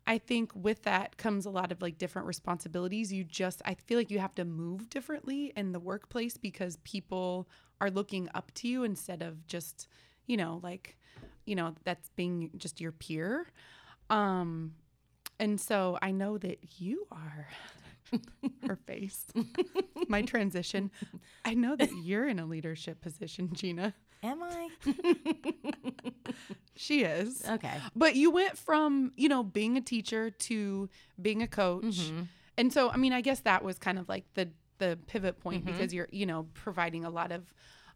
I 0.07 0.17
think 0.17 0.51
with 0.55 0.83
that 0.83 1.17
comes 1.17 1.45
a 1.45 1.49
lot 1.49 1.73
of 1.73 1.81
like 1.81 1.97
different 1.97 2.27
responsibilities. 2.27 3.11
You 3.11 3.25
just, 3.25 3.61
I 3.65 3.73
feel 3.73 3.97
like 3.97 4.09
you 4.09 4.19
have 4.19 4.33
to 4.35 4.45
move 4.45 4.89
differently 4.89 5.51
in 5.57 5.73
the 5.73 5.79
workplace 5.79 6.37
because 6.37 6.77
people 6.77 7.49
are 7.81 7.91
looking 7.91 8.29
up 8.33 8.53
to 8.55 8.69
you 8.69 8.85
instead 8.85 9.21
of 9.21 9.45
just, 9.47 9.89
you 10.25 10.37
know, 10.37 10.61
like, 10.63 10.97
you 11.45 11.55
know, 11.55 11.75
that's 11.83 12.09
being 12.15 12.51
just 12.57 12.79
your 12.79 12.93
peer. 12.93 13.47
Um, 14.09 14.75
and 15.39 15.59
so 15.59 15.99
I 16.01 16.11
know 16.11 16.37
that 16.37 16.79
you 16.79 17.05
are 17.11 17.49
her 18.67 18.75
face, 18.75 19.25
my 20.07 20.21
transition. 20.21 20.91
I 21.45 21.53
know 21.53 21.75
that 21.75 21.89
you're 22.03 22.27
in 22.27 22.39
a 22.39 22.45
leadership 22.45 23.01
position, 23.01 23.49
Gina. 23.53 23.93
Am 24.23 24.41
I? 24.43 24.69
She 26.75 27.03
is. 27.03 27.43
Okay. 27.47 27.73
But 27.95 28.15
you 28.15 28.29
went 28.29 28.57
from, 28.57 29.11
you 29.15 29.29
know, 29.29 29.43
being 29.43 29.77
a 29.77 29.81
teacher 29.81 30.29
to 30.29 30.89
being 31.19 31.41
a 31.41 31.47
coach. 31.47 31.83
Mm-hmm. 31.83 32.21
And 32.57 32.71
so, 32.71 32.91
I 32.91 32.97
mean, 32.97 33.13
I 33.13 33.21
guess 33.21 33.39
that 33.41 33.63
was 33.63 33.79
kind 33.79 33.97
of 33.97 34.07
like 34.07 34.25
the 34.35 34.49
the 34.79 34.97
pivot 35.07 35.39
point 35.39 35.65
Mm-hmm. 35.65 35.73
because 35.75 35.91
you're, 35.93 36.07
you 36.11 36.27
know, 36.27 36.47
providing 36.53 37.03
a 37.03 37.09
lot 37.09 37.31
of 37.31 37.51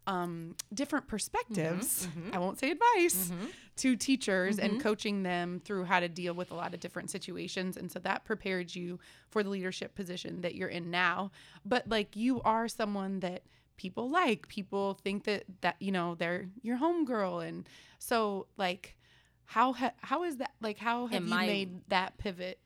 um, 0.07 0.55
different 0.73 1.07
perspectives. 1.07 2.07
Mm-hmm. 2.07 2.33
I 2.35 2.39
won't 2.39 2.59
say 2.59 2.71
advice 2.71 3.31
to 3.77 3.95
teachers 3.95 4.57
and 4.59 4.81
coaching 4.81 5.23
them 5.23 5.61
through 5.63 5.85
how 5.85 5.99
to 5.99 6.09
deal 6.09 6.33
with 6.33 6.51
a 6.51 6.55
lot 6.55 6.73
of 6.73 6.79
different 6.79 7.09
situations. 7.11 7.77
And 7.77 7.91
so 7.91 7.99
that 7.99 8.25
prepared 8.25 8.73
you 8.75 8.99
for 9.29 9.43
the 9.43 9.49
leadership 9.49 9.93
position 9.95 10.41
that 10.41 10.55
you're 10.55 10.69
in 10.69 10.89
now. 10.91 11.31
But 11.65 11.87
like 11.87 12.15
you 12.15 12.41
are 12.41 12.67
someone 12.67 13.19
that 13.21 13.43
people 13.77 14.09
like, 14.09 14.47
people 14.47 14.95
think 15.03 15.23
that 15.25 15.43
that 15.61 15.75
you 15.79 15.91
know 15.91 16.15
they're 16.15 16.47
your 16.61 16.77
homegirl, 16.77 17.47
and 17.47 17.67
so 17.99 18.47
like 18.57 18.95
how 19.45 19.73
ha- 19.73 19.93
how 20.01 20.23
is 20.23 20.37
that 20.37 20.51
like 20.61 20.77
how 20.77 21.07
have 21.07 21.21
In 21.21 21.27
you 21.27 21.29
my- 21.35 21.45
made 21.45 21.81
that 21.89 22.17
pivot? 22.17 22.59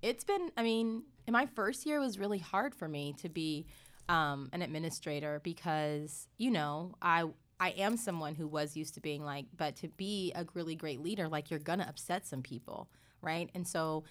it's 0.00 0.22
been 0.22 0.48
i 0.56 0.62
mean 0.62 1.02
in 1.26 1.32
my 1.32 1.44
first 1.44 1.84
year 1.84 1.98
was 1.98 2.20
really 2.20 2.38
hard 2.38 2.72
for 2.72 2.86
me 2.86 3.12
to 3.20 3.28
be 3.28 3.66
um, 4.08 4.48
an 4.52 4.62
administrator 4.62 5.40
because 5.44 6.28
you 6.38 6.50
know 6.50 6.94
i 7.02 7.24
i 7.60 7.70
am 7.70 7.96
someone 7.96 8.34
who 8.34 8.46
was 8.46 8.76
used 8.76 8.94
to 8.94 9.00
being 9.00 9.24
like 9.24 9.46
but 9.56 9.76
to 9.76 9.88
be 9.88 10.32
a 10.34 10.46
really 10.54 10.74
great 10.74 11.00
leader 11.00 11.28
like 11.28 11.50
you're 11.50 11.60
gonna 11.60 11.86
upset 11.88 12.26
some 12.26 12.42
people 12.42 12.88
right? 13.20 13.50
And 13.52 13.66
so 13.66 14.04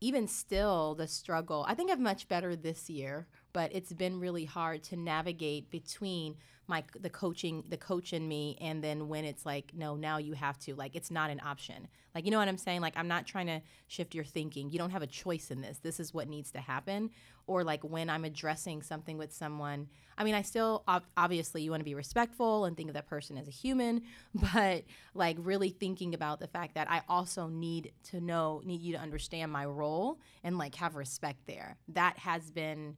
even 0.00 0.26
still 0.26 0.94
the 0.94 1.06
struggle 1.06 1.64
i 1.68 1.74
think 1.74 1.90
i'm 1.90 2.02
much 2.02 2.28
better 2.28 2.56
this 2.56 2.90
year 2.90 3.26
but 3.54 3.70
it's 3.72 3.92
been 3.92 4.20
really 4.20 4.44
hard 4.44 4.82
to 4.82 4.96
navigate 4.96 5.70
between 5.70 6.36
my 6.66 6.82
the 6.98 7.10
coaching 7.10 7.62
the 7.68 7.76
coach 7.76 8.12
in 8.12 8.26
me 8.26 8.56
and 8.60 8.82
then 8.82 9.08
when 9.08 9.24
it's 9.24 9.44
like 9.46 9.72
no 9.74 9.96
now 9.96 10.16
you 10.18 10.32
have 10.32 10.58
to 10.58 10.74
like 10.74 10.94
it's 10.96 11.10
not 11.10 11.30
an 11.30 11.40
option. 11.44 11.88
Like 12.14 12.24
you 12.24 12.30
know 12.30 12.38
what 12.38 12.48
i'm 12.48 12.58
saying? 12.58 12.80
Like 12.80 12.94
i'm 12.96 13.08
not 13.08 13.26
trying 13.26 13.46
to 13.46 13.60
shift 13.86 14.14
your 14.14 14.24
thinking. 14.24 14.70
You 14.70 14.78
don't 14.78 14.90
have 14.90 15.02
a 15.02 15.06
choice 15.06 15.50
in 15.50 15.60
this. 15.60 15.78
This 15.78 16.00
is 16.00 16.12
what 16.12 16.28
needs 16.28 16.50
to 16.52 16.60
happen. 16.60 17.10
Or 17.46 17.64
like 17.64 17.84
when 17.84 18.08
i'm 18.08 18.24
addressing 18.24 18.80
something 18.82 19.18
with 19.18 19.30
someone 19.32 19.88
i 20.16 20.24
mean 20.24 20.34
i 20.34 20.40
still 20.40 20.82
obviously 21.16 21.60
you 21.60 21.70
want 21.70 21.80
to 21.80 21.84
be 21.84 21.94
respectful 21.94 22.64
and 22.64 22.74
think 22.74 22.88
of 22.88 22.94
that 22.94 23.06
person 23.06 23.36
as 23.36 23.46
a 23.48 23.50
human 23.50 24.00
but 24.54 24.84
like 25.12 25.36
really 25.40 25.68
thinking 25.68 26.14
about 26.14 26.40
the 26.40 26.46
fact 26.46 26.74
that 26.74 26.90
i 26.90 27.02
also 27.06 27.48
need 27.48 27.92
to 28.02 28.18
know 28.18 28.62
need 28.64 28.80
you 28.80 28.94
to 28.94 28.98
understand 28.98 29.52
my 29.52 29.66
role 29.66 30.18
and 30.42 30.56
like 30.56 30.74
have 30.76 30.94
respect 30.94 31.46
there. 31.46 31.76
That 31.88 32.16
has 32.18 32.50
been 32.50 32.96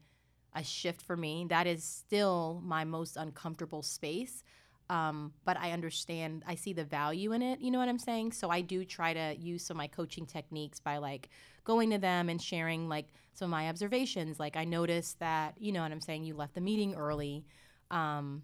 a 0.57 0.65
shift 0.65 1.03
for 1.03 1.17
me. 1.17 1.47
That 1.49 1.67
is 1.67 1.85
still 1.85 2.61
my 2.65 2.85
most 2.85 3.17
uncomfortable 3.17 3.83
space. 3.83 4.43
Um, 4.89 5.33
but 5.45 5.57
I 5.57 5.73
understand, 5.73 6.45
I 6.47 6.55
see 6.55 6.73
the 6.73 6.85
value 6.85 7.33
in 7.33 7.43
it. 7.43 7.61
You 7.61 7.71
know 7.71 7.79
what 7.79 7.89
I'm 7.89 7.99
saying? 7.99 8.33
So 8.33 8.51
I 8.51 8.61
do 8.61 8.85
try 8.85 9.13
to 9.13 9.37
use 9.39 9.65
some 9.65 9.77
of 9.77 9.79
my 9.79 9.89
coaching 9.89 10.27
techniques 10.27 10.81
by 10.81 10.99
like 10.99 11.29
going 11.65 11.91
to 11.91 11.99
them 11.99 12.29
and 12.29 12.41
sharing 12.41 12.89
like 12.89 13.07
some 13.35 13.47
of 13.47 13.51
my 13.51 13.69
observations. 13.69 14.41
Like 14.41 14.57
I 14.57 14.65
noticed 14.65 15.19
that, 15.21 15.55
you 15.59 15.73
know 15.73 15.83
what 15.83 15.93
I'm 15.93 16.01
saying, 16.01 16.25
you 16.25 16.35
left 16.35 16.55
the 16.55 16.61
meeting 16.61 16.95
early. 16.95 17.45
Um, 17.91 18.43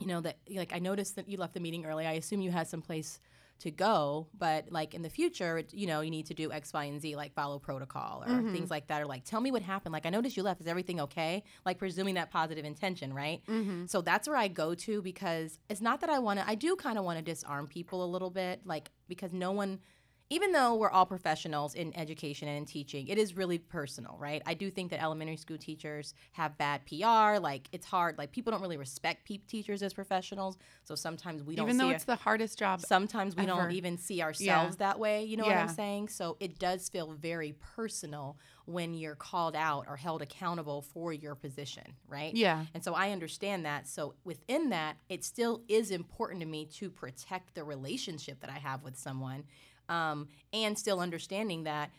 you 0.00 0.06
know, 0.06 0.20
that 0.20 0.38
like 0.54 0.74
I 0.74 0.78
noticed 0.78 1.16
that 1.16 1.28
you 1.28 1.38
left 1.38 1.54
the 1.54 1.60
meeting 1.60 1.86
early. 1.86 2.06
I 2.06 2.12
assume 2.12 2.40
you 2.42 2.50
had 2.50 2.68
some 2.68 2.82
place 2.82 3.20
to 3.60 3.70
go, 3.70 4.28
but 4.36 4.70
like 4.70 4.94
in 4.94 5.02
the 5.02 5.10
future, 5.10 5.62
you 5.70 5.86
know, 5.86 6.00
you 6.00 6.10
need 6.10 6.26
to 6.26 6.34
do 6.34 6.52
X, 6.52 6.72
Y, 6.72 6.84
and 6.84 7.00
Z, 7.00 7.16
like 7.16 7.34
follow 7.34 7.58
protocol 7.58 8.22
or 8.24 8.28
mm-hmm. 8.28 8.52
things 8.52 8.70
like 8.70 8.88
that, 8.88 9.00
or 9.00 9.06
like 9.06 9.24
tell 9.24 9.40
me 9.40 9.50
what 9.50 9.62
happened. 9.62 9.92
Like 9.92 10.06
I 10.06 10.10
noticed 10.10 10.36
you 10.36 10.42
left. 10.42 10.60
Is 10.60 10.66
everything 10.66 11.00
okay? 11.00 11.44
Like 11.64 11.78
presuming 11.78 12.14
that 12.14 12.30
positive 12.30 12.64
intention, 12.64 13.12
right? 13.12 13.42
Mm-hmm. 13.48 13.86
So 13.86 14.00
that's 14.00 14.28
where 14.28 14.36
I 14.36 14.48
go 14.48 14.74
to 14.74 15.02
because 15.02 15.58
it's 15.68 15.80
not 15.80 16.00
that 16.00 16.10
I 16.10 16.18
want 16.18 16.40
to. 16.40 16.48
I 16.48 16.54
do 16.54 16.76
kind 16.76 16.98
of 16.98 17.04
want 17.04 17.18
to 17.18 17.24
disarm 17.24 17.66
people 17.66 18.04
a 18.04 18.08
little 18.08 18.30
bit, 18.30 18.60
like 18.64 18.90
because 19.08 19.32
no 19.32 19.52
one. 19.52 19.80
Even 20.30 20.52
though 20.52 20.74
we're 20.74 20.90
all 20.90 21.04
professionals 21.06 21.74
in 21.74 21.94
education 21.96 22.48
and 22.48 22.56
in 22.58 22.64
teaching, 22.64 23.06
it 23.08 23.18
is 23.18 23.36
really 23.36 23.58
personal, 23.58 24.16
right? 24.18 24.42
I 24.46 24.54
do 24.54 24.70
think 24.70 24.90
that 24.90 25.02
elementary 25.02 25.36
school 25.36 25.58
teachers 25.58 26.14
have 26.32 26.56
bad 26.56 26.80
PR. 26.86 27.38
Like 27.40 27.68
it's 27.72 27.86
hard. 27.86 28.16
Like 28.16 28.32
people 28.32 28.50
don't 28.50 28.62
really 28.62 28.78
respect 28.78 29.26
pe- 29.28 29.36
teachers 29.46 29.82
as 29.82 29.92
professionals. 29.92 30.56
So 30.84 30.94
sometimes 30.94 31.42
we 31.42 31.54
don't 31.56 31.66
Even 31.66 31.76
though 31.76 31.90
it's 31.90 32.04
the 32.04 32.16
hardest 32.16 32.58
job. 32.58 32.80
sometimes 32.80 33.36
we 33.36 33.42
ever. 33.42 33.52
don't 33.62 33.72
even 33.72 33.98
see 33.98 34.22
ourselves 34.22 34.76
that 34.78 34.98
way 34.98 35.24
you 35.24 35.36
know 35.36 35.44
what 35.44 35.56
i'm 35.56 35.68
saying 35.68 36.08
so 36.08 36.36
it 36.40 36.58
does 36.58 36.88
feel 36.88 37.12
very 37.12 37.54
personal 37.74 38.36
when 38.66 38.94
you're 38.94 39.14
called 39.14 39.54
out 39.56 39.84
or 39.88 39.96
held 39.96 40.22
accountable 40.22 40.82
for 40.82 41.12
your 41.12 41.34
position 41.34 41.84
right 42.08 42.34
Yeah. 42.34 42.64
and 42.74 42.82
so 42.82 42.94
i 42.94 43.10
understand 43.10 43.64
that 43.66 43.86
so 43.86 44.14
within 44.24 44.70
that 44.70 44.96
it 45.08 45.24
still 45.24 45.62
is 45.68 45.90
important 45.90 46.40
to 46.40 46.46
me 46.46 46.66
to 46.78 46.90
protect 46.90 47.54
the 47.54 47.64
relationship 47.64 48.40
that 48.40 48.50
i 48.50 48.58
have 48.58 48.82
with 48.82 48.96
someone 48.96 49.44
um, 49.88 50.28
and 50.52 50.78
still 50.78 51.00
understanding 51.00 51.64
that 51.64 51.90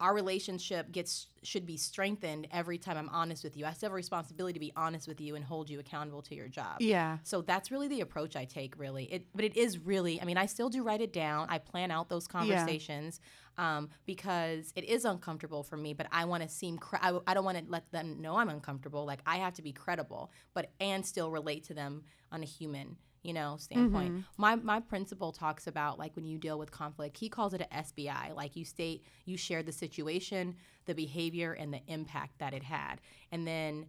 our 0.00 0.14
relationship 0.14 0.92
gets 0.92 1.26
should 1.42 1.66
be 1.66 1.76
strengthened 1.76 2.46
every 2.52 2.78
time 2.78 2.96
I'm 2.96 3.08
honest 3.08 3.42
with 3.42 3.56
you. 3.56 3.64
I 3.64 3.72
still 3.72 3.88
have 3.88 3.92
a 3.92 3.96
responsibility 3.96 4.52
to 4.52 4.60
be 4.60 4.72
honest 4.76 5.08
with 5.08 5.20
you 5.20 5.34
and 5.34 5.44
hold 5.44 5.68
you 5.68 5.80
accountable 5.80 6.22
to 6.22 6.34
your 6.34 6.48
job. 6.48 6.76
Yeah. 6.80 7.18
So 7.24 7.42
that's 7.42 7.70
really 7.70 7.88
the 7.88 8.00
approach 8.00 8.36
I 8.36 8.44
take, 8.44 8.78
really. 8.78 9.04
It, 9.04 9.26
but 9.34 9.44
it 9.44 9.56
is 9.56 9.78
really, 9.78 10.20
I 10.20 10.24
mean, 10.24 10.36
I 10.36 10.46
still 10.46 10.68
do 10.68 10.82
write 10.82 11.00
it 11.00 11.12
down. 11.12 11.46
I 11.48 11.58
plan 11.58 11.90
out 11.90 12.08
those 12.08 12.28
conversations 12.28 13.20
um, 13.56 13.88
because 14.06 14.72
it 14.76 14.84
is 14.84 15.04
uncomfortable 15.04 15.64
for 15.64 15.76
me. 15.76 15.94
But 15.94 16.06
I 16.12 16.24
want 16.26 16.44
to 16.44 16.48
seem, 16.48 16.78
cre- 16.78 16.96
I, 17.00 17.18
I 17.26 17.34
don't 17.34 17.44
want 17.44 17.58
to 17.58 17.64
let 17.68 17.90
them 17.90 18.20
know 18.20 18.36
I'm 18.36 18.48
uncomfortable. 18.48 19.04
Like 19.04 19.20
I 19.26 19.38
have 19.38 19.54
to 19.54 19.62
be 19.62 19.72
credible, 19.72 20.30
but 20.54 20.70
and 20.80 21.04
still 21.04 21.30
relate 21.30 21.64
to 21.64 21.74
them 21.74 22.04
on 22.30 22.42
a 22.42 22.46
human. 22.46 22.96
You 23.22 23.32
know, 23.32 23.56
standpoint. 23.58 24.12
My 24.36 24.54
my 24.56 24.80
principal 24.80 25.32
talks 25.32 25.66
about 25.66 25.98
like 25.98 26.14
when 26.16 26.24
you 26.24 26.38
deal 26.38 26.58
with 26.58 26.70
conflict, 26.70 27.18
he 27.18 27.28
calls 27.28 27.52
it 27.54 27.60
a 27.60 27.74
SBI. 27.74 28.34
Like 28.34 28.56
you 28.56 28.64
state, 28.64 29.04
you 29.24 29.36
share 29.36 29.62
the 29.62 29.72
situation, 29.72 30.54
the 30.86 30.94
behavior, 30.94 31.52
and 31.52 31.72
the 31.72 31.80
impact 31.88 32.38
that 32.38 32.54
it 32.54 32.62
had, 32.62 33.00
and 33.32 33.46
then 33.46 33.86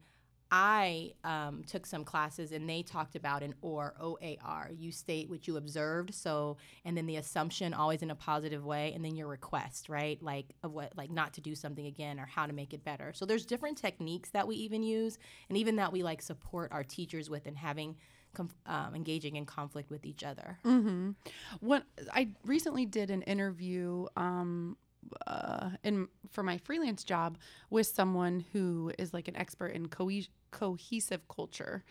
I 0.52 1.14
um, 1.24 1.64
took 1.68 1.86
some 1.86 2.04
classes 2.04 2.52
and 2.52 2.68
they 2.68 2.82
talked 2.82 3.16
about 3.16 3.44
an 3.44 3.54
OR, 3.62 3.94
O 4.00 4.18
A 4.22 4.38
R. 4.44 4.72
You 4.76 4.92
state 4.92 5.30
what 5.30 5.48
you 5.48 5.58
observed, 5.58 6.14
so 6.14 6.58
and 6.86 6.98
then 6.98 7.06
the 7.06 7.18
assumption 7.18 7.74
always 7.74 8.02
in 8.02 8.10
a 8.10 8.16
positive 8.16 8.66
way, 8.66 8.92
and 8.96 9.06
then 9.06 9.16
your 9.16 9.28
request, 9.28 9.90
right? 9.90 10.22
Like 10.24 10.48
of 10.64 10.74
what, 10.74 10.98
like 10.98 11.12
not 11.12 11.34
to 11.36 11.42
do 11.42 11.54
something 11.54 11.86
again 11.86 12.20
or 12.20 12.26
how 12.26 12.48
to 12.48 12.54
make 12.54 12.74
it 12.74 12.84
better. 12.84 13.12
So 13.14 13.26
there's 13.26 13.46
different 13.46 13.78
techniques 13.78 14.32
that 14.32 14.48
we 14.48 14.56
even 14.56 14.82
use, 14.82 15.20
and 15.50 15.58
even 15.58 15.76
that 15.76 15.92
we 15.92 16.02
like 16.02 16.22
support 16.22 16.72
our 16.72 16.84
teachers 16.84 17.30
with 17.30 17.46
and 17.46 17.58
having. 17.58 17.96
Conf- 18.34 18.54
um, 18.66 18.94
engaging 18.96 19.36
in 19.36 19.46
conflict 19.46 19.90
with 19.90 20.06
each 20.06 20.24
other. 20.24 20.60
Mm-hmm. 20.64 21.12
What 21.60 21.84
I 22.14 22.30
recently 22.46 22.86
did 22.86 23.10
an 23.10 23.24
interview 23.24 24.06
um, 24.16 24.78
uh, 25.26 25.72
in 25.84 26.08
for 26.30 26.44
my 26.44 26.58
freelance 26.60 27.04
job 27.04 27.38
with 27.70 27.88
someone 27.88 28.46
who 28.54 28.92
is 29.00 29.14
like 29.14 29.28
an 29.28 29.36
expert 29.36 29.70
in 29.70 29.88
cohe- 29.88 30.30
cohesive 30.52 31.28
culture. 31.28 31.84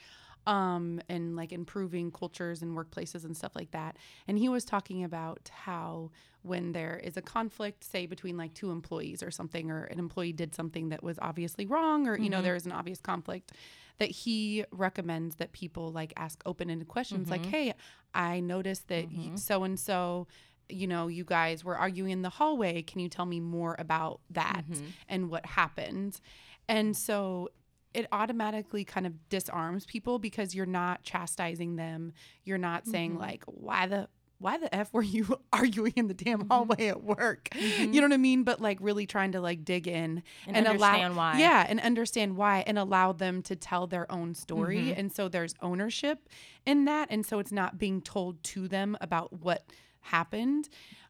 um, 0.46 1.00
and 1.10 1.36
like 1.36 1.52
improving 1.52 2.10
cultures 2.10 2.62
and 2.62 2.76
workplaces 2.76 3.24
and 3.24 3.36
stuff 3.36 3.52
like 3.54 3.70
that. 3.72 3.96
And 4.26 4.38
he 4.38 4.48
was 4.48 4.64
talking 4.64 5.04
about 5.04 5.50
how 5.52 6.10
when 6.42 6.72
there 6.72 6.98
is 7.04 7.18
a 7.18 7.22
conflict, 7.22 7.84
say 7.84 8.06
between 8.06 8.38
like 8.38 8.54
two 8.54 8.70
employees 8.70 9.22
or 9.22 9.30
something, 9.30 9.70
or 9.70 9.84
an 9.84 9.98
employee 9.98 10.32
did 10.32 10.54
something 10.54 10.88
that 10.88 11.02
was 11.02 11.18
obviously 11.20 11.66
wrong, 11.66 12.08
or 12.08 12.18
you 12.18 12.30
know 12.30 12.40
there 12.40 12.54
is 12.56 12.64
an 12.64 12.72
obvious 12.72 13.00
conflict, 13.00 13.52
that 13.98 14.10
he 14.10 14.64
recommends 14.70 15.36
that 15.36 15.52
people 15.52 15.90
like 15.92 16.12
ask 16.16 16.42
open-ended 16.46 16.88
questions 16.88 17.30
like, 17.30 17.42
mm-hmm. 17.42 17.50
"Hey, 17.50 17.74
I 18.14 18.40
noticed 18.40 18.88
that 18.88 19.06
so 19.36 19.64
and 19.64 19.78
so." 19.78 20.26
You 20.70 20.86
know, 20.86 21.08
you 21.08 21.24
guys 21.24 21.64
were 21.64 21.76
arguing 21.76 22.10
in 22.10 22.20
the 22.20 22.28
hallway. 22.28 22.82
Can 22.82 23.00
you 23.00 23.08
tell 23.08 23.24
me 23.24 23.40
more 23.40 23.74
about 23.78 24.20
that 24.28 24.64
mm-hmm. 24.70 24.84
and 25.08 25.30
what 25.30 25.46
happened? 25.46 26.20
And 26.68 26.94
so 26.94 27.48
it 27.94 28.06
automatically 28.12 28.84
kind 28.84 29.06
of 29.06 29.28
disarms 29.30 29.86
people 29.86 30.18
because 30.18 30.54
you're 30.54 30.66
not 30.66 31.02
chastising 31.02 31.76
them. 31.76 32.12
You're 32.44 32.58
not 32.58 32.86
saying 32.86 33.12
Mm-hmm. 33.12 33.20
like, 33.20 33.44
why 33.46 33.86
the 33.86 34.08
why 34.38 34.56
the 34.58 34.72
f 34.74 34.92
were 34.92 35.02
you 35.02 35.38
arguing 35.52 35.92
in 35.96 36.06
the 36.08 36.14
damn 36.14 36.38
Mm-hmm. 36.40 36.48
hallway 36.52 36.88
at 36.88 37.02
work? 37.02 37.48
You 37.56 38.00
know 38.00 38.02
what 38.02 38.12
I 38.12 38.18
mean? 38.18 38.44
But 38.44 38.60
like 38.60 38.78
really 38.80 39.06
trying 39.06 39.32
to 39.32 39.40
like 39.40 39.64
dig 39.64 39.88
in 39.88 40.22
And 40.46 40.56
understand 40.66 41.12
allow 41.14 41.32
why. 41.32 41.38
Yeah, 41.38 41.66
and 41.68 41.80
understand 41.80 42.36
why 42.36 42.64
and 42.66 42.78
allow 42.78 43.12
them 43.12 43.42
to 43.42 43.56
tell 43.56 43.86
their 43.86 44.10
own 44.10 44.34
story. 44.34 44.78
Mm-hmm. 44.78 45.00
And 45.00 45.12
so 45.12 45.28
there's 45.28 45.54
ownership 45.60 46.28
in 46.66 46.84
that 46.84 47.08
and 47.10 47.24
so 47.26 47.38
it's 47.38 47.52
not 47.52 47.78
being 47.78 48.00
told 48.00 48.42
to 48.44 48.68
them 48.68 48.96
about 49.00 49.32
what 49.42 49.64
happened 50.00 50.68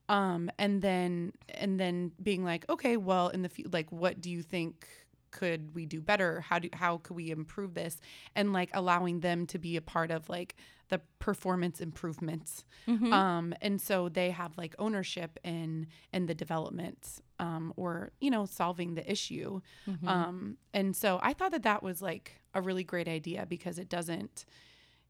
um 0.08 0.50
and 0.58 0.80
then 0.82 1.32
and 1.50 1.78
then 1.78 2.10
being 2.22 2.44
like 2.44 2.64
okay 2.70 2.96
well 2.96 3.28
in 3.28 3.42
the 3.42 3.48
fu- 3.48 3.68
like 3.72 3.90
what 3.92 4.20
do 4.20 4.30
you 4.30 4.42
think 4.42 4.86
could 5.30 5.74
we 5.74 5.84
do 5.84 6.00
better 6.00 6.40
how 6.40 6.58
do 6.58 6.68
how 6.72 6.96
could 6.98 7.14
we 7.14 7.30
improve 7.30 7.74
this 7.74 8.00
and 8.34 8.52
like 8.52 8.70
allowing 8.72 9.20
them 9.20 9.46
to 9.46 9.58
be 9.58 9.76
a 9.76 9.82
part 9.82 10.10
of 10.10 10.28
like 10.28 10.56
the 10.88 11.00
performance 11.18 11.80
improvements. 11.80 12.64
Um 13.12 13.54
and 13.60 13.80
so 13.80 14.08
they 14.08 14.30
have 14.30 14.56
like 14.56 14.74
ownership 14.78 15.38
in 15.44 15.86
in 16.12 16.26
the 16.26 16.34
development 16.34 17.20
um 17.38 17.72
or 17.76 18.12
you 18.20 18.30
know 18.30 18.46
solving 18.46 18.94
the 18.94 19.10
issue. 19.10 19.60
Um 20.06 20.56
and 20.72 20.96
so 20.96 21.18
i 21.22 21.32
thought 21.34 21.52
that 21.52 21.62
that 21.64 21.82
was 21.82 22.00
like 22.02 22.40
a 22.54 22.60
really 22.62 22.84
great 22.84 23.08
idea 23.08 23.46
because 23.46 23.78
it 23.78 23.88
doesn't 23.88 24.44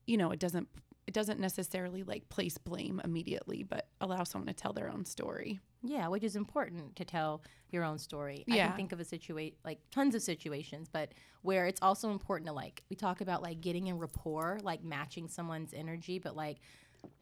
you 0.06 0.16
know 0.16 0.30
it 0.32 0.40
doesn't 0.40 0.68
it 1.06 1.14
doesn't 1.14 1.40
necessarily 1.40 2.02
like 2.02 2.28
place 2.28 2.58
blame 2.58 3.00
immediately 3.04 3.62
but 3.62 3.88
allow 4.00 4.24
someone 4.24 4.46
to 4.48 4.52
tell 4.54 4.72
their 4.72 4.90
own 4.90 5.04
story 5.04 5.60
Yeah, 5.82 6.08
which 6.08 6.24
is 6.24 6.34
important 6.36 6.96
to 6.96 7.04
tell 7.04 7.42
your 7.70 7.84
own 7.84 7.98
story. 7.98 8.44
I 8.50 8.54
Yeah. 8.56 8.66
can 8.68 8.76
think 8.76 8.92
of 8.92 8.98
a 9.00 9.04
situation, 9.04 9.56
like 9.64 9.78
tons 9.90 10.14
of 10.14 10.22
situations, 10.22 10.88
but 10.90 11.12
where 11.42 11.66
it's 11.66 11.80
also 11.82 12.10
important 12.10 12.48
to 12.48 12.52
like, 12.52 12.82
we 12.90 12.96
talk 12.96 13.20
about 13.20 13.42
like 13.42 13.60
getting 13.60 13.86
in 13.86 13.98
rapport, 13.98 14.58
like 14.62 14.82
matching 14.82 15.28
someone's 15.28 15.72
energy, 15.72 16.18
but 16.18 16.34
like 16.34 16.58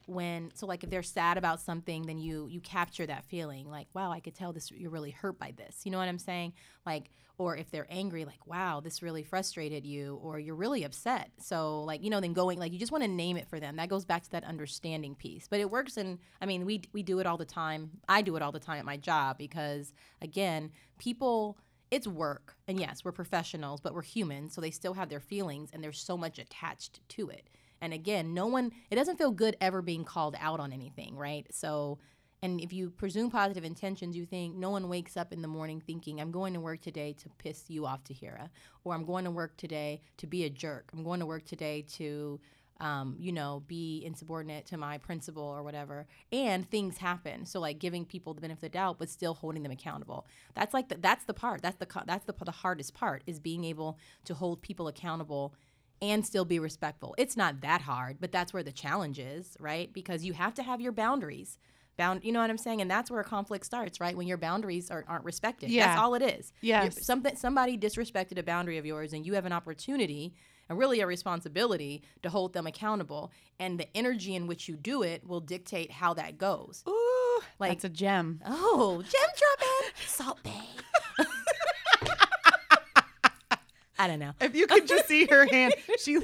when, 0.07 0.53
so 0.55 0.67
like 0.67 0.85
if 0.85 0.91
they're 0.91 1.03
sad 1.03 1.37
about 1.37 1.61
something, 1.61 2.07
then 2.07 2.19
you, 2.19 2.47
you 2.49 2.61
capture 2.61 3.07
that 3.07 3.25
feeling 3.25 3.69
like, 3.69 3.89
wow, 3.93 4.13
I 4.13 4.21
could 4.21 4.35
tell 4.35 4.53
this, 4.53 4.71
you're 4.71 4.91
really 4.91 5.11
hurt 5.11 5.39
by 5.39 5.53
this. 5.57 5.81
You 5.85 5.91
know 5.91 5.99
what 5.99 6.09
I'm 6.09 6.19
saying? 6.19 6.53
Like, 6.85 7.11
or 7.39 7.57
if 7.57 7.71
they're 7.71 7.87
angry, 7.91 8.25
like, 8.25 8.47
wow, 8.47 8.81
this 8.81 9.03
really 9.03 9.23
frustrated 9.23 9.85
you, 9.85 10.19
or 10.23 10.39
you're 10.39 10.55
really 10.55 10.85
upset. 10.85 11.31
So, 11.39 11.83
like, 11.83 12.03
you 12.03 12.09
know, 12.09 12.21
then 12.21 12.33
going, 12.33 12.59
like, 12.59 12.73
you 12.73 12.79
just 12.79 12.93
want 12.93 13.05
to 13.05 13.09
name 13.09 13.37
it 13.37 13.47
for 13.47 13.61
them. 13.61 13.77
That 13.77 13.91
goes 13.91 14.07
back 14.07 14.23
to 14.23 14.31
that 14.31 14.45
understanding 14.45 15.15
piece. 15.15 15.47
But 15.47 15.61
it 15.61 15.71
works 15.71 15.99
and 15.99 16.19
I 16.41 16.47
mean, 16.47 16.65
we, 16.65 16.83
we 16.93 17.03
do 17.03 17.19
it 17.19 17.27
all 17.27 17.37
the 17.37 17.45
time. 17.45 17.91
I 18.09 18.23
do 18.23 18.37
it 18.37 18.43
all 18.43 18.53
the 18.53 18.61
time 18.61 18.79
at 18.79 18.87
my 18.87 18.97
job 18.97 19.37
because, 19.37 19.93
again, 20.23 20.71
people, 20.99 21.59
it's 21.91 22.07
work. 22.07 22.55
And 22.67 22.81
yes, 22.81 23.05
we're 23.05 23.13
professionals, 23.13 23.81
but 23.81 23.93
we're 23.93 24.03
humans. 24.03 24.55
So 24.55 24.61
they 24.61 24.71
still 24.71 24.95
have 24.95 25.11
their 25.11 25.21
feelings 25.21 25.71
and 25.73 25.85
there's 25.85 26.01
so 26.01 26.17
much 26.17 26.39
attached 26.39 27.01
to 27.11 27.29
it. 27.29 27.51
And 27.81 27.93
again, 27.93 28.35
no 28.35 28.47
one, 28.47 28.73
it 28.91 28.97
doesn't 28.97 29.19
feel 29.19 29.31
good 29.31 29.57
ever 29.61 29.83
being 29.83 30.05
called 30.05 30.37
out 30.41 30.61
on 30.61 30.73
anything, 30.73 31.17
right? 31.17 31.47
So, 31.51 31.99
and 32.43 32.61
if 32.61 32.73
you 32.73 32.91
presume 32.91 33.31
positive 33.31 33.65
intentions, 33.65 34.17
you 34.17 34.27
think 34.27 34.55
no 34.55 34.71
one 34.71 34.89
wakes 34.89 35.17
up 35.17 35.33
in 35.33 35.43
the 35.43 35.49
morning 35.49 35.83
thinking, 35.85 36.21
I'm 36.21 36.31
going 36.31 36.55
to 36.55 36.61
work 36.61 36.81
today 36.81 37.15
to 37.15 37.29
piss 37.39 37.65
you 37.69 37.87
off, 37.87 38.05
Tahira, 38.05 38.51
or 38.85 38.95
I'm 38.95 39.05
going 39.05 39.25
to 39.25 39.31
work 39.31 39.57
today 39.57 40.03
to 40.19 40.27
be 40.27 40.45
a 40.45 40.51
jerk. 40.51 40.91
I'm 40.93 41.03
going 41.03 41.21
to 41.21 41.27
work 41.27 41.45
today 41.47 41.85
to, 41.95 42.39
um, 42.79 43.17
you 43.19 43.33
know, 43.33 43.63
be 43.67 44.03
insubordinate 44.05 44.67
to 44.67 44.77
my 44.77 44.99
principal 44.99 45.43
or 45.43 45.63
whatever. 45.63 46.07
And 46.31 46.69
things 46.69 46.99
happen. 46.99 47.47
So 47.47 47.59
like 47.59 47.79
giving 47.79 48.05
people 48.05 48.35
the 48.35 48.43
benefit 48.43 48.67
of 48.67 48.73
the 48.73 48.79
doubt, 48.79 48.99
but 48.99 49.09
still 49.09 49.35
holding 49.35 49.63
them 49.63 49.73
accountable. 49.73 50.27
That's 50.55 50.75
like 50.75 50.89
the, 50.89 50.97
that's 50.97 51.25
the 51.25 51.35
part. 51.35 51.63
That's 51.63 51.79
the 51.79 51.87
that's 52.07 52.27
the 52.27 52.35
the 52.45 52.51
hardest 52.53 52.95
part 52.95 53.23
is 53.27 53.41
being 53.41 53.65
able 53.65 53.99
to 54.27 54.35
hold 54.35 54.61
people 54.61 54.89
accountable 54.89 55.55
and 56.03 56.25
still 56.27 56.45
be 56.45 56.59
respectful. 56.59 57.15
It's 57.19 57.37
not 57.37 57.61
that 57.63 57.83
hard, 57.83 58.19
but 58.21 58.33
that's 58.33 58.53
where 58.53 58.63
the 58.63 58.73
challenge 58.73 59.19
is, 59.19 59.57
right? 59.61 59.93
Because 59.93 60.25
you 60.25 60.33
have 60.35 60.55
to 60.55 60.63
have 60.63 60.81
your 60.81 60.93
boundaries. 60.93 61.59
Bound, 61.97 62.23
you 62.25 62.31
know 62.31 62.41
what 62.43 62.51
I'm 62.51 62.59
saying, 62.59 62.83
and 62.83 62.91
that's 62.91 63.11
where 63.11 63.21
a 63.21 63.25
conflict 63.25 63.65
starts, 63.65 64.01
right? 64.01 64.15
When 64.15 64.27
your 64.27 64.37
boundaries 64.37 64.91
are, 64.91 65.03
aren't 65.09 65.25
respected. 65.25 65.71
Yeah. 65.71 65.87
That's 65.87 66.01
all 66.01 66.15
it 66.15 66.21
is. 66.23 66.53
You're- 66.61 66.91
something 66.91 67.35
somebody 67.37 67.79
disrespected 67.79 68.37
a 68.39 68.43
boundary 68.43 68.77
of 68.77 68.85
yours, 68.85 69.15
and 69.15 69.25
you 69.25 69.33
have 69.33 69.47
an 69.47 69.53
opportunity 69.53 70.35
and 70.69 70.77
really 70.79 71.01
a 71.01 71.07
responsibility 71.07 72.03
to 72.23 72.29
hold 72.29 72.53
them 72.53 72.67
accountable. 72.67 73.33
And 73.59 73.81
the 73.81 73.87
energy 73.97 74.35
in 74.35 74.47
which 74.47 74.69
you 74.69 74.77
do 74.77 75.03
it 75.05 75.27
will 75.27 75.41
dictate 75.41 75.91
how 75.91 76.13
that 76.15 76.37
goes. 76.37 76.85
ooh 76.87 77.41
Like- 77.59 77.71
that's 77.71 77.85
a 77.85 77.89
gem 77.89 78.43
Oh, 78.45 79.01
gem 79.03 79.31
dropping, 79.39 79.95
Salt 80.07 80.43
Bae. 80.43 81.25
I 83.99 84.07
don't 84.09 84.19
know. 84.19 84.33
if 84.41 84.55
you 84.55 84.67
could 84.67 84.87
just 84.87 85.07
see 85.07 85.27
her 85.27 85.47
hand 85.51 85.75
she 85.99 86.19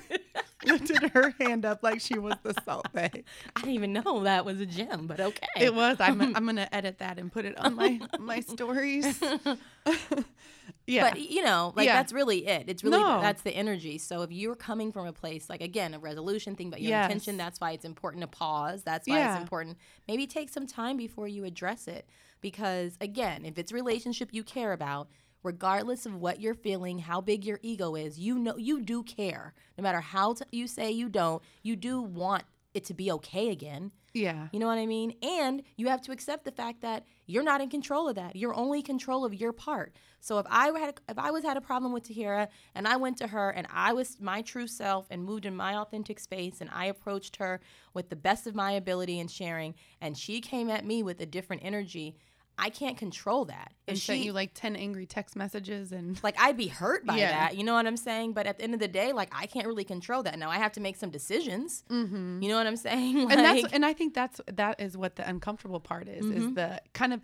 lifted 0.65 1.11
her 1.11 1.35
hand 1.41 1.65
up 1.65 1.83
like 1.83 2.01
she 2.01 2.19
was 2.19 2.35
the 2.43 2.55
Salt 2.65 2.87
Bae 2.93 3.11
I 3.57 3.61
didn't 3.61 3.75
even 3.75 3.93
know 3.93 4.23
that 4.25 4.45
was 4.45 4.61
a 4.61 4.67
gem, 4.67 5.07
but 5.07 5.21
okay. 5.21 5.47
it 5.59 5.75
was 5.75 5.97
i'm, 6.01 6.21
I'm 6.37 6.47
gonna 6.47 6.69
edit 6.73 6.99
that 6.99 7.19
and 7.19 7.33
put 7.33 7.45
it 7.45 7.59
on 7.59 7.75
my 7.75 8.01
my 8.21 8.41
stories 8.41 9.21
yeah 10.87 11.11
But 11.11 11.21
you 11.21 11.43
know, 11.45 11.73
like 11.77 11.87
Yeah. 11.87 11.95
that's 11.97 12.13
really 12.13 12.47
it. 12.47 12.69
It's 12.69 12.83
really 12.85 12.99
No. 13.01 13.21
that's 13.21 13.43
the 13.43 13.51
energy. 13.55 13.99
So 13.99 14.23
if 14.23 14.31
you're 14.33 14.55
coming 14.57 14.93
from 14.93 15.07
a 15.07 15.13
place 15.13 15.49
like 15.49 15.61
again 15.61 15.95
a 15.95 15.99
resolution, 15.99 16.55
thing 16.57 16.69
about 16.69 16.81
your 16.81 16.91
Yes. 16.91 17.07
intention. 17.07 17.37
That's 17.37 17.61
why 17.61 17.73
it's 17.73 17.85
important 17.85 18.21
to 18.23 18.27
pause. 18.29 18.83
That's 18.83 19.09
why 19.09 19.19
Yeah. 19.19 19.33
it's 19.35 19.41
important. 19.43 19.79
Maybe 20.09 20.27
take 20.27 20.51
some 20.51 20.67
time 20.67 20.97
before 20.97 21.29
you 21.29 21.45
address 21.45 21.89
it 21.89 22.09
because 22.41 22.97
again, 23.01 23.45
if 23.45 23.59
it's 23.59 23.73
a 23.73 23.75
relationship 23.75 24.29
you 24.33 24.43
care 24.45 24.73
about, 24.73 25.09
regardless 25.43 26.07
of 26.07 26.15
what 26.15 26.41
you're 26.41 26.55
feeling, 26.55 26.99
how 27.01 27.21
big 27.21 27.45
your 27.45 27.59
ego 27.63 27.95
is, 27.95 28.19
you 28.19 28.39
know 28.39 28.57
you 28.57 28.81
do 28.81 29.03
care. 29.03 29.55
No 29.77 29.83
matter 29.83 30.01
how 30.01 30.35
t- 30.35 30.45
you 30.53 30.67
say 30.67 30.91
you 30.91 31.09
don't, 31.09 31.43
you 31.63 31.77
do 31.77 32.01
want 32.01 32.45
it 32.75 32.85
to 32.85 32.95
be 32.95 33.13
okay 33.13 33.51
again. 33.51 33.93
yeah 34.15 34.49
You 34.53 34.59
know 34.59 34.67
what 34.67 34.79
I 34.79 34.87
mean? 34.87 35.15
And 35.23 35.63
you 35.77 35.89
have 35.89 36.01
to 36.03 36.13
accept 36.13 36.45
the 36.45 36.51
fact 36.51 36.81
that 36.83 37.05
you're 37.27 37.43
not 37.43 37.61
in 37.61 37.69
control 37.69 38.09
of 38.09 38.15
that. 38.17 38.35
You're 38.37 38.55
only 38.55 38.83
control 38.83 39.25
of 39.25 39.35
your 39.35 39.53
part. 39.53 39.95
So 40.21 40.39
if 40.39 40.47
I 40.49 40.67
had 40.79 41.01
if 41.09 41.19
I 41.19 41.31
was 41.31 41.45
had 41.45 41.57
a 41.57 41.61
problem 41.61 41.93
with 41.93 42.05
Tahira 42.09 42.49
and 42.75 42.89
I 42.89 42.97
went 42.97 43.19
to 43.19 43.27
her 43.27 43.51
and 43.51 43.67
I 43.71 43.93
was 43.93 44.19
my 44.21 44.41
true 44.43 44.67
self 44.67 45.07
and 45.11 45.25
moved 45.25 45.45
in 45.47 45.55
my 45.55 45.77
authentic 45.77 46.19
space 46.19 46.61
and 46.61 46.71
I 46.73 46.87
approached 46.87 47.37
her 47.37 47.61
with 47.93 48.09
the 48.09 48.17
best 48.17 48.47
of 48.47 48.55
my 48.55 48.73
ability 48.73 49.19
and 49.21 49.31
sharing 49.31 49.75
and 50.01 50.17
she 50.17 50.41
came 50.41 50.71
at 50.71 50.87
me 50.87 51.03
with 51.03 51.21
a 51.21 51.27
different 51.27 51.63
energy, 51.65 52.17
I 52.59 52.71
can't 52.71 52.97
control 52.97 53.47
that. 53.47 53.73
and 53.89 53.97
If 53.97 54.03
sent 54.05 54.21
you 54.21 54.33
like 54.33 54.51
10 54.55 54.77
angry 54.77 55.07
text 55.07 55.35
messages 55.37 55.91
and 55.93 56.19
like 56.25 56.37
I'd 56.39 56.57
be 56.57 56.69
hurt 56.69 57.05
by 57.07 57.17
Yeah. 57.17 57.31
that, 57.49 57.57
you 57.57 57.65
know 57.65 57.75
what 57.75 57.87
I'm 57.87 57.97
saying? 57.97 58.33
But 58.35 58.47
at 58.47 58.59
the 58.59 58.65
end 58.65 58.75
of 58.75 58.81
the 58.81 58.89
day, 58.89 59.13
like 59.13 59.31
I 59.35 59.47
can't 59.47 59.67
really 59.67 59.85
control 59.85 60.23
that. 60.25 60.39
Now 60.39 60.51
I 60.51 60.57
have 60.59 60.73
to 60.73 60.81
make 60.81 60.97
some 60.97 61.11
decisions. 61.11 61.83
You 61.91 62.07
know 62.41 62.57
what 62.57 62.67
I'm 62.67 62.77
saying? 62.77 63.17
Mm-hmm. 63.17 63.31
and 63.33 63.41
that's 63.41 63.73
and 63.73 63.85
I 63.87 63.93
think 63.93 64.15
that's 64.15 64.41
that 64.53 64.81
is 64.81 64.97
what 64.97 65.17
the 65.17 65.29
uncomfortable 65.29 65.81
part 65.81 66.09
is 66.09 66.25
Mm-hmm. 66.25 66.37
is 66.51 66.55
the 66.55 66.81
kind 66.93 67.13
of 67.13 67.21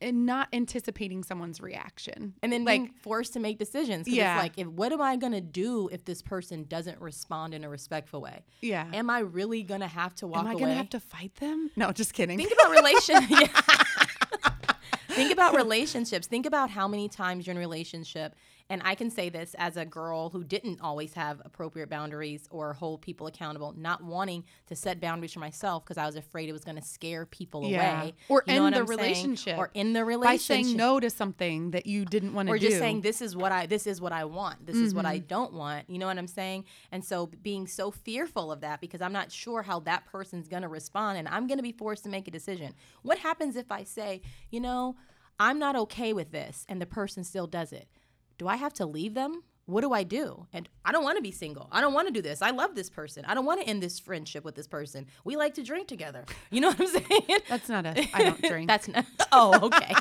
and 0.00 0.26
not 0.26 0.48
anticipating 0.52 1.22
someone's 1.22 1.60
reaction 1.60 2.34
and 2.42 2.52
then 2.52 2.64
like 2.64 2.92
forced 3.02 3.34
to 3.34 3.40
make 3.40 3.56
decisions. 3.58 4.08
Yeah. 4.08 4.34
It's 4.34 4.42
like, 4.42 4.52
if, 4.58 4.66
what 4.66 4.92
am 4.92 5.00
I 5.00 5.14
going 5.14 5.32
to 5.32 5.40
do 5.40 5.88
if 5.92 6.04
this 6.04 6.22
person 6.22 6.64
doesn't 6.64 7.00
respond 7.00 7.54
in 7.54 7.62
a 7.62 7.68
respectful 7.68 8.20
way? 8.20 8.42
yeah 8.62 8.88
Am 8.92 9.08
I 9.10 9.20
really 9.20 9.62
going 9.62 9.80
to 9.80 9.86
have 9.86 10.12
to 10.16 10.26
walk 10.26 10.42
away? 10.42 10.50
am 10.50 10.56
I 10.56 10.60
gonna 10.60 10.74
have 10.74 10.90
to 10.90 11.00
fight 11.00 11.36
them 11.36 11.70
no 11.76 11.92
just 11.92 12.14
kidding 12.14 12.36
Think 12.38 12.52
about 12.52 12.70
relation. 12.72 13.16
yeah. 13.30 13.46
Think 15.14 15.32
about 15.32 15.54
relationships. 15.64 16.26
Think 16.26 16.46
about 16.46 16.70
how 16.70 16.88
many 16.88 17.08
times 17.08 17.46
you're 17.46 17.52
in 17.52 17.56
a 17.56 17.60
relationship. 17.60 18.34
And 18.72 18.80
I 18.86 18.94
can 18.94 19.10
say 19.10 19.28
this 19.28 19.54
as 19.58 19.76
a 19.76 19.84
girl 19.84 20.30
who 20.30 20.42
didn't 20.42 20.80
always 20.80 21.12
have 21.12 21.42
appropriate 21.44 21.90
boundaries 21.90 22.48
or 22.50 22.72
hold 22.72 23.02
people 23.02 23.26
accountable, 23.26 23.74
not 23.76 24.02
wanting 24.02 24.44
to 24.68 24.74
set 24.74 24.98
boundaries 24.98 25.34
for 25.34 25.40
myself 25.40 25.84
because 25.84 25.98
I 25.98 26.06
was 26.06 26.16
afraid 26.16 26.48
it 26.48 26.52
was 26.52 26.64
going 26.64 26.78
to 26.78 26.82
scare 26.82 27.26
people 27.26 27.68
Yeah. 27.68 28.00
away. 28.04 28.14
Or 28.30 28.42
You 28.46 28.54
end 28.64 28.74
the 28.74 28.80
I'm 28.80 28.86
saying? 28.86 28.98
relationship 28.98 29.58
Or 29.58 29.70
in 29.74 29.92
the 29.92 30.06
relationship. 30.06 30.48
by 30.48 30.62
saying 30.64 30.74
no 30.74 30.98
to 31.00 31.10
something 31.10 31.72
that 31.72 31.84
you 31.86 32.06
didn't 32.06 32.32
want 32.32 32.48
to 32.48 32.52
do. 32.52 32.54
or 32.54 32.58
just 32.70 32.78
saying 32.78 33.02
this 33.02 33.20
is 33.20 33.36
what 33.36 33.52
I 33.52 33.66
this 33.66 33.86
is 33.86 34.00
what 34.00 34.12
I 34.12 34.24
want. 34.24 34.64
This 34.64 34.76
is 34.78 34.94
what 34.94 35.04
I 35.04 35.18
Mm-hmm. 35.18 35.26
don't 35.26 35.52
want. 35.52 35.90
You 35.90 35.98
know 35.98 36.06
what 36.06 36.16
I'm 36.16 36.26
saying? 36.26 36.64
And 36.90 37.04
so 37.04 37.26
being 37.26 37.66
so 37.66 37.90
fearful 37.90 38.50
of 38.50 38.62
that 38.62 38.80
because 38.80 39.02
I'm 39.02 39.12
not 39.12 39.30
sure 39.30 39.60
how 39.62 39.80
that 39.80 40.06
person's 40.06 40.48
going 40.48 40.62
to 40.62 40.68
respond 40.68 41.18
and 41.18 41.28
I'm 41.28 41.46
going 41.46 41.58
to 41.58 41.62
be 41.62 41.72
forced 41.72 42.04
to 42.04 42.08
make 42.08 42.26
a 42.26 42.30
decision. 42.30 42.72
What 43.02 43.18
happens 43.18 43.54
if 43.56 43.70
I 43.70 43.84
say, 43.84 44.22
"You 44.50 44.60
know, 44.60 44.96
I'm 45.38 45.58
not 45.58 45.76
okay 45.76 46.14
with 46.14 46.32
this," 46.32 46.64
and 46.70 46.80
the 46.80 46.86
person 46.86 47.22
still 47.22 47.46
does 47.46 47.70
it? 47.74 47.86
Do 48.42 48.48
I 48.48 48.56
have 48.56 48.74
to 48.74 48.86
leave 48.86 49.14
them 49.14 49.44
what 49.66 49.82
do 49.82 49.92
I 49.92 50.02
do? 50.02 50.46
And 50.52 50.68
I 50.84 50.90
don't 50.92 51.04
want 51.04 51.16
to 51.18 51.22
be 51.22 51.30
single. 51.30 51.68
I 51.70 51.80
don't 51.80 51.94
want 51.94 52.08
to 52.08 52.12
do 52.12 52.20
this. 52.20 52.42
I 52.42 52.50
love 52.50 52.74
this 52.74 52.90
person. 52.90 53.24
I 53.26 53.34
don't 53.34 53.44
want 53.46 53.60
to 53.60 53.66
end 53.68 53.82
this 53.82 54.00
friendship 54.00 54.44
with 54.44 54.54
this 54.56 54.66
person. 54.66 55.06
We 55.24 55.36
like 55.36 55.54
to 55.54 55.62
drink 55.62 55.86
together. 55.88 56.24
You 56.50 56.60
know 56.62 56.68
what 56.68 56.80
I'm 56.80 56.86
saying? 57.08 57.40
That's 57.48 57.68
not 57.68 57.86
a. 57.86 58.08
I 58.12 58.24
don't 58.24 58.42
drink. 58.42 58.68
That's 58.68 58.88
not. 58.88 59.04
Oh, 59.34 59.58
okay. 59.62 59.94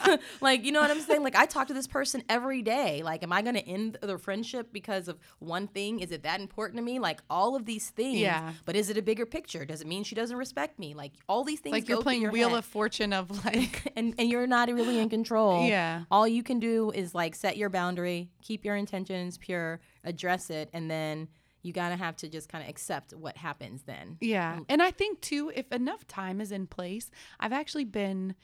like, 0.40 0.64
you 0.64 0.72
know 0.72 0.80
what 0.80 0.90
I'm 0.90 1.00
saying? 1.02 1.22
Like, 1.22 1.36
I 1.36 1.44
talk 1.44 1.68
to 1.68 1.74
this 1.74 1.86
person 1.86 2.22
every 2.30 2.62
day. 2.62 3.02
Like, 3.02 3.22
am 3.22 3.34
I 3.34 3.42
going 3.42 3.54
to 3.56 3.60
end 3.68 3.98
the 4.00 4.16
friendship 4.16 4.72
because 4.72 5.08
of 5.08 5.18
one 5.40 5.66
thing? 5.66 6.00
Is 6.00 6.10
it 6.10 6.22
that 6.22 6.40
important 6.40 6.78
to 6.78 6.82
me? 6.82 6.98
Like, 6.98 7.20
all 7.28 7.54
of 7.54 7.66
these 7.66 7.90
things. 7.90 8.20
Yeah. 8.20 8.54
But 8.64 8.76
is 8.76 8.88
it 8.88 8.96
a 8.96 9.02
bigger 9.02 9.26
picture? 9.26 9.66
Does 9.66 9.82
it 9.82 9.86
mean 9.86 10.04
she 10.04 10.14
doesn't 10.14 10.38
respect 10.38 10.78
me? 10.78 10.94
Like, 10.94 11.12
all 11.28 11.44
these 11.44 11.60
things. 11.60 11.72
like 11.74 11.86
you're 11.86 12.00
playing 12.00 12.22
your 12.22 12.30
Wheel 12.32 12.48
head. 12.48 12.58
of 12.60 12.64
Fortune 12.64 13.12
of 13.12 13.44
like. 13.44 13.92
and 13.94 14.14
and 14.18 14.30
you're 14.30 14.46
not 14.46 14.68
really 14.72 14.98
in 14.98 15.10
control. 15.10 15.66
Yeah. 15.66 16.04
All 16.10 16.26
you 16.26 16.42
can 16.42 16.58
do 16.58 16.90
is 16.92 17.14
like 17.14 17.34
set 17.34 17.58
your 17.58 17.68
boundary, 17.68 18.30
keep 18.40 18.64
your 18.64 18.76
intentions 19.08 19.38
pure, 19.38 19.80
address 20.04 20.50
it, 20.50 20.68
and 20.72 20.90
then 20.90 21.28
you 21.62 21.72
gotta 21.72 21.96
have 21.96 22.16
to 22.16 22.28
just 22.28 22.48
kind 22.48 22.62
of 22.62 22.70
accept 22.70 23.12
what 23.12 23.36
happens 23.36 23.82
then. 23.82 24.16
Yeah. 24.20 24.60
And 24.68 24.80
I 24.80 24.90
think 24.90 25.20
too, 25.20 25.52
if 25.54 25.70
enough 25.72 26.06
time 26.06 26.40
is 26.40 26.52
in 26.52 26.66
place, 26.66 27.10
I've 27.40 27.52
actually 27.52 27.84
been 27.84 28.34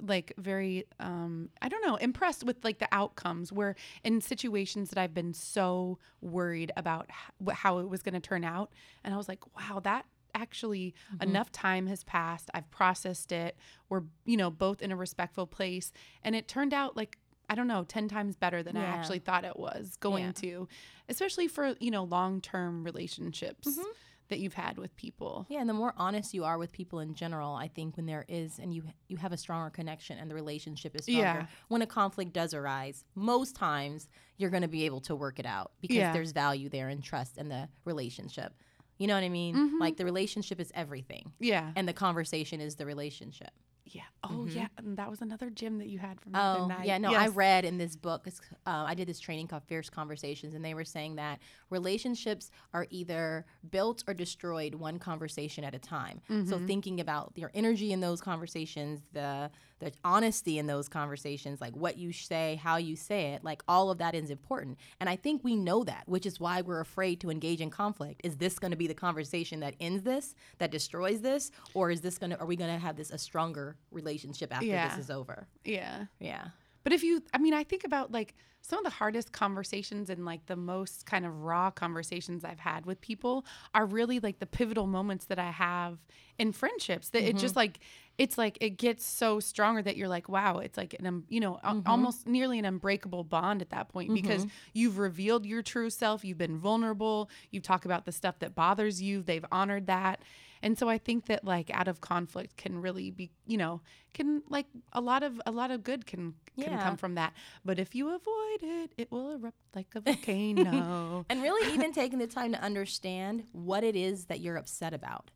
like 0.00 0.32
very 0.38 0.84
um 0.98 1.50
I 1.62 1.68
don't 1.68 1.84
know, 1.84 1.96
impressed 1.96 2.44
with 2.44 2.64
like 2.64 2.78
the 2.78 2.88
outcomes 2.92 3.52
where 3.52 3.76
in 4.02 4.20
situations 4.20 4.90
that 4.90 4.98
I've 4.98 5.14
been 5.14 5.34
so 5.34 5.98
worried 6.20 6.72
about 6.76 7.08
h- 7.10 7.54
how 7.54 7.78
it 7.78 7.88
was 7.88 8.02
going 8.02 8.14
to 8.14 8.20
turn 8.20 8.44
out 8.44 8.72
and 9.02 9.14
I 9.14 9.16
was 9.16 9.28
like, 9.28 9.44
wow, 9.56 9.80
that 9.80 10.06
actually 10.34 10.94
enough 11.22 11.52
time 11.52 11.86
has 11.86 12.02
passed. 12.02 12.50
I've 12.52 12.68
processed 12.72 13.30
it. 13.30 13.56
We're, 13.88 14.02
you 14.24 14.36
know, 14.36 14.50
both 14.50 14.82
in 14.82 14.90
a 14.90 14.96
respectful 14.96 15.46
place 15.46 15.92
and 16.24 16.34
it 16.34 16.48
turned 16.48 16.74
out 16.74 16.96
like 16.96 17.18
I 17.48 17.54
don't 17.54 17.68
know, 17.68 17.84
10 17.84 18.08
times 18.08 18.36
better 18.36 18.62
than 18.62 18.76
I 18.76 18.84
actually 18.84 19.18
thought 19.18 19.44
it 19.44 19.58
was 19.58 19.96
going 20.00 20.24
Yeah. 20.24 20.32
to, 20.32 20.68
especially 21.08 21.48
for, 21.48 21.74
you 21.80 21.90
know, 21.90 22.04
long-term 22.04 22.84
relationships 22.84 23.68
Mm-hmm. 23.68 23.88
that 24.28 24.38
you've 24.38 24.54
had 24.54 24.78
with 24.78 24.96
people. 24.96 25.44
Yeah, 25.50 25.60
and 25.60 25.68
the 25.68 25.74
more 25.74 25.92
honest 25.98 26.32
you 26.32 26.44
are 26.44 26.56
with 26.56 26.72
people 26.72 27.00
in 27.00 27.14
general, 27.14 27.54
I 27.54 27.68
think 27.68 27.96
when 27.98 28.06
there 28.06 28.24
is 28.26 28.58
and 28.58 28.74
you 28.74 28.82
you 29.08 29.18
have 29.18 29.32
a 29.32 29.36
stronger 29.36 29.68
connection 29.70 30.18
and 30.18 30.30
the 30.30 30.34
relationship 30.34 30.96
is 30.96 31.04
stronger. 31.04 31.20
Yeah. 31.22 31.46
When 31.68 31.82
a 31.82 31.86
conflict 31.86 32.32
does 32.32 32.54
arise, 32.54 33.04
most 33.14 33.54
times 33.54 34.08
you're 34.38 34.50
going 34.50 34.62
to 34.62 34.68
be 34.68 34.86
able 34.86 35.00
to 35.02 35.14
work 35.14 35.38
it 35.38 35.46
out 35.46 35.72
because 35.82 35.96
Yeah. 35.98 36.12
there's 36.12 36.32
value 36.32 36.68
there 36.70 36.88
and 36.88 37.04
trust 37.04 37.36
in 37.36 37.48
the 37.50 37.68
relationship. 37.84 38.54
You 38.96 39.08
know 39.08 39.14
what 39.14 39.24
I 39.24 39.28
mean? 39.28 39.54
Mm-hmm. 39.54 39.78
Like 39.80 39.96
the 39.98 40.04
relationship 40.06 40.58
is 40.60 40.72
everything, 40.74 41.32
Yeah. 41.38 41.72
and 41.76 41.86
the 41.86 41.92
conversation 41.92 42.60
is 42.62 42.76
the 42.76 42.86
relationship. 42.86 43.50
Yeah. 43.86 44.02
Oh, 44.22 44.46
yeah. 44.48 44.68
And 44.78 44.96
that 44.96 45.10
was 45.10 45.20
another 45.20 45.50
gym 45.50 45.76
that 45.78 45.88
you 45.88 45.98
had 45.98 46.18
from 46.20 46.32
the 46.32 46.38
other 46.38 46.60
Oh, 46.60 46.66
night. 46.68 46.86
yeah. 46.86 46.96
No, 46.96 47.12
I 47.14 47.28
read 47.28 47.66
in 47.66 47.76
this 47.76 47.96
book, 47.96 48.26
uh, 48.26 48.84
I 48.86 48.94
did 48.94 49.06
this 49.06 49.20
training 49.20 49.46
called 49.48 49.62
Fierce 49.64 49.90
Conversations, 49.90 50.54
and 50.54 50.64
they 50.64 50.72
were 50.72 50.84
saying 50.86 51.16
that 51.16 51.38
relationships 51.68 52.50
are 52.72 52.86
either 52.90 53.44
built 53.70 54.02
or 54.08 54.14
destroyed 54.14 54.74
one 54.74 54.98
conversation 54.98 55.64
at 55.64 55.74
a 55.74 55.78
time. 55.78 56.20
So 56.46 56.58
thinking 56.66 57.00
about 57.00 57.32
your 57.36 57.50
energy 57.54 57.92
in 57.92 58.00
those 58.00 58.20
conversations, 58.22 59.02
the 59.12 59.50
the 59.84 59.92
honesty 60.04 60.58
in 60.58 60.66
those 60.66 60.88
conversations, 60.88 61.60
like 61.60 61.74
what 61.76 61.98
you 61.98 62.12
say, 62.12 62.58
how 62.62 62.76
you 62.76 62.96
say 62.96 63.32
it, 63.34 63.44
like 63.44 63.62
all 63.68 63.90
of 63.90 63.98
that 63.98 64.14
is 64.14 64.30
important. 64.30 64.78
And 64.98 65.08
I 65.10 65.16
think 65.16 65.44
we 65.44 65.56
know 65.56 65.84
that, 65.84 66.04
which 66.06 66.24
is 66.26 66.40
why 66.40 66.62
we're 66.62 66.80
afraid 66.80 67.20
to 67.20 67.30
engage 67.30 67.60
in 67.60 67.70
conflict. 67.70 68.20
Is 68.24 68.36
this 68.36 68.58
going 68.58 68.70
to 68.70 68.76
be 68.76 68.86
the 68.86 68.94
conversation 68.94 69.60
that 69.60 69.74
ends 69.80 70.02
this, 70.02 70.34
that 70.58 70.70
destroys 70.70 71.20
this, 71.20 71.50
or 71.74 71.90
is 71.90 72.00
this 72.00 72.16
going 72.18 72.30
to, 72.30 72.38
are 72.40 72.46
we 72.46 72.56
going 72.56 72.72
to 72.72 72.78
have 72.80 72.96
this 72.96 73.10
a 73.10 73.18
stronger 73.18 73.76
relationship 73.92 74.54
after 74.54 74.66
Yeah. 74.66 74.88
this 74.88 75.04
is 75.04 75.10
over? 75.10 75.46
Yeah. 75.64 76.06
Yeah. 76.18 76.48
But 76.84 76.92
if 76.92 77.02
you, 77.02 77.22
I 77.32 77.38
mean, 77.38 77.54
I 77.54 77.64
think 77.64 77.84
about 77.84 78.12
like 78.12 78.34
some 78.60 78.78
of 78.78 78.84
the 78.84 78.90
hardest 78.90 79.32
conversations 79.32 80.08
and 80.08 80.24
like 80.24 80.46
the 80.46 80.56
most 80.56 81.04
kind 81.04 81.26
of 81.26 81.42
raw 81.42 81.70
conversations 81.70 82.44
I've 82.44 82.60
had 82.60 82.86
with 82.86 82.98
people 83.00 83.44
are 83.74 83.84
really 83.84 84.20
like 84.20 84.38
the 84.38 84.46
pivotal 84.46 84.86
moments 84.86 85.26
that 85.26 85.38
I 85.38 85.50
have 85.50 85.98
in 86.38 86.50
friendships 86.52 87.10
that 87.10 87.22
it 87.22 87.30
mm-hmm. 87.30 87.38
just 87.38 87.56
like, 87.56 87.80
it's 88.16 88.38
like 88.38 88.56
it 88.62 88.78
gets 88.78 89.04
so 89.04 89.38
stronger 89.38 89.82
that 89.82 89.98
you're 89.98 90.08
like, 90.08 90.30
wow, 90.30 90.58
it's 90.58 90.78
like 90.78 90.94
an, 90.98 91.06
um, 91.06 91.24
you 91.28 91.40
know, 91.40 91.60
a- 91.62 91.74
mm-hmm. 91.74 91.88
almost 91.88 92.26
nearly 92.26 92.58
an 92.58 92.64
unbreakable 92.64 93.24
bond 93.24 93.60
at 93.60 93.68
that 93.70 93.90
point 93.90 94.14
because 94.14 94.46
mm-hmm. 94.46 94.56
you've 94.72 94.96
revealed 94.96 95.44
your 95.44 95.60
true 95.60 95.90
self, 95.90 96.24
you've 96.24 96.38
been 96.38 96.56
vulnerable, 96.56 97.28
you 97.50 97.60
talk 97.60 97.84
about 97.84 98.06
the 98.06 98.12
stuff 98.12 98.38
that 98.38 98.54
bothers 98.54 99.02
you, 99.02 99.22
they've 99.22 99.44
honored 99.52 99.88
that. 99.88 100.22
And 100.64 100.78
so 100.78 100.88
I 100.88 100.98
think 100.98 101.26
that 101.26 101.44
like 101.44 101.70
out 101.72 101.86
of 101.88 102.00
conflict 102.00 102.56
can 102.56 102.80
really 102.80 103.10
be, 103.10 103.30
you 103.46 103.58
know, 103.58 103.82
can 104.14 104.42
like 104.48 104.66
a 104.92 105.00
lot 105.00 105.22
of 105.22 105.40
a 105.46 105.52
lot 105.52 105.70
of 105.70 105.82
good 105.84 106.06
can 106.06 106.34
can 106.58 106.72
Yeah. 106.72 106.82
come 106.82 106.96
from 106.96 107.14
that. 107.16 107.34
But 107.64 107.78
if 107.78 107.94
you 107.94 108.08
avoid 108.08 108.60
it, 108.62 108.92
it 108.96 109.12
will 109.12 109.32
erupt 109.34 109.58
like 109.76 109.88
a 109.94 110.00
volcano. 110.00 111.26
And 111.30 111.42
really, 111.42 111.72
even 111.74 111.92
taking 111.92 112.18
the 112.18 112.26
time 112.26 112.52
to 112.52 112.60
understand 112.62 113.44
what 113.52 113.84
it 113.84 113.94
is 113.94 114.24
that 114.26 114.40
you're 114.40 114.56
upset 114.56 114.94
about. 114.94 115.30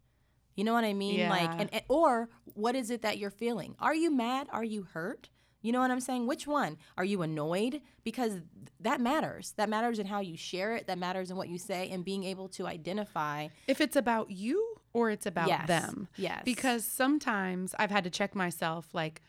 You 0.56 0.64
know 0.64 0.72
what 0.72 0.84
I 0.84 0.94
mean? 0.94 1.28
Like, 1.28 1.50
and, 1.60 1.68
and- 1.72 1.82
or 1.88 2.28
what 2.54 2.74
is 2.74 2.90
it 2.90 3.02
that 3.02 3.18
you're 3.18 3.30
feeling? 3.30 3.76
Are 3.78 3.94
you 3.94 4.10
mad? 4.10 4.48
Are 4.50 4.64
you 4.64 4.82
hurt? 4.92 5.28
You 5.60 5.72
know 5.72 5.80
what 5.80 5.90
I'm 5.90 6.00
saying? 6.00 6.26
Which 6.26 6.46
one? 6.46 6.78
Are 6.96 7.04
you 7.04 7.20
annoyed? 7.22 7.80
Because 8.04 8.32
th- 8.32 8.44
that 8.80 9.00
matters. 9.00 9.54
That 9.56 9.68
matters 9.68 9.98
in 9.98 10.06
how 10.06 10.20
you 10.20 10.36
share 10.36 10.74
it. 10.76 10.86
That 10.86 10.98
matters 10.98 11.30
in 11.30 11.36
what 11.36 11.48
you 11.48 11.58
say, 11.58 11.90
and 11.90 12.04
being 12.04 12.22
able 12.24 12.48
to 12.50 12.66
identify. 12.66 13.48
if 13.66 13.80
it's 13.80 13.96
about 13.96 14.30
you 14.30 14.77
or 14.98 15.10
it's 15.10 15.26
about 15.26 15.48
Yes. 15.48 15.68
them. 15.68 16.08
Yes. 16.16 16.42
Because 16.44 16.84
sometimes 16.84 17.74
I've 17.78 17.90
had 17.90 18.04
to 18.04 18.10
check 18.10 18.34
myself 18.34 18.88
like 18.92 19.22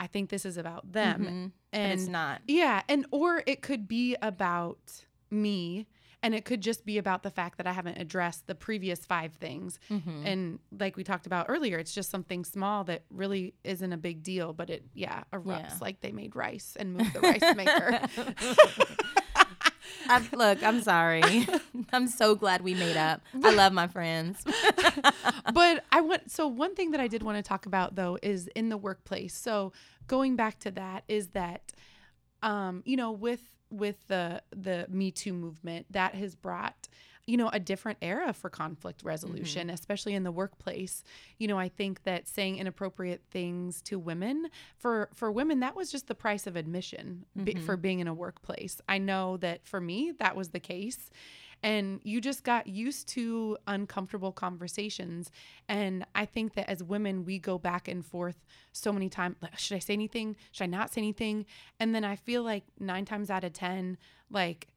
I 0.00 0.08
think 0.08 0.28
this 0.30 0.44
is 0.44 0.56
about 0.56 0.90
them. 0.92 1.24
Mhm. 1.24 1.52
And 1.72 1.92
it's 1.92 2.08
not. 2.08 2.42
Yeah, 2.48 2.82
and 2.88 3.06
or 3.12 3.42
it 3.46 3.62
could 3.62 3.86
be 3.86 4.16
about 4.20 5.04
me 5.30 5.86
and 6.22 6.34
it 6.34 6.44
could 6.44 6.62
just 6.62 6.84
be 6.86 6.96
about 6.98 7.22
the 7.22 7.30
fact 7.30 7.58
that 7.58 7.66
I 7.66 7.72
haven't 7.72 7.98
addressed 7.98 8.46
the 8.46 8.54
previous 8.54 9.04
five 9.04 9.34
things. 9.34 9.78
Mm-hmm. 9.90 10.26
And 10.26 10.58
like 10.80 10.96
we 10.96 11.04
talked 11.04 11.26
about 11.26 11.46
earlier, 11.48 11.78
it's 11.78 11.94
just 11.94 12.10
something 12.10 12.44
small 12.44 12.82
that 12.84 13.04
really 13.10 13.54
isn't 13.62 13.92
a 13.92 13.96
big 13.98 14.22
deal, 14.22 14.52
but 14.52 14.68
it 14.70 14.84
yeah, 14.94 15.22
erupts 15.32 15.46
Yeah. 15.70 15.78
like 15.80 16.00
they 16.00 16.12
made 16.12 16.34
rice 16.34 16.76
and 16.80 16.94
moved 16.94 17.12
the 17.12 17.20
rice 17.20 17.54
maker. 17.54 18.00
I'm, 20.08 20.28
look, 20.32 20.62
I'm 20.62 20.82
sorry. 20.82 21.22
I'm 21.92 22.06
so 22.06 22.34
glad 22.34 22.62
we 22.62 22.74
made 22.74 22.96
up. 22.96 23.20
I 23.42 23.54
love 23.54 23.72
my 23.72 23.88
friends. 23.88 24.44
but 25.52 25.84
I 25.92 26.00
want 26.00 26.30
so 26.30 26.46
one 26.48 26.74
thing 26.74 26.90
that 26.92 27.00
I 27.00 27.08
did 27.08 27.22
want 27.22 27.36
to 27.36 27.42
talk 27.42 27.66
about 27.66 27.94
though 27.94 28.18
is 28.22 28.48
in 28.48 28.68
the 28.68 28.76
workplace. 28.76 29.34
So 29.34 29.72
going 30.06 30.36
back 30.36 30.58
to 30.60 30.70
that 30.72 31.04
is 31.08 31.28
that 31.28 31.72
um, 32.42 32.82
you 32.84 32.96
know, 32.96 33.10
with 33.10 33.40
with 33.70 34.06
the 34.06 34.42
the 34.54 34.86
Me 34.88 35.10
Too 35.10 35.32
movement, 35.32 35.86
that 35.90 36.14
has 36.14 36.34
brought 36.34 36.88
you 37.26 37.36
know 37.36 37.48
a 37.52 37.60
different 37.60 37.98
era 38.02 38.32
for 38.32 38.50
conflict 38.50 38.98
mm-hmm. 39.00 39.08
resolution 39.08 39.70
especially 39.70 40.14
in 40.14 40.24
the 40.24 40.32
workplace. 40.32 41.02
You 41.38 41.48
know 41.48 41.58
i 41.58 41.68
think 41.68 42.02
that 42.04 42.28
saying 42.28 42.58
inappropriate 42.58 43.22
things 43.30 43.80
to 43.82 43.98
women 43.98 44.48
for 44.76 45.08
for 45.14 45.30
women 45.30 45.60
that 45.60 45.76
was 45.76 45.90
just 45.90 46.06
the 46.06 46.14
price 46.14 46.46
of 46.46 46.56
admission 46.56 47.24
be, 47.42 47.54
mm-hmm. 47.54 47.64
for 47.64 47.76
being 47.76 48.00
in 48.00 48.08
a 48.08 48.14
workplace. 48.14 48.80
I 48.88 48.98
know 48.98 49.36
that 49.38 49.66
for 49.66 49.80
me 49.80 50.12
that 50.18 50.36
was 50.36 50.50
the 50.50 50.60
case. 50.60 51.10
And 51.62 52.00
you 52.04 52.20
just 52.20 52.44
got 52.44 52.66
used 52.66 53.08
to 53.08 53.56
uncomfortable 53.66 54.32
conversations. 54.32 55.30
And 55.68 56.04
i 56.14 56.26
think 56.26 56.54
that 56.54 56.68
as 56.68 56.82
women 56.82 57.24
we 57.24 57.38
go 57.38 57.58
back 57.58 57.88
and 57.88 58.04
forth 58.04 58.44
so 58.72 58.92
many 58.92 59.08
times 59.08 59.36
like 59.40 59.58
should 59.58 59.76
i 59.76 59.78
say 59.78 59.94
anything? 59.94 60.36
Should 60.52 60.64
i 60.64 60.66
not 60.66 60.92
say 60.92 61.00
anything? 61.00 61.46
And 61.80 61.94
then 61.94 62.04
i 62.04 62.16
feel 62.16 62.42
like 62.42 62.64
nine 62.78 63.04
times 63.04 63.30
out 63.30 63.44
of 63.44 63.52
ten 63.52 63.96
like 64.30 64.68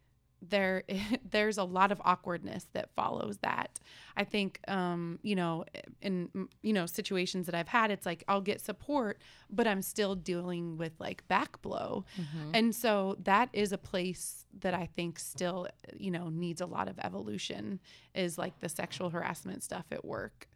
there 0.41 0.83
there's 1.29 1.57
a 1.57 1.63
lot 1.63 1.91
of 1.91 2.01
awkwardness 2.05 2.67
that 2.73 2.89
follows 2.95 3.37
that. 3.41 3.79
I 4.15 4.23
think 4.23 4.59
um 4.67 5.19
you 5.21 5.35
know 5.35 5.65
in 6.01 6.29
you 6.61 6.73
know 6.73 6.85
situations 6.85 7.45
that 7.45 7.55
i've 7.55 7.67
had 7.67 7.91
it's 7.91 8.05
like 8.05 8.23
i'll 8.27 8.41
get 8.41 8.59
support 8.61 9.19
but 9.49 9.67
i'm 9.67 9.81
still 9.81 10.15
dealing 10.15 10.77
with 10.77 10.93
like 10.99 11.27
back 11.27 11.61
blow. 11.61 12.05
And 12.53 12.75
so 12.75 13.15
that 13.23 13.49
is 13.53 13.71
a 13.71 13.77
place 13.77 14.45
that 14.59 14.73
i 14.73 14.87
think 14.95 15.19
still 15.19 15.67
you 15.97 16.09
know 16.11 16.29
needs 16.29 16.61
a 16.61 16.65
lot 16.65 16.87
of 16.87 16.97
evolution 16.99 17.79
is 18.15 18.37
like 18.37 18.59
the 18.59 18.69
sexual 18.69 19.09
harassment 19.09 19.63
stuff 19.63 19.85
at 19.91 20.03
work. 20.05 20.47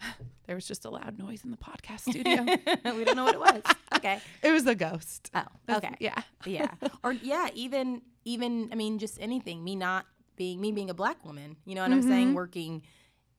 There 0.46 0.56
was 0.56 0.66
just 0.66 0.84
a 0.84 0.90
loud 0.90 1.16
noise 1.16 1.44
in 1.44 1.52
the 1.52 1.56
podcast 1.56 2.00
studio. 2.10 2.44
We 2.96 3.04
don't 3.04 3.14
know 3.14 3.24
what 3.24 3.34
it 3.34 3.40
was. 3.40 3.62
Okay. 4.00 4.20
it 4.42 4.52
was 4.52 4.66
a 4.66 4.74
ghost 4.74 5.30
Oh, 5.34 5.44
okay. 5.70 5.94
yeah 6.00 6.20
yeah 6.44 6.70
or 7.04 7.12
yeah 7.12 7.48
even 7.54 8.02
even 8.24 8.68
i 8.72 8.74
mean 8.74 8.98
just 8.98 9.20
anything 9.20 9.62
me 9.64 9.76
not 9.76 10.06
being 10.36 10.60
me 10.60 10.72
being 10.72 10.90
a 10.90 10.94
black 10.94 11.24
woman 11.24 11.56
you 11.64 11.74
know 11.74 11.82
what 11.82 11.92
i'm 11.92 12.00
Mm-hmm. 12.00 12.08
saying 12.08 12.34
working 12.34 12.82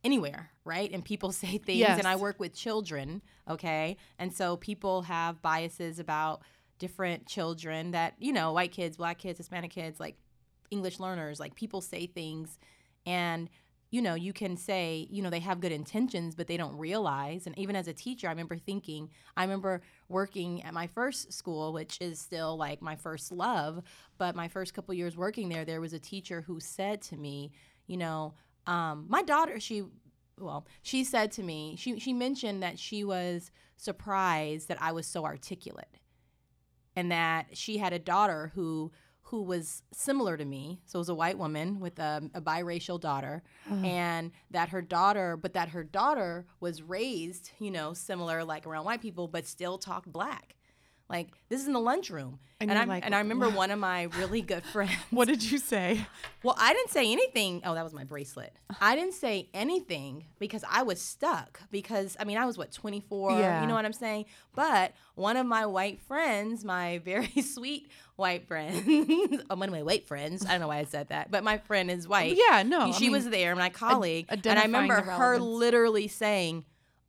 anywhere 0.03 0.49
right 0.65 0.91
and 0.91 1.03
people 1.05 1.31
say 1.43 1.57
things 1.57 1.97
and 1.97 2.07
i 2.07 2.15
work 2.15 2.39
with 2.39 2.53
children 2.53 3.21
okay 3.49 3.97
and 4.19 4.33
so 4.33 4.57
people 4.57 5.01
have 5.03 5.41
biases 5.41 5.99
about 5.99 6.41
different 6.79 7.25
children 7.27 7.91
that 7.91 8.15
you 8.19 8.33
know 8.33 8.51
white 8.53 8.71
kids 8.71 8.97
black 8.97 9.17
kids 9.19 9.37
hispanic 9.37 9.71
kids 9.71 9.99
like 9.99 10.15
english 10.71 10.99
learners 10.99 11.39
like 11.39 11.53
people 11.55 11.81
say 11.81 12.07
things 12.07 12.57
and 13.05 13.49
you 13.91 14.01
know, 14.01 14.15
you 14.15 14.31
can 14.31 14.55
say, 14.55 15.05
you 15.11 15.21
know, 15.21 15.29
they 15.29 15.41
have 15.41 15.59
good 15.59 15.73
intentions, 15.73 16.33
but 16.33 16.47
they 16.47 16.55
don't 16.55 16.77
realize. 16.77 17.45
And 17.45 17.57
even 17.59 17.75
as 17.75 17.89
a 17.89 17.93
teacher, 17.93 18.27
I 18.27 18.31
remember 18.31 18.57
thinking, 18.57 19.09
I 19.35 19.43
remember 19.43 19.81
working 20.07 20.63
at 20.63 20.73
my 20.73 20.87
first 20.87 21.33
school, 21.33 21.73
which 21.73 21.97
is 21.99 22.17
still 22.17 22.55
like 22.55 22.81
my 22.81 22.95
first 22.95 23.33
love. 23.33 23.83
But 24.17 24.33
my 24.33 24.47
first 24.47 24.73
couple 24.73 24.93
years 24.93 25.17
working 25.17 25.49
there, 25.49 25.65
there 25.65 25.81
was 25.81 25.91
a 25.91 25.99
teacher 25.99 26.41
who 26.41 26.61
said 26.61 27.01
to 27.03 27.17
me, 27.17 27.51
you 27.85 27.97
know, 27.97 28.33
um, 28.65 29.07
my 29.09 29.23
daughter, 29.23 29.59
she, 29.59 29.83
well, 30.39 30.65
she 30.81 31.03
said 31.03 31.29
to 31.33 31.43
me, 31.43 31.75
she, 31.77 31.99
she 31.99 32.13
mentioned 32.13 32.63
that 32.63 32.79
she 32.79 33.03
was 33.03 33.51
surprised 33.75 34.69
that 34.69 34.81
I 34.81 34.93
was 34.93 35.05
so 35.05 35.25
articulate 35.25 35.97
and 36.95 37.11
that 37.11 37.57
she 37.57 37.77
had 37.77 37.91
a 37.91 37.99
daughter 37.99 38.53
who 38.55 38.91
who 39.31 39.41
was 39.41 39.81
similar 39.93 40.35
to 40.35 40.43
me. 40.45 40.81
So 40.85 40.97
it 40.97 41.01
was 41.01 41.09
a 41.09 41.15
white 41.15 41.37
woman 41.37 41.79
with 41.79 41.97
a, 41.99 42.21
a 42.33 42.41
biracial 42.41 42.99
daughter, 42.99 43.41
and 43.85 44.31
that 44.51 44.69
her 44.69 44.81
daughter, 44.81 45.37
but 45.37 45.53
that 45.53 45.69
her 45.69 45.83
daughter 45.85 46.45
was 46.59 46.81
raised, 46.83 47.51
you 47.57 47.71
know, 47.71 47.93
similar 47.93 48.43
like 48.43 48.67
around 48.67 48.83
white 48.85 49.01
people, 49.01 49.29
but 49.29 49.47
still 49.47 49.77
talked 49.77 50.11
black. 50.11 50.55
Like 51.11 51.27
this 51.49 51.59
is 51.59 51.67
in 51.67 51.73
the 51.73 51.79
lunchroom, 51.79 52.39
And 52.61 52.71
and, 52.71 52.79
I 52.79 52.85
like, 52.85 53.05
and 53.05 53.13
I 53.13 53.19
remember 53.19 53.49
one 53.49 53.69
of 53.69 53.77
my 53.77 54.03
really 54.17 54.41
good 54.41 54.63
friends. 54.73 54.93
What 55.09 55.27
did 55.27 55.43
you 55.43 55.57
say? 55.57 56.07
Well, 56.41 56.55
I 56.57 56.73
didn't 56.73 56.89
say 56.89 57.11
anything. 57.11 57.61
Oh, 57.65 57.73
that 57.75 57.83
was 57.83 57.93
my 57.93 58.05
bracelet. 58.05 58.53
I 58.79 58.95
didn't 58.95 59.13
say 59.15 59.49
anything 59.53 60.23
because 60.39 60.63
I 60.69 60.83
was 60.83 61.01
stuck. 61.01 61.59
Because 61.69 62.15
I 62.17 62.23
mean, 62.23 62.37
I 62.37 62.45
was 62.45 62.57
what 62.57 62.71
24. 62.71 63.31
Yeah. 63.33 63.61
You 63.61 63.67
know 63.67 63.73
what 63.73 63.83
I'm 63.83 63.91
saying? 63.91 64.25
But 64.55 64.93
one 65.15 65.35
of 65.35 65.45
my 65.45 65.65
white 65.65 65.99
friends, 65.99 66.63
my 66.63 66.99
very 67.03 67.41
sweet 67.41 67.91
white 68.15 68.47
friend, 68.47 68.81
oh, 68.87 69.39
uh, 69.49 69.55
one 69.57 69.67
of 69.67 69.73
my 69.73 69.83
white 69.83 70.07
friends. 70.07 70.45
I 70.45 70.51
don't 70.51 70.61
know 70.61 70.69
why 70.69 70.77
I 70.77 70.85
said 70.85 71.09
that, 71.09 71.29
but 71.29 71.43
my 71.43 71.57
friend 71.57 71.91
is 71.91 72.07
white. 72.07 72.37
Yeah, 72.37 72.63
no, 72.63 72.81
I 72.81 72.91
she 72.91 73.05
mean, 73.05 73.11
was 73.13 73.29
there, 73.29 73.53
my 73.55 73.69
colleague, 73.69 74.27
and 74.29 74.47
I 74.47 74.61
remember 74.63 75.01
her 75.01 75.39
literally 75.39 76.07
saying. 76.07 76.63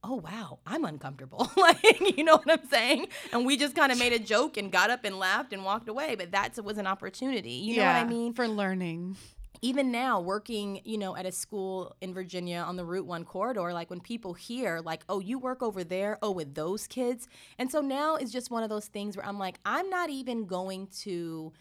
Oh 0.05 0.17
wow, 0.17 0.59
I'm 0.67 0.85
uncomfortable. 0.85 1.49
like, 1.57 2.17
you 2.17 2.25
know 2.25 2.37
what 2.37 2.51
I'm 2.51 2.69
saying? 2.69 3.07
And 3.33 3.47
we 3.47 3.57
just 3.57 3.77
kind 3.77 3.93
of 3.93 3.99
made 3.99 4.13
a 4.13 4.19
joke 4.19 4.57
and 4.57 4.71
got 4.73 4.91
up 4.91 5.05
and 5.05 5.17
laughed 5.19 5.53
and 5.53 5.65
walked 5.65 5.89
away. 5.89 6.17
But 6.17 6.33
that 6.33 6.59
was 6.65 6.77
an 6.79 6.89
opportunity. 6.89 7.53
You 7.53 7.77
know 7.77 7.85
what 7.87 7.97
I 7.97 8.05
mean? 8.05 8.33
For 8.35 8.49
learning. 8.49 9.17
even 9.65 9.93
now 9.93 10.21
working 10.21 10.81
you 10.85 10.99
know 10.99 11.15
at 11.17 11.25
a 11.25 11.31
school 11.31 11.95
in 12.01 12.13
virginia 12.13 12.59
on 12.59 12.75
the 12.77 12.85
route 12.85 13.07
1 13.07 13.25
corridor 13.25 13.73
like 13.73 13.91
when 13.91 14.01
people 14.01 14.35
hear 14.35 14.81
like 14.85 15.03
oh 15.09 15.21
you 15.21 15.39
work 15.39 15.63
over 15.63 15.85
there 15.85 16.19
oh 16.21 16.33
with 16.33 16.55
those 16.55 16.89
kids 16.89 17.29
and 17.59 17.71
so 17.71 17.81
now 17.81 18.17
it's 18.17 18.33
just 18.33 18.51
one 18.51 18.65
of 18.65 18.69
those 18.71 18.87
things 18.87 19.17
where 19.17 19.25
i'm 19.25 19.39
like 19.39 19.59
i'm 19.65 19.89
not 19.89 20.11
even 20.11 20.47
going 20.47 20.89
to 20.89 21.53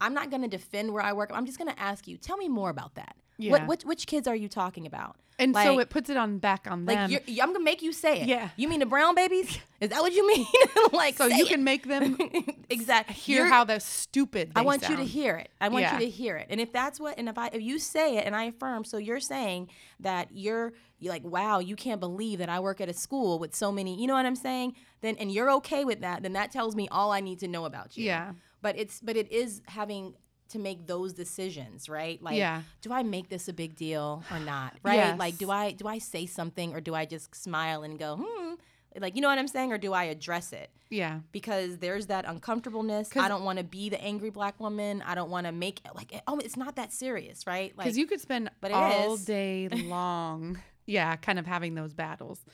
i'm 0.00 0.12
not 0.12 0.28
going 0.30 0.42
to 0.42 0.48
defend 0.48 0.92
where 0.92 1.02
i 1.04 1.12
work 1.12 1.30
i'm 1.32 1.46
just 1.46 1.58
going 1.58 1.70
to 1.72 1.80
ask 1.80 2.08
you 2.08 2.16
tell 2.16 2.36
me 2.36 2.48
more 2.48 2.70
about 2.70 2.96
that 2.96 3.14
Yeah. 3.38 3.50
what, 3.52 3.66
which, 3.66 3.82
which 3.84 4.06
kids 4.06 4.26
are 4.26 4.34
you 4.36 4.48
talking 4.48 4.86
about 4.86 5.16
And 5.38 5.54
so 5.54 5.78
it 5.78 5.90
puts 5.90 6.08
it 6.08 6.16
on 6.16 6.38
back 6.38 6.66
on 6.70 6.86
like 6.86 6.96
them. 6.96 7.10
you're, 7.10 7.44
i'm 7.44 7.52
gonna 7.52 7.62
make 7.64 7.82
you 7.82 7.92
say 7.92 8.22
it 8.22 8.28
Yeah. 8.28 8.48
you 8.56 8.68
mean 8.68 8.80
the 8.80 8.86
brown 8.86 9.14
babies 9.14 9.58
is 9.80 9.90
that 9.90 10.00
what 10.00 10.12
you 10.14 10.26
mean 10.26 10.46
like 10.92 11.16
so 11.16 11.26
you 11.26 11.44
it. 11.44 11.48
can 11.48 11.62
make 11.62 11.86
them 11.86 12.16
exactly 12.70 13.14
hear 13.14 13.46
how 13.46 13.64
they're 13.64 13.80
stupid 13.80 14.54
they 14.54 14.60
I 14.60 14.64
want 14.64 14.88
you 14.88 14.96
to 14.96 15.04
hear 15.04 15.36
it. 15.36 15.50
I 15.60 15.68
want 15.68 15.82
Yeah. 15.82 15.94
you 15.98 16.06
to 16.06 16.10
hear 16.10 16.36
it. 16.36 16.46
And 16.50 16.60
if 16.60 16.72
that's 16.72 16.98
what, 16.98 17.18
and 17.18 17.28
if 17.28 17.36
I, 17.38 17.48
if 17.52 17.60
you 17.62 17.78
say 17.78 18.16
it 18.16 18.24
and 18.26 18.34
I 18.34 18.44
affirm, 18.44 18.84
so 18.84 18.96
you're 18.96 19.20
saying 19.20 19.68
that 20.00 20.28
you're, 20.32 20.72
you're 20.98 21.12
like, 21.12 21.24
wow, 21.24 21.58
you 21.58 21.76
can't 21.76 22.00
believe 22.00 22.38
that 22.38 22.48
I 22.48 22.58
work 22.60 22.80
at 22.80 22.88
a 22.88 22.94
school 22.94 23.38
with 23.38 23.54
so 23.54 23.70
many, 23.70 24.00
you 24.00 24.06
know 24.06 24.14
what 24.14 24.24
I'm 24.26 24.34
saying? 24.36 24.74
Then, 25.02 25.16
and 25.18 25.30
you're 25.30 25.50
okay 25.58 25.84
with 25.84 26.00
that, 26.00 26.22
then 26.22 26.32
that 26.32 26.50
tells 26.52 26.74
me 26.74 26.88
all 26.90 27.12
I 27.12 27.20
need 27.20 27.38
to 27.40 27.48
know 27.48 27.66
about 27.66 27.96
you. 27.98 28.04
Yeah. 28.06 28.32
But 28.62 28.78
it's, 28.78 29.00
but 29.00 29.16
it 29.16 29.30
is 29.30 29.60
having 29.66 30.14
to 30.50 30.58
make 30.58 30.86
those 30.86 31.12
decisions, 31.12 31.88
right? 31.88 32.22
Like, 32.22 32.36
Yeah. 32.36 32.62
do 32.80 32.92
I 32.92 33.02
make 33.02 33.28
this 33.28 33.48
a 33.48 33.52
big 33.52 33.74
deal 33.76 34.22
or 34.30 34.38
not? 34.38 34.74
Right? 34.82 35.16
Like, 35.18 35.38
do 35.38 35.50
I, 35.50 35.72
do 35.72 35.86
I 35.88 35.98
say 35.98 36.26
something 36.26 36.74
or 36.74 36.80
do 36.80 36.94
I 36.94 37.04
just 37.04 37.34
smile 37.34 37.82
and 37.82 37.98
go, 37.98 38.16
hmm? 38.22 38.54
Like, 38.98 39.14
you 39.16 39.20
know 39.22 39.28
what 39.28 39.38
I'm 39.38 39.48
saying? 39.48 39.72
Or 39.72 39.78
do 39.78 39.92
I 39.92 40.04
address 40.04 40.52
it? 40.52 40.70
Yeah. 40.88 41.18
because 41.32 41.78
there's 41.78 42.06
that 42.06 42.24
uncomfortableness. 42.26 43.10
I 43.16 43.26
don't 43.26 43.42
want 43.42 43.58
to 43.58 43.64
be 43.64 43.88
the 43.88 44.00
angry 44.00 44.30
black 44.30 44.60
woman. 44.60 45.02
I 45.04 45.16
don't 45.16 45.30
want 45.30 45.46
to 45.46 45.52
make 45.52 45.80
like 45.96 46.22
oh, 46.28 46.38
it's 46.38 46.56
not 46.56 46.76
that 46.76 46.92
serious, 46.92 47.44
right? 47.44 47.76
Like 47.76 47.86
Because 47.86 47.98
you 47.98 48.06
could 48.06 48.20
spend 48.20 48.50
but 48.60 48.70
all 48.70 49.14
is. 49.14 49.24
day 49.24 49.68
long, 49.88 50.58
yeah, 50.86 51.16
kind 51.16 51.40
of 51.40 51.46
having 51.46 51.74
those 51.74 51.92
battles. 51.92 52.44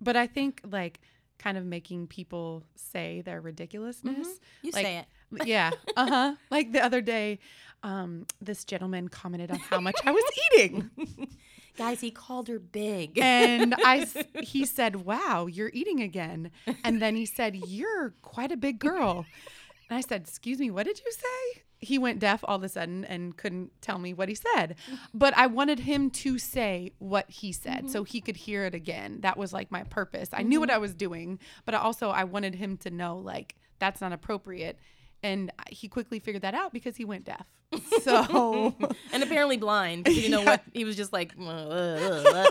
But 0.00 0.16
I 0.16 0.26
think 0.26 0.62
like 0.64 1.00
kind 1.38 1.58
of 1.58 1.66
making 1.66 2.06
people 2.06 2.64
say 2.76 3.20
their 3.26 3.42
ridiculousness. 3.42 4.26
you 4.62 4.70
like, 4.72 4.86
say 4.86 4.96
it. 4.96 5.06
Yeah. 5.44 5.70
Uh 5.96 6.06
huh. 6.08 6.34
like 6.50 6.72
the 6.72 6.84
other 6.84 7.00
day, 7.00 7.38
um, 7.82 8.26
this 8.40 8.64
gentleman 8.64 9.08
commented 9.08 9.50
on 9.50 9.58
how 9.58 9.80
much 9.80 9.96
I 10.04 10.12
was 10.12 10.24
eating. 10.54 10.90
Guys, 11.76 12.00
he 12.00 12.10
called 12.10 12.48
her 12.48 12.58
big. 12.58 13.18
And 13.18 13.74
I, 13.78 14.06
he 14.42 14.64
said, 14.66 15.04
"Wow, 15.06 15.46
you're 15.46 15.70
eating 15.72 16.00
again." 16.00 16.50
And 16.84 17.00
then 17.00 17.16
he 17.16 17.26
said, 17.26 17.56
"You're 17.56 18.14
quite 18.22 18.52
a 18.52 18.56
big 18.56 18.78
girl." 18.78 19.24
And 19.88 19.96
I 19.98 20.00
said, 20.02 20.22
"Excuse 20.22 20.58
me, 20.58 20.70
what 20.70 20.86
did 20.86 21.00
you 21.04 21.10
say?" 21.12 21.62
He 21.78 21.98
went 21.98 22.20
deaf 22.20 22.44
all 22.44 22.56
of 22.56 22.62
a 22.62 22.68
sudden 22.68 23.04
and 23.04 23.36
couldn't 23.36 23.72
tell 23.80 23.98
me 23.98 24.14
what 24.14 24.28
he 24.28 24.36
said. 24.36 24.76
But 25.12 25.36
I 25.36 25.48
wanted 25.48 25.80
him 25.80 26.10
to 26.10 26.38
say 26.38 26.92
what 27.00 27.28
he 27.28 27.50
said 27.52 27.90
so 27.90 28.04
he 28.04 28.20
could 28.20 28.36
hear 28.36 28.64
it 28.64 28.74
again. 28.74 29.18
That 29.22 29.36
was 29.36 29.52
like 29.52 29.72
my 29.72 29.82
purpose. 29.82 30.28
I 30.32 30.42
knew 30.44 30.60
what 30.60 30.70
I 30.70 30.78
was 30.78 30.94
doing, 30.94 31.40
but 31.64 31.74
also 31.74 32.10
I 32.10 32.22
wanted 32.22 32.54
him 32.54 32.76
to 32.78 32.90
know 32.90 33.16
like 33.18 33.56
that's 33.80 34.00
not 34.00 34.12
appropriate. 34.12 34.78
And 35.22 35.50
he 35.70 35.88
quickly 35.88 36.18
figured 36.18 36.42
that 36.42 36.54
out 36.54 36.72
because 36.72 36.96
he 36.96 37.04
went 37.04 37.24
deaf. 37.24 37.46
So 38.02 38.74
and 39.12 39.22
apparently 39.22 39.56
blind. 39.56 40.08
You 40.08 40.28
know 40.30 40.40
Yeah. 40.44 40.44
what? 40.50 40.62
He 40.74 40.84
was 40.84 40.96
just 40.96 41.12
like, 41.12 41.32
"Uh, 41.40 42.44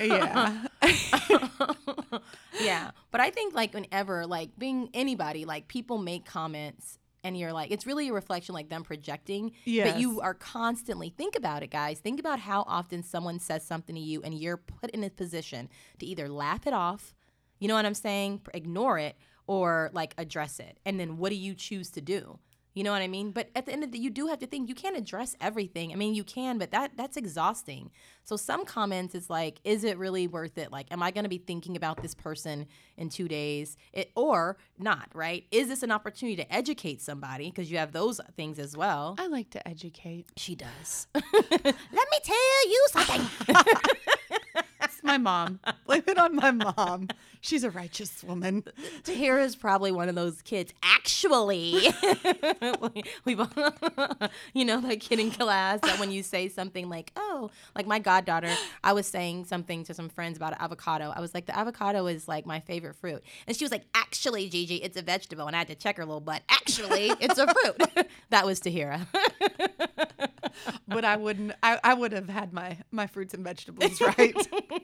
yeah. 0.00 0.64
yeah. 2.60 2.90
But 3.10 3.20
I 3.20 3.30
think 3.30 3.54
like 3.54 3.74
whenever, 3.74 4.26
like 4.26 4.50
being 4.58 4.90
anybody, 4.94 5.44
like 5.44 5.68
people 5.68 5.98
make 5.98 6.24
comments 6.24 6.98
and 7.24 7.36
you're 7.38 7.52
like, 7.52 7.70
it's 7.70 7.86
really 7.86 8.08
a 8.08 8.12
reflection 8.12 8.54
like 8.54 8.68
them 8.68 8.84
projecting. 8.84 9.52
But 9.66 9.98
you 9.98 10.20
are 10.20 10.34
constantly, 10.34 11.10
think 11.10 11.36
about 11.36 11.62
it, 11.62 11.70
guys. 11.70 11.98
Think 11.98 12.20
about 12.20 12.38
how 12.38 12.64
often 12.66 13.02
someone 13.02 13.38
says 13.40 13.64
something 13.66 13.94
to 13.94 14.00
you 14.00 14.22
and 14.22 14.34
you're 14.34 14.56
put 14.56 14.90
in 14.90 15.02
a 15.04 15.10
position 15.10 15.68
to 15.98 16.06
either 16.06 16.28
laugh 16.28 16.66
it 16.66 16.72
off, 16.72 17.14
you 17.58 17.68
know 17.68 17.74
what 17.74 17.86
I'm 17.86 17.94
saying? 17.94 18.42
Ignore 18.54 18.98
it 18.98 19.16
or 19.46 19.90
like 19.92 20.14
address 20.18 20.60
it. 20.60 20.78
And 20.84 20.98
then 21.00 21.16
what 21.18 21.30
do 21.30 21.36
you 21.36 21.54
choose 21.54 21.90
to 21.90 22.00
do? 22.00 22.38
You 22.78 22.84
know 22.84 22.92
what 22.92 23.02
I 23.02 23.08
mean? 23.08 23.32
But 23.32 23.50
at 23.56 23.66
the 23.66 23.72
end 23.72 23.82
of 23.82 23.90
the 23.90 23.98
day, 23.98 24.04
you 24.04 24.10
do 24.10 24.28
have 24.28 24.38
to 24.38 24.46
think 24.46 24.68
you 24.68 24.74
can't 24.76 24.96
address 24.96 25.34
everything. 25.40 25.92
I 25.92 25.96
mean, 25.96 26.14
you 26.14 26.22
can, 26.22 26.58
but 26.58 26.70
that 26.70 26.92
that's 26.96 27.16
exhausting. 27.16 27.90
So 28.22 28.36
some 28.36 28.64
comments 28.64 29.16
is 29.16 29.28
like, 29.28 29.58
is 29.64 29.82
it 29.82 29.98
really 29.98 30.28
worth 30.28 30.58
it? 30.58 30.70
Like, 30.70 30.86
am 30.92 31.02
I 31.02 31.10
going 31.10 31.24
to 31.24 31.28
be 31.28 31.38
thinking 31.38 31.76
about 31.76 32.02
this 32.02 32.14
person 32.14 32.66
in 32.96 33.08
2 33.08 33.26
days? 33.26 33.76
It 33.92 34.12
or 34.14 34.58
not, 34.78 35.08
right? 35.12 35.44
Is 35.50 35.66
this 35.66 35.82
an 35.82 35.90
opportunity 35.90 36.36
to 36.36 36.54
educate 36.54 37.00
somebody 37.02 37.50
because 37.50 37.68
you 37.68 37.78
have 37.78 37.90
those 37.90 38.20
things 38.36 38.60
as 38.60 38.76
well? 38.76 39.16
I 39.18 39.26
like 39.26 39.50
to 39.50 39.66
educate. 39.66 40.30
She 40.36 40.54
does. 40.54 41.08
Let 41.14 41.64
me 41.64 42.18
tell 42.22 42.68
you 42.68 42.86
something. 42.92 43.26
It's 44.98 45.04
my 45.04 45.16
mom. 45.16 45.60
Blame 45.86 46.02
it 46.08 46.18
on 46.18 46.34
my 46.34 46.50
mom. 46.50 47.06
She's 47.40 47.62
a 47.62 47.70
righteous 47.70 48.24
woman. 48.24 48.64
Tahira 49.04 49.44
is 49.44 49.54
probably 49.54 49.92
one 49.92 50.08
of 50.08 50.16
those 50.16 50.42
kids. 50.42 50.74
Actually, 50.82 51.86
we, 52.80 53.04
we 53.24 53.36
both- 53.36 53.56
you 54.54 54.64
know, 54.64 54.80
that 54.80 54.98
kid 54.98 55.20
in 55.20 55.30
class 55.30 55.78
that 55.82 56.00
when 56.00 56.10
you 56.10 56.24
say 56.24 56.48
something 56.48 56.88
like, 56.88 57.12
"Oh," 57.14 57.48
like 57.76 57.86
my 57.86 58.00
goddaughter, 58.00 58.52
I 58.82 58.92
was 58.92 59.06
saying 59.06 59.44
something 59.44 59.84
to 59.84 59.94
some 59.94 60.08
friends 60.08 60.36
about 60.36 60.60
avocado. 60.60 61.12
I 61.14 61.20
was 61.20 61.32
like, 61.32 61.46
"The 61.46 61.56
avocado 61.56 62.08
is 62.08 62.26
like 62.26 62.44
my 62.44 62.58
favorite 62.58 62.96
fruit," 62.96 63.22
and 63.46 63.56
she 63.56 63.64
was 63.64 63.70
like, 63.70 63.84
"Actually, 63.94 64.48
Gigi, 64.48 64.76
it's 64.82 64.96
a 64.96 65.02
vegetable," 65.02 65.46
and 65.46 65.54
I 65.54 65.60
had 65.60 65.68
to 65.68 65.76
check 65.76 65.96
her 65.98 66.04
little 66.04 66.20
butt. 66.20 66.42
Actually, 66.48 67.12
it's 67.20 67.38
a 67.38 67.46
fruit. 67.46 68.08
that 68.30 68.44
was 68.44 68.58
Tahira. 68.58 69.06
But 70.88 71.04
I 71.04 71.16
wouldn't 71.16 71.52
I, 71.62 71.78
I 71.84 71.94
would 71.94 72.12
have 72.12 72.28
had 72.28 72.52
my 72.52 72.78
my 72.90 73.06
fruits 73.06 73.34
and 73.34 73.44
vegetables 73.44 74.00
right. 74.00 74.34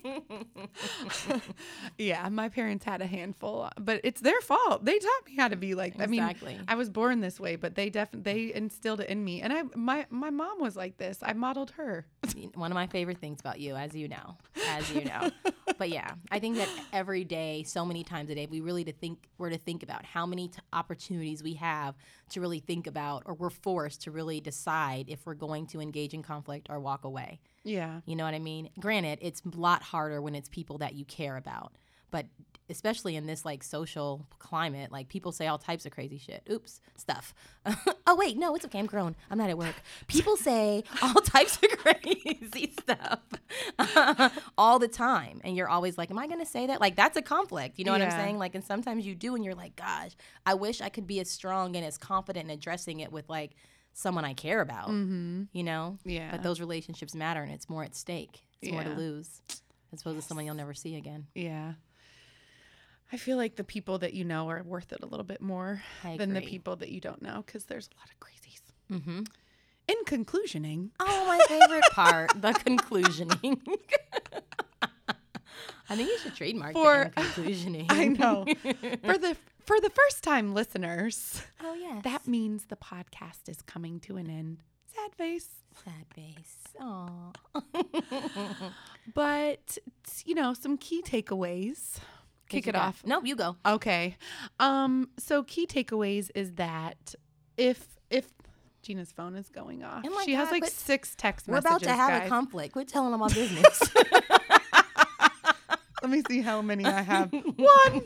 yeah, 1.99 2.29
my 2.29 2.49
parents 2.49 2.85
had 2.85 3.01
a 3.01 3.07
handful, 3.07 3.69
but 3.81 4.01
it's 4.05 4.21
their 4.21 4.41
fault. 4.41 4.85
They 4.85 4.99
taught 4.99 5.27
me 5.27 5.37
how 5.37 5.49
to 5.49 5.57
be 5.57 5.75
like 5.75 5.95
I 6.01 6.07
mean 6.07 6.23
I 6.69 6.75
was 6.75 6.91
born 6.91 7.21
this 7.21 7.41
way, 7.41 7.57
but 7.57 7.75
they 7.75 7.91
definitely 7.91 8.33
they 8.33 8.55
instilled 8.55 9.01
it 9.01 9.09
in 9.09 9.25
me. 9.25 9.41
And 9.41 9.53
I 9.53 9.63
my 9.75 10.07
my 10.11 10.31
mom 10.31 10.61
was 10.61 10.77
like 10.77 10.99
this. 10.99 11.19
I 11.23 11.33
modeled 11.33 11.71
her. 11.73 12.07
one 12.55 12.71
of 12.71 12.75
my 12.75 12.87
favorite 12.87 13.19
things 13.19 13.41
about 13.41 13.61
you, 13.61 13.77
as 13.77 13.95
you 13.95 14.09
know, 14.09 14.37
as 14.69 14.91
you 14.93 15.05
know. 15.05 15.31
but 15.79 15.89
yeah, 15.89 16.13
I 16.31 16.39
think 16.39 16.57
that 16.57 16.69
every 16.93 17.25
day, 17.25 17.63
so 17.63 17.85
many 17.85 18.05
times 18.05 18.31
a 18.31 18.35
day, 18.35 18.47
we 18.47 18.61
really 18.61 18.85
to 18.85 18.93
think 18.93 19.29
we're 19.39 19.51
to 19.51 19.59
think 19.59 19.83
about 19.83 20.05
how 20.05 20.27
many 20.27 20.49
t- 20.49 20.59
opportunities 20.73 21.43
we 21.43 21.55
have 21.55 21.95
to 22.31 22.41
really 22.41 22.61
think 22.61 22.87
about, 22.87 23.23
or 23.27 23.35
we're 23.35 23.51
forced 23.51 24.03
to 24.03 24.11
really 24.11 24.41
decide 24.41 25.07
if 25.09 25.25
we're 25.27 25.35
going 25.35 25.67
to 25.69 25.81
engage 25.81 26.15
in 26.15 26.23
conflict 26.23 26.69
or 26.71 26.81
walk 26.81 27.05
away. 27.05 27.41
Yeah. 27.65 28.01
You 28.07 28.15
know 28.15 28.25
what 28.25 28.35
I 28.35 28.39
mean? 28.39 28.71
Granted, 28.79 29.19
it's 29.23 29.43
a 29.45 29.59
lot 29.59 29.83
harder 29.83 30.21
when 30.23 30.35
it's 30.35 30.49
people 30.49 30.79
that 30.79 30.95
you 30.95 31.05
care 31.05 31.37
about. 31.37 31.73
But 32.11 32.27
especially 32.71 33.17
in 33.17 33.27
this 33.27 33.45
like 33.45 33.63
social 33.63 34.27
climate, 34.39 34.91
like 34.91 35.09
people 35.09 35.33
say 35.33 35.47
all 35.47 35.59
types 35.59 35.85
of 35.85 35.93
crazy 35.93 36.19
shit. 36.19 36.43
Oops, 36.51 36.81
stuff. 36.97 37.35
oh 38.07 38.17
wait, 38.17 38.37
no, 38.39 38.55
it's 38.55 38.65
okay. 38.65 38.79
I'm 38.79 38.87
grown. 38.87 39.17
I'm 39.31 39.39
not 39.39 39.51
at 39.51 39.59
work. 39.59 39.75
People 40.07 40.37
say 40.37 40.85
all 41.03 41.15
types 41.23 41.59
of 41.63 41.71
crazy 41.79 42.73
stuff 42.81 43.21
all 44.57 44.79
the 44.79 44.89
time, 44.89 45.41
and 45.45 45.57
you're 45.57 45.69
always 45.69 45.99
like, 45.99 46.11
"Am 46.11 46.19
I 46.19 46.27
gonna 46.27 46.47
say 46.47 46.67
that?" 46.67 46.81
Like 46.81 46.97
that's 46.97 47.17
a 47.17 47.23
conflict. 47.23 47.79
You 47.79 47.85
know 47.85 47.93
what 47.93 48.03
I'm 48.03 48.11
saying? 48.11 48.39
Like, 48.39 48.55
and 48.55 48.65
sometimes 48.65 49.07
you 49.07 49.15
do, 49.15 49.35
and 49.35 49.45
you're 49.45 49.55
like, 49.55 49.77
"Gosh, 49.77 50.13
I 50.47 50.55
wish 50.55 50.81
I 50.81 50.89
could 50.89 51.07
be 51.07 51.21
as 51.21 51.31
strong 51.31 51.77
and 51.77 51.85
as 51.85 51.99
confident 51.99 52.47
in 52.47 52.51
addressing 52.51 53.01
it 53.01 53.13
with 53.13 53.29
like 53.29 53.53
someone 53.95 54.25
I 54.25 54.35
care 54.35 54.61
about." 54.61 54.89
Mm-hmm. 54.89 55.45
You 55.53 55.63
know? 55.63 55.99
Yeah. 56.05 56.31
But 56.31 56.43
those 56.43 56.61
relationships 56.61 57.15
matter, 57.15 57.43
and 57.43 57.53
it's 57.53 57.69
more 57.71 57.85
at 57.85 57.95
stake. 57.97 58.43
It's 58.61 58.71
more 58.73 58.85
to 58.85 58.91
lose, 58.91 59.41
as 59.93 60.01
opposed 60.01 60.21
to 60.21 60.23
someone 60.23 60.47
you'll 60.47 60.55
never 60.55 60.75
see 60.75 60.97
again. 60.97 61.27
Yeah. 61.35 61.75
I 63.13 63.17
feel 63.17 63.37
like 63.37 63.57
the 63.57 63.65
people 63.65 63.99
that 63.99 64.15
you 64.15 64.25
know 64.25 64.49
are 64.49 64.63
worth 64.63 64.93
it 64.93 65.01
a 65.03 65.07
little 65.07 65.25
bit 65.25 65.41
more 65.41 65.83
than 66.03 66.33
the 66.33 66.41
people 66.41 66.77
that 66.77 66.89
you 66.89 67.01
don't 67.01 67.23
know 67.23 67.43
because 67.47 67.65
there's 67.67 67.89
a 67.89 67.97
lot 67.99 68.09
of 68.11 68.19
crazies. 68.21 68.63
Mm-hmm. 68.91 69.23
In 69.87 69.97
conclusioning, 70.07 70.91
Oh, 70.99 71.25
my 71.27 71.39
favorite 71.47 71.85
part, 71.93 72.31
the 72.41 72.53
conclusioning. 72.53 73.61
I 75.89 75.97
think 75.97 76.09
you 76.09 76.19
should 76.19 76.35
trademark 76.35 76.73
For- 76.73 77.11
conclusioning. 77.17 77.87
I 77.91 78.07
know. 78.09 78.45
for 79.05 79.19
the 79.19 79.37
for 79.61 79.81
the 79.81 79.91
first 79.91 80.23
time 80.23 80.55
listeners, 80.55 81.43
oh 81.63 81.75
yes. 81.75 82.03
that 82.05 82.27
means 82.27 82.67
the 82.67 82.77
podcast 82.77 83.49
is 83.49 83.63
coming 83.63 84.01
to 84.01 84.17
an 84.17 84.29
end. 84.31 84.59
Sad 84.95 85.15
face. 85.15 85.49
sad 85.85 86.07
face. 86.15 86.59
Oh. 86.81 87.33
But 89.15 89.77
you 90.25 90.35
know, 90.35 90.55
some 90.55 90.79
key 90.79 91.03
takeaways. 91.03 91.99
Kick 92.49 92.67
it 92.67 92.75
off. 92.77 93.03
No, 93.05 93.23
you 93.23 93.37
go. 93.37 93.57
Okay. 93.67 94.17
Um, 94.61 95.09
so 95.19 95.43
key 95.43 95.67
takeaways 95.67 96.31
is 96.35 96.53
that 96.53 97.15
if 97.57 97.99
if 98.11 98.33
Gina's 98.83 99.13
phone 99.13 99.35
is 99.35 99.49
going 99.49 99.83
off, 99.83 100.05
Oh 100.07 100.23
she 100.25 100.35
has 100.35 100.51
like 100.51 100.65
six 100.67 101.15
text 101.17 101.49
messages. 101.49 101.65
We're 101.65 101.71
about 101.71 101.83
to 101.83 101.93
have 101.93 102.11
guys. 102.11 102.27
a 102.27 102.29
conflict. 102.29 102.73
Quit 102.73 102.89
telling 102.89 103.11
them 103.11 103.21
my 103.21 103.29
business. 103.29 103.83
Let 106.05 106.11
me 106.11 106.23
see 106.29 106.43
how 106.43 106.61
many 106.61 106.85
I 106.85 107.01
have. 107.01 107.33
One. 107.57 108.03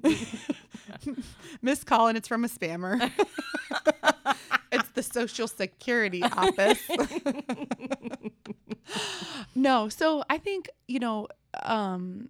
Miss 1.60 1.84
and 1.90 2.16
it's 2.16 2.28
from 2.28 2.44
a 2.44 2.48
spammer. 2.48 3.10
it's 4.72 4.88
the 4.90 5.02
Social 5.02 5.48
Security 5.48 6.22
office. 6.22 6.80
no, 9.56 9.88
so 9.88 10.22
I 10.30 10.38
think 10.38 10.70
you 10.86 11.00
know 11.00 11.26
um, 11.64 12.28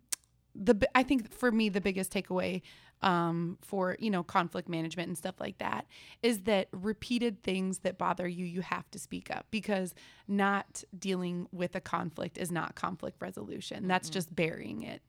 the 0.59 0.89
I 0.95 1.03
think 1.03 1.33
for 1.33 1.51
me 1.53 1.69
the 1.69 1.81
biggest 1.81 2.13
takeaway 2.13 2.63
um, 3.03 3.59
for 3.61 3.97
you 4.01 4.11
know 4.11 4.23
conflict 4.23 4.69
management 4.69 5.09
and 5.09 5.19
stuff 5.19 5.35
like 5.39 5.59
that 5.59 5.87
is 6.23 6.43
that 6.45 6.69
repeated 6.73 7.43
things 7.43 7.81
that 7.81 7.99
bother 7.99 8.27
you 8.27 8.45
you 8.47 8.63
have 8.63 8.91
to 8.93 8.99
speak 8.99 9.31
up 9.31 9.47
because 9.51 9.95
not 10.27 10.83
dealing 10.99 11.47
with 11.53 11.75
a 11.77 11.81
conflict 11.81 12.39
is 12.39 12.51
not 12.51 12.75
conflict 12.75 13.21
resolution. 13.21 13.87
That's 13.87 14.09
just 14.15 14.35
burying 14.35 14.83
it. 14.83 15.03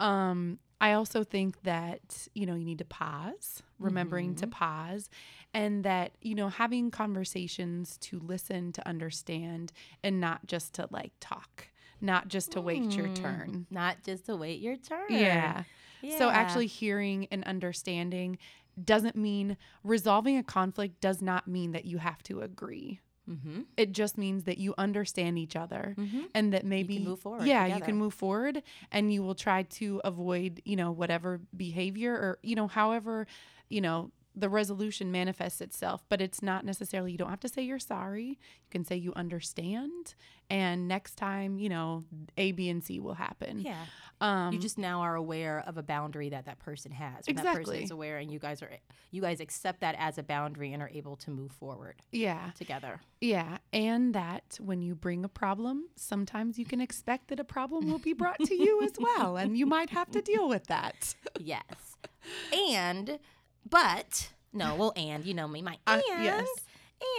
Um, 0.00 0.58
I 0.80 0.92
also 0.94 1.24
think 1.24 1.62
that, 1.62 2.28
you 2.34 2.44
know, 2.46 2.56
you 2.56 2.64
need 2.64 2.78
to 2.78 2.84
pause, 2.84 3.62
remembering 3.78 4.34
to 4.34 4.46
pause, 4.48 5.08
and 5.54 5.84
that, 5.84 6.12
you 6.20 6.34
know, 6.34 6.48
having 6.48 6.90
conversations 6.90 7.96
to 7.98 8.18
listen, 8.18 8.72
to 8.72 8.86
understand, 8.86 9.72
and 10.02 10.20
not 10.20 10.46
just 10.46 10.74
to 10.74 10.88
like 10.90 11.12
talk, 11.20 11.68
not 12.04 12.28
just 12.28 12.52
to 12.52 12.60
wait 12.60 12.92
your 12.92 13.08
turn. 13.08 13.66
Not 13.70 14.02
just 14.04 14.26
to 14.26 14.36
wait 14.36 14.60
your 14.60 14.76
turn. 14.76 15.06
Yeah. 15.08 15.64
So 16.18 16.28
actually 16.28 16.66
hearing 16.66 17.26
and 17.30 17.42
understanding 17.44 18.38
doesn't 18.82 19.16
mean 19.16 19.56
resolving 19.82 20.36
a 20.36 20.42
conflict 20.42 21.00
does 21.00 21.22
not 21.22 21.48
mean 21.48 21.72
that 21.72 21.84
you 21.84 21.98
have 21.98 22.22
to 22.24 22.40
agree. 22.40 23.00
Mm-hmm. 23.28 23.62
It 23.78 23.92
just 23.92 24.18
means 24.18 24.44
that 24.44 24.58
you 24.58 24.74
understand 24.76 25.38
each 25.38 25.56
other 25.56 25.96
and 26.34 26.52
that 26.52 26.64
maybe 26.66 26.98
move 26.98 27.20
forward 27.20 27.46
yeah, 27.46 27.64
you 27.66 27.80
can 27.80 27.96
move 27.96 28.12
forward 28.12 28.62
and 28.92 29.12
you 29.12 29.22
will 29.22 29.34
try 29.34 29.62
to 29.62 30.00
avoid, 30.04 30.60
you 30.66 30.76
know, 30.76 30.92
whatever 30.92 31.40
behavior 31.56 32.12
or 32.12 32.38
you 32.42 32.54
know, 32.54 32.66
however, 32.66 33.26
you 33.70 33.80
know, 33.80 34.10
the 34.34 34.48
resolution 34.48 35.12
manifests 35.12 35.60
itself, 35.60 36.04
but 36.08 36.20
it's 36.20 36.42
not 36.42 36.64
necessarily 36.64 37.12
you 37.12 37.18
don't 37.18 37.30
have 37.30 37.40
to 37.40 37.48
say 37.48 37.62
you're 37.62 37.78
sorry. 37.78 38.24
You 38.26 38.70
can 38.70 38.84
say 38.84 38.96
you 38.96 39.12
understand 39.14 40.14
and 40.50 40.88
next 40.88 41.16
time, 41.16 41.58
you 41.58 41.68
know, 41.68 42.04
A, 42.36 42.52
B, 42.52 42.68
and 42.68 42.84
C 42.84 43.00
will 43.00 43.14
happen. 43.14 43.60
Yeah. 43.60 43.84
Um 44.20 44.52
you 44.52 44.58
just 44.58 44.78
now 44.78 45.00
are 45.00 45.16
aware 45.16 45.64
of 45.66 45.76
a 45.76 45.82
boundary 45.82 46.28
that 46.30 46.46
that 46.46 46.58
person 46.58 46.92
has. 46.92 47.26
When 47.26 47.36
That 47.36 47.44
person 47.44 47.60
Exactly. 47.60 47.84
is 47.84 47.90
aware, 47.90 48.18
and 48.18 48.30
you 48.30 48.38
guys 48.38 48.62
are 48.62 48.70
you 49.10 49.22
guys 49.22 49.40
accept 49.40 49.80
that 49.80 49.96
as 49.98 50.18
a 50.18 50.22
boundary 50.22 50.72
and 50.72 50.82
are 50.82 50.90
able 50.92 51.16
to 51.16 51.30
move 51.30 51.50
forward 51.52 51.96
yeah. 52.12 52.50
together. 52.56 53.00
Yeah, 53.20 53.58
and 53.72 54.14
that 54.14 54.58
when 54.60 54.82
you 54.82 54.94
bring 54.94 55.24
a 55.24 55.28
problem, 55.28 55.88
sometimes 55.96 56.58
you 56.58 56.64
can 56.64 56.80
expect 56.80 57.28
that 57.28 57.40
a 57.40 57.44
problem 57.44 57.90
will 57.90 57.98
be 57.98 58.12
brought 58.12 58.38
to 58.38 58.54
you 58.54 58.82
as 58.82 58.92
well, 58.98 59.36
and 59.36 59.56
you 59.56 59.66
might 59.66 59.90
have 59.90 60.10
to 60.12 60.22
deal 60.22 60.48
with 60.48 60.66
that. 60.66 61.14
yes. 61.40 61.96
And 62.52 63.18
but 63.68 64.30
no, 64.52 64.74
well, 64.76 64.92
and 64.96 65.24
you 65.24 65.34
know 65.34 65.48
me, 65.48 65.62
my 65.62 65.78
Uh, 65.86 66.00
and 66.12 66.24
yes. 66.24 66.48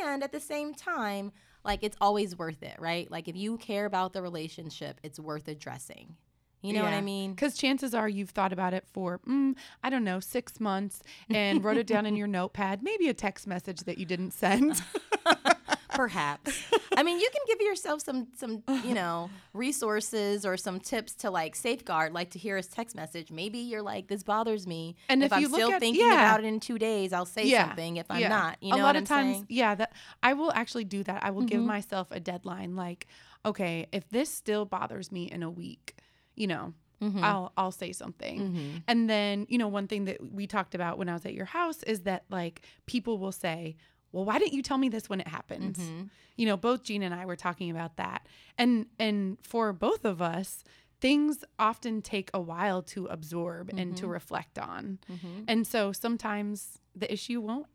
and 0.04 0.24
at 0.24 0.32
the 0.32 0.40
same 0.40 0.74
time, 0.74 1.32
like 1.64 1.84
it's 1.84 1.98
always 2.00 2.38
worth 2.38 2.64
it, 2.64 2.76
right? 2.80 3.10
Like 3.12 3.28
if 3.28 3.36
you 3.36 3.58
care 3.58 3.86
about 3.86 4.14
the 4.14 4.22
relationship, 4.22 5.00
it's 5.04 5.20
worth 5.20 5.48
addressing. 5.48 6.16
You 6.62 6.74
know 6.74 6.84
what 6.84 6.94
I 6.94 7.02
mean? 7.02 7.32
Because 7.36 7.56
chances 7.56 7.94
are 7.94 8.10
you've 8.10 8.32
thought 8.32 8.52
about 8.52 8.74
it 8.74 8.88
for, 8.92 9.20
mm, 9.28 9.56
I 9.84 9.92
don't 9.92 10.04
know, 10.04 10.20
six 10.20 10.60
months 10.60 11.04
and 11.30 11.64
wrote 11.64 11.78
it 11.78 11.86
down 11.86 12.08
in 12.08 12.16
your 12.22 12.26
notepad, 12.26 12.82
maybe 12.82 13.08
a 13.08 13.14
text 13.14 13.46
message 13.46 13.82
that 13.82 14.00
you 14.00 14.06
didn't 14.08 14.32
send. 14.32 14.82
Perhaps. 15.96 16.64
I 16.98 17.04
mean, 17.04 17.20
you 17.20 17.30
can 17.32 17.42
give 17.48 17.62
yourself 17.66 18.02
some 18.02 18.28
some, 18.36 18.64
you 18.84 18.94
know, 18.94 19.30
resources 19.54 20.46
or 20.46 20.58
some 20.58 20.80
tips 20.80 21.14
to 21.16 21.30
like 21.32 21.56
safeguard, 21.56 22.14
like 22.14 22.30
to 22.32 22.40
hear 22.40 22.58
his 22.58 22.68
text 22.68 22.96
message. 22.96 23.32
Maybe 23.32 23.60
you're 23.60 23.82
like, 23.82 24.08
this 24.08 24.24
bothers 24.24 24.68
me. 24.68 24.96
And 25.10 25.24
if, 25.24 25.28
if 25.32 25.34
I'm 25.34 25.46
still 25.46 25.72
at- 25.72 25.80
thinking 25.80 26.06
yeah. 26.06 26.14
about 26.28 26.44
it 26.44 26.48
in 26.48 26.60
two 26.60 26.78
days, 26.78 27.14
I'll 27.14 27.26
say 27.26 27.50
something. 27.52 27.98
If 27.98 28.06
I'm 28.10 28.22
yeah. 28.22 28.28
not, 28.30 28.58
you 28.62 28.72
know 28.76 28.82
a 28.82 28.84
lot 28.84 28.96
of 28.96 29.02
I'm 29.02 29.06
times, 29.06 29.34
saying? 29.38 29.46
yeah, 29.50 29.76
that 29.76 29.94
I 30.24 30.34
will 30.34 30.52
actually 30.54 30.86
do 30.86 31.04
that. 31.04 31.24
I 31.24 31.32
will 31.32 31.44
give 31.44 31.60
Mm-hmm. 31.60 31.68
myself 31.68 32.08
a 32.12 32.20
deadline, 32.20 32.76
like, 32.76 33.08
okay, 33.46 33.88
if 33.92 34.08
this 34.10 34.30
still 34.30 34.66
bothers 34.66 35.12
me 35.12 35.24
in 35.32 35.42
a 35.44 35.50
week, 35.50 35.96
you 36.36 36.48
know, 36.48 36.74
Mm-hmm. 37.02 37.24
I'll 37.26 37.52
I'll 37.58 37.74
say 37.74 37.92
something. 37.92 38.82
And 38.88 39.10
then, 39.10 39.46
you 39.50 39.58
know, 39.58 39.68
one 39.68 39.86
thing 39.88 40.06
that 40.06 40.18
we 40.34 40.48
talked 40.48 40.74
about 40.76 40.98
when 40.98 41.10
I 41.10 41.14
was 41.14 41.26
at 41.26 41.34
your 41.34 41.46
house 41.46 41.84
is 41.84 42.02
that 42.04 42.24
like 42.30 42.62
people 42.86 43.18
will 43.20 43.34
say, 43.34 43.76
"Well, 44.16 44.26
why 44.26 44.40
didn't 44.40 44.54
you 44.54 44.64
tell 44.64 44.78
me 44.78 44.90
this 44.90 45.10
when 45.10 45.20
it 45.22 45.28
happened?" 45.28 45.76
Mm-hmm. 45.76 46.04
You 46.38 46.46
know, 46.48 46.58
both 46.58 46.84
Gina 46.84 47.06
and 47.06 47.14
I 47.14 47.26
were 47.26 47.36
talking 47.36 47.70
about 47.70 47.98
that. 47.98 48.26
And 48.58 48.88
and 48.98 49.38
for 49.42 49.74
both 49.74 50.06
of 50.06 50.22
us, 50.22 50.64
things 51.02 51.44
often 51.60 52.02
take 52.02 52.30
a 52.34 52.40
while 52.42 52.82
to 52.94 53.06
absorb 53.08 53.70
and 53.70 53.80
Mm-hmm. 53.80 53.96
to 53.96 54.08
reflect 54.08 54.58
on. 54.58 55.00
And 55.48 55.68
so 55.68 55.92
sometimes 55.92 56.80
the 56.96 57.12
issue 57.12 57.42
won't 57.42 57.68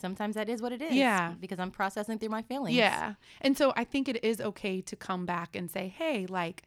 Sometimes 0.00 0.34
that 0.34 0.48
is 0.48 0.62
what 0.62 0.72
it 0.72 0.80
is. 0.80 0.94
Yeah. 0.94 1.34
Because 1.38 1.58
I'm 1.58 1.70
processing 1.70 2.18
through 2.18 2.30
my 2.30 2.42
feelings. 2.42 2.76
Yeah. 2.76 3.14
And 3.42 3.56
so 3.56 3.72
I 3.76 3.84
think 3.84 4.08
it 4.08 4.24
is 4.24 4.40
okay 4.40 4.80
to 4.82 4.96
come 4.96 5.26
back 5.26 5.54
and 5.54 5.70
say, 5.70 5.88
hey, 5.88 6.26
like, 6.26 6.62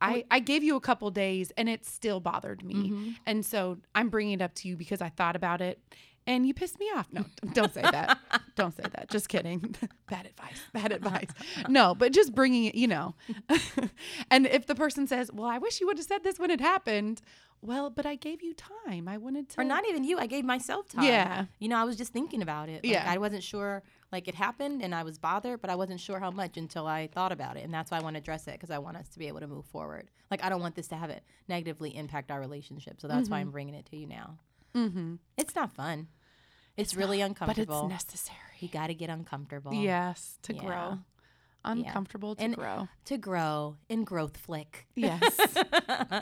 I, 0.00 0.24
I 0.30 0.40
gave 0.40 0.62
you 0.64 0.76
a 0.76 0.80
couple 0.80 1.10
days 1.10 1.52
and 1.56 1.68
it 1.68 1.86
still 1.86 2.20
bothered 2.20 2.64
me. 2.64 2.74
Mm-hmm. 2.74 3.10
And 3.24 3.46
so 3.46 3.78
I'm 3.94 4.08
bringing 4.08 4.34
it 4.34 4.42
up 4.42 4.54
to 4.56 4.68
you 4.68 4.76
because 4.76 5.00
I 5.00 5.08
thought 5.08 5.36
about 5.36 5.60
it 5.60 5.80
and 6.26 6.46
you 6.46 6.54
pissed 6.54 6.78
me 6.78 6.86
off. 6.94 7.08
No, 7.12 7.24
don't 7.52 7.72
say 7.72 7.82
that. 7.82 8.18
don't 8.56 8.76
say 8.76 8.84
that. 8.92 9.08
Just 9.10 9.28
kidding. 9.28 9.74
bad 10.08 10.26
advice. 10.26 10.60
Bad 10.72 10.92
advice. 10.92 11.28
No, 11.68 11.94
but 11.94 12.12
just 12.12 12.34
bringing 12.34 12.64
it, 12.64 12.74
you 12.74 12.88
know. 12.88 13.14
and 14.30 14.46
if 14.46 14.66
the 14.66 14.74
person 14.74 15.06
says, 15.06 15.30
well, 15.32 15.46
I 15.46 15.58
wish 15.58 15.80
you 15.80 15.86
would 15.86 15.98
have 15.98 16.06
said 16.06 16.24
this 16.24 16.38
when 16.38 16.50
it 16.50 16.60
happened. 16.60 17.22
Well, 17.62 17.90
but 17.90 18.04
I 18.06 18.16
gave 18.16 18.42
you 18.42 18.54
time. 18.54 19.08
I 19.08 19.16
wanted 19.16 19.48
to. 19.50 19.60
Or 19.60 19.64
not 19.64 19.88
even 19.88 20.04
you. 20.04 20.18
I 20.18 20.26
gave 20.26 20.44
myself 20.44 20.88
time. 20.88 21.04
Yeah. 21.04 21.46
You 21.58 21.68
know, 21.68 21.78
I 21.78 21.84
was 21.84 21.96
just 21.96 22.12
thinking 22.12 22.42
about 22.42 22.68
it. 22.68 22.84
Like, 22.84 22.92
Yeah. 22.92 23.04
I 23.10 23.16
wasn't 23.18 23.42
sure, 23.42 23.82
like, 24.12 24.28
it 24.28 24.34
happened 24.34 24.82
and 24.82 24.94
I 24.94 25.02
was 25.02 25.18
bothered, 25.18 25.62
but 25.62 25.70
I 25.70 25.74
wasn't 25.74 26.00
sure 26.00 26.20
how 26.20 26.30
much 26.30 26.58
until 26.58 26.86
I 26.86 27.06
thought 27.08 27.32
about 27.32 27.56
it. 27.56 27.64
And 27.64 27.72
that's 27.72 27.90
why 27.90 27.98
I 27.98 28.02
want 28.02 28.14
to 28.14 28.18
address 28.18 28.46
it 28.46 28.52
because 28.52 28.70
I 28.70 28.78
want 28.78 28.98
us 28.98 29.08
to 29.08 29.18
be 29.18 29.26
able 29.26 29.40
to 29.40 29.46
move 29.48 29.64
forward. 29.64 30.10
Like, 30.30 30.44
I 30.44 30.48
don't 30.50 30.60
want 30.60 30.74
this 30.74 30.88
to 30.88 30.96
have 30.96 31.10
it 31.10 31.24
negatively 31.48 31.96
impact 31.96 32.30
our 32.30 32.40
relationship. 32.40 33.00
So 33.00 33.08
that's 33.08 33.30
why 33.30 33.38
I'm 33.38 33.50
bringing 33.50 33.74
it 33.74 33.86
to 33.86 33.96
you 33.96 34.06
now. 34.06 34.38
Mm-hmm. 34.74 35.14
It's 35.38 35.54
not 35.54 35.74
fun. 35.74 36.08
It's, 36.76 36.94
really 36.94 37.18
But 37.20 37.26
uncomfortable. 37.26 37.84
it's 37.84 37.90
necessary. 37.90 38.38
you 38.60 38.68
got 38.68 38.88
to 38.88 38.94
get 38.94 39.08
uncomfortable. 39.10 39.72
Yes, 39.72 40.38
to 40.42 40.54
Yeah. 40.54 40.60
grow. 40.60 40.98
Uncomfortable 41.64 42.36
to 42.36 42.42
And- 42.42 42.54
grow. 42.54 42.88
To 43.06 43.18
grow 43.18 43.76
in 43.88 44.04
growth 44.04 44.36
flick. 44.36 44.86
Yes. 44.94 45.22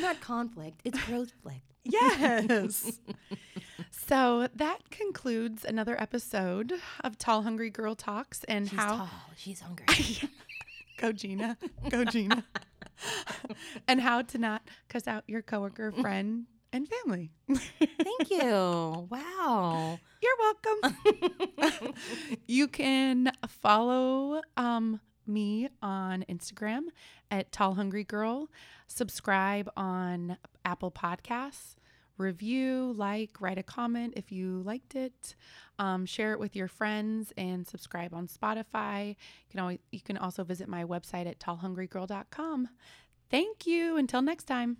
Not 0.00 0.20
conflict, 0.20 0.80
it's 0.84 1.02
growth 1.04 1.32
flick. 1.42 1.62
yes. 1.84 2.98
so 3.90 4.48
that 4.54 4.90
concludes 4.90 5.64
another 5.64 6.00
episode 6.00 6.74
of 7.04 7.18
Tall 7.18 7.42
Hungry 7.42 7.70
Girl 7.70 7.94
Talks 7.94 8.44
and 8.44 8.68
She's 8.68 8.78
how 8.78 8.96
tall. 8.96 9.08
She's 9.36 9.60
hungry. 9.60 9.86
go 10.98 11.12
Gina. 11.12 11.56
Go 11.88 12.04
Gina. 12.04 12.44
and 13.88 14.00
how 14.00 14.22
to 14.22 14.38
not 14.38 14.62
cuss 14.88 15.06
out 15.06 15.24
your 15.26 15.42
coworker, 15.42 15.90
friend, 15.92 16.46
and 16.72 16.88
family. 16.88 17.30
Thank 17.48 18.30
you. 18.30 19.08
Wow. 19.10 19.98
You're 20.22 20.32
welcome. 20.38 21.94
you 22.46 22.68
can 22.68 23.32
follow 23.46 24.40
um, 24.56 25.00
me 25.26 25.68
on 25.82 26.24
Instagram 26.28 26.84
at 27.30 27.52
Tall 27.52 27.74
Hungry 27.74 28.04
Girl. 28.04 28.48
Subscribe 28.86 29.70
on 29.76 30.36
Apple 30.64 30.90
Podcasts. 30.90 31.76
Review, 32.18 32.94
like, 32.96 33.40
write 33.40 33.58
a 33.58 33.62
comment 33.62 34.14
if 34.16 34.30
you 34.30 34.62
liked 34.62 34.94
it. 34.94 35.34
Um, 35.78 36.06
share 36.06 36.32
it 36.32 36.38
with 36.38 36.54
your 36.54 36.68
friends 36.68 37.32
and 37.36 37.66
subscribe 37.66 38.14
on 38.14 38.28
Spotify. 38.28 39.08
You 39.08 39.50
can 39.50 39.60
always 39.60 39.78
you 39.90 40.00
can 40.00 40.18
also 40.18 40.44
visit 40.44 40.68
my 40.68 40.84
website 40.84 41.26
at 41.26 41.40
tallhungrygirl.com. 41.40 42.68
Thank 43.30 43.66
you. 43.66 43.96
Until 43.96 44.22
next 44.22 44.44
time. 44.44 44.76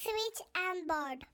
Switch 0.00 0.40
and 0.56 0.88
board. 0.88 1.30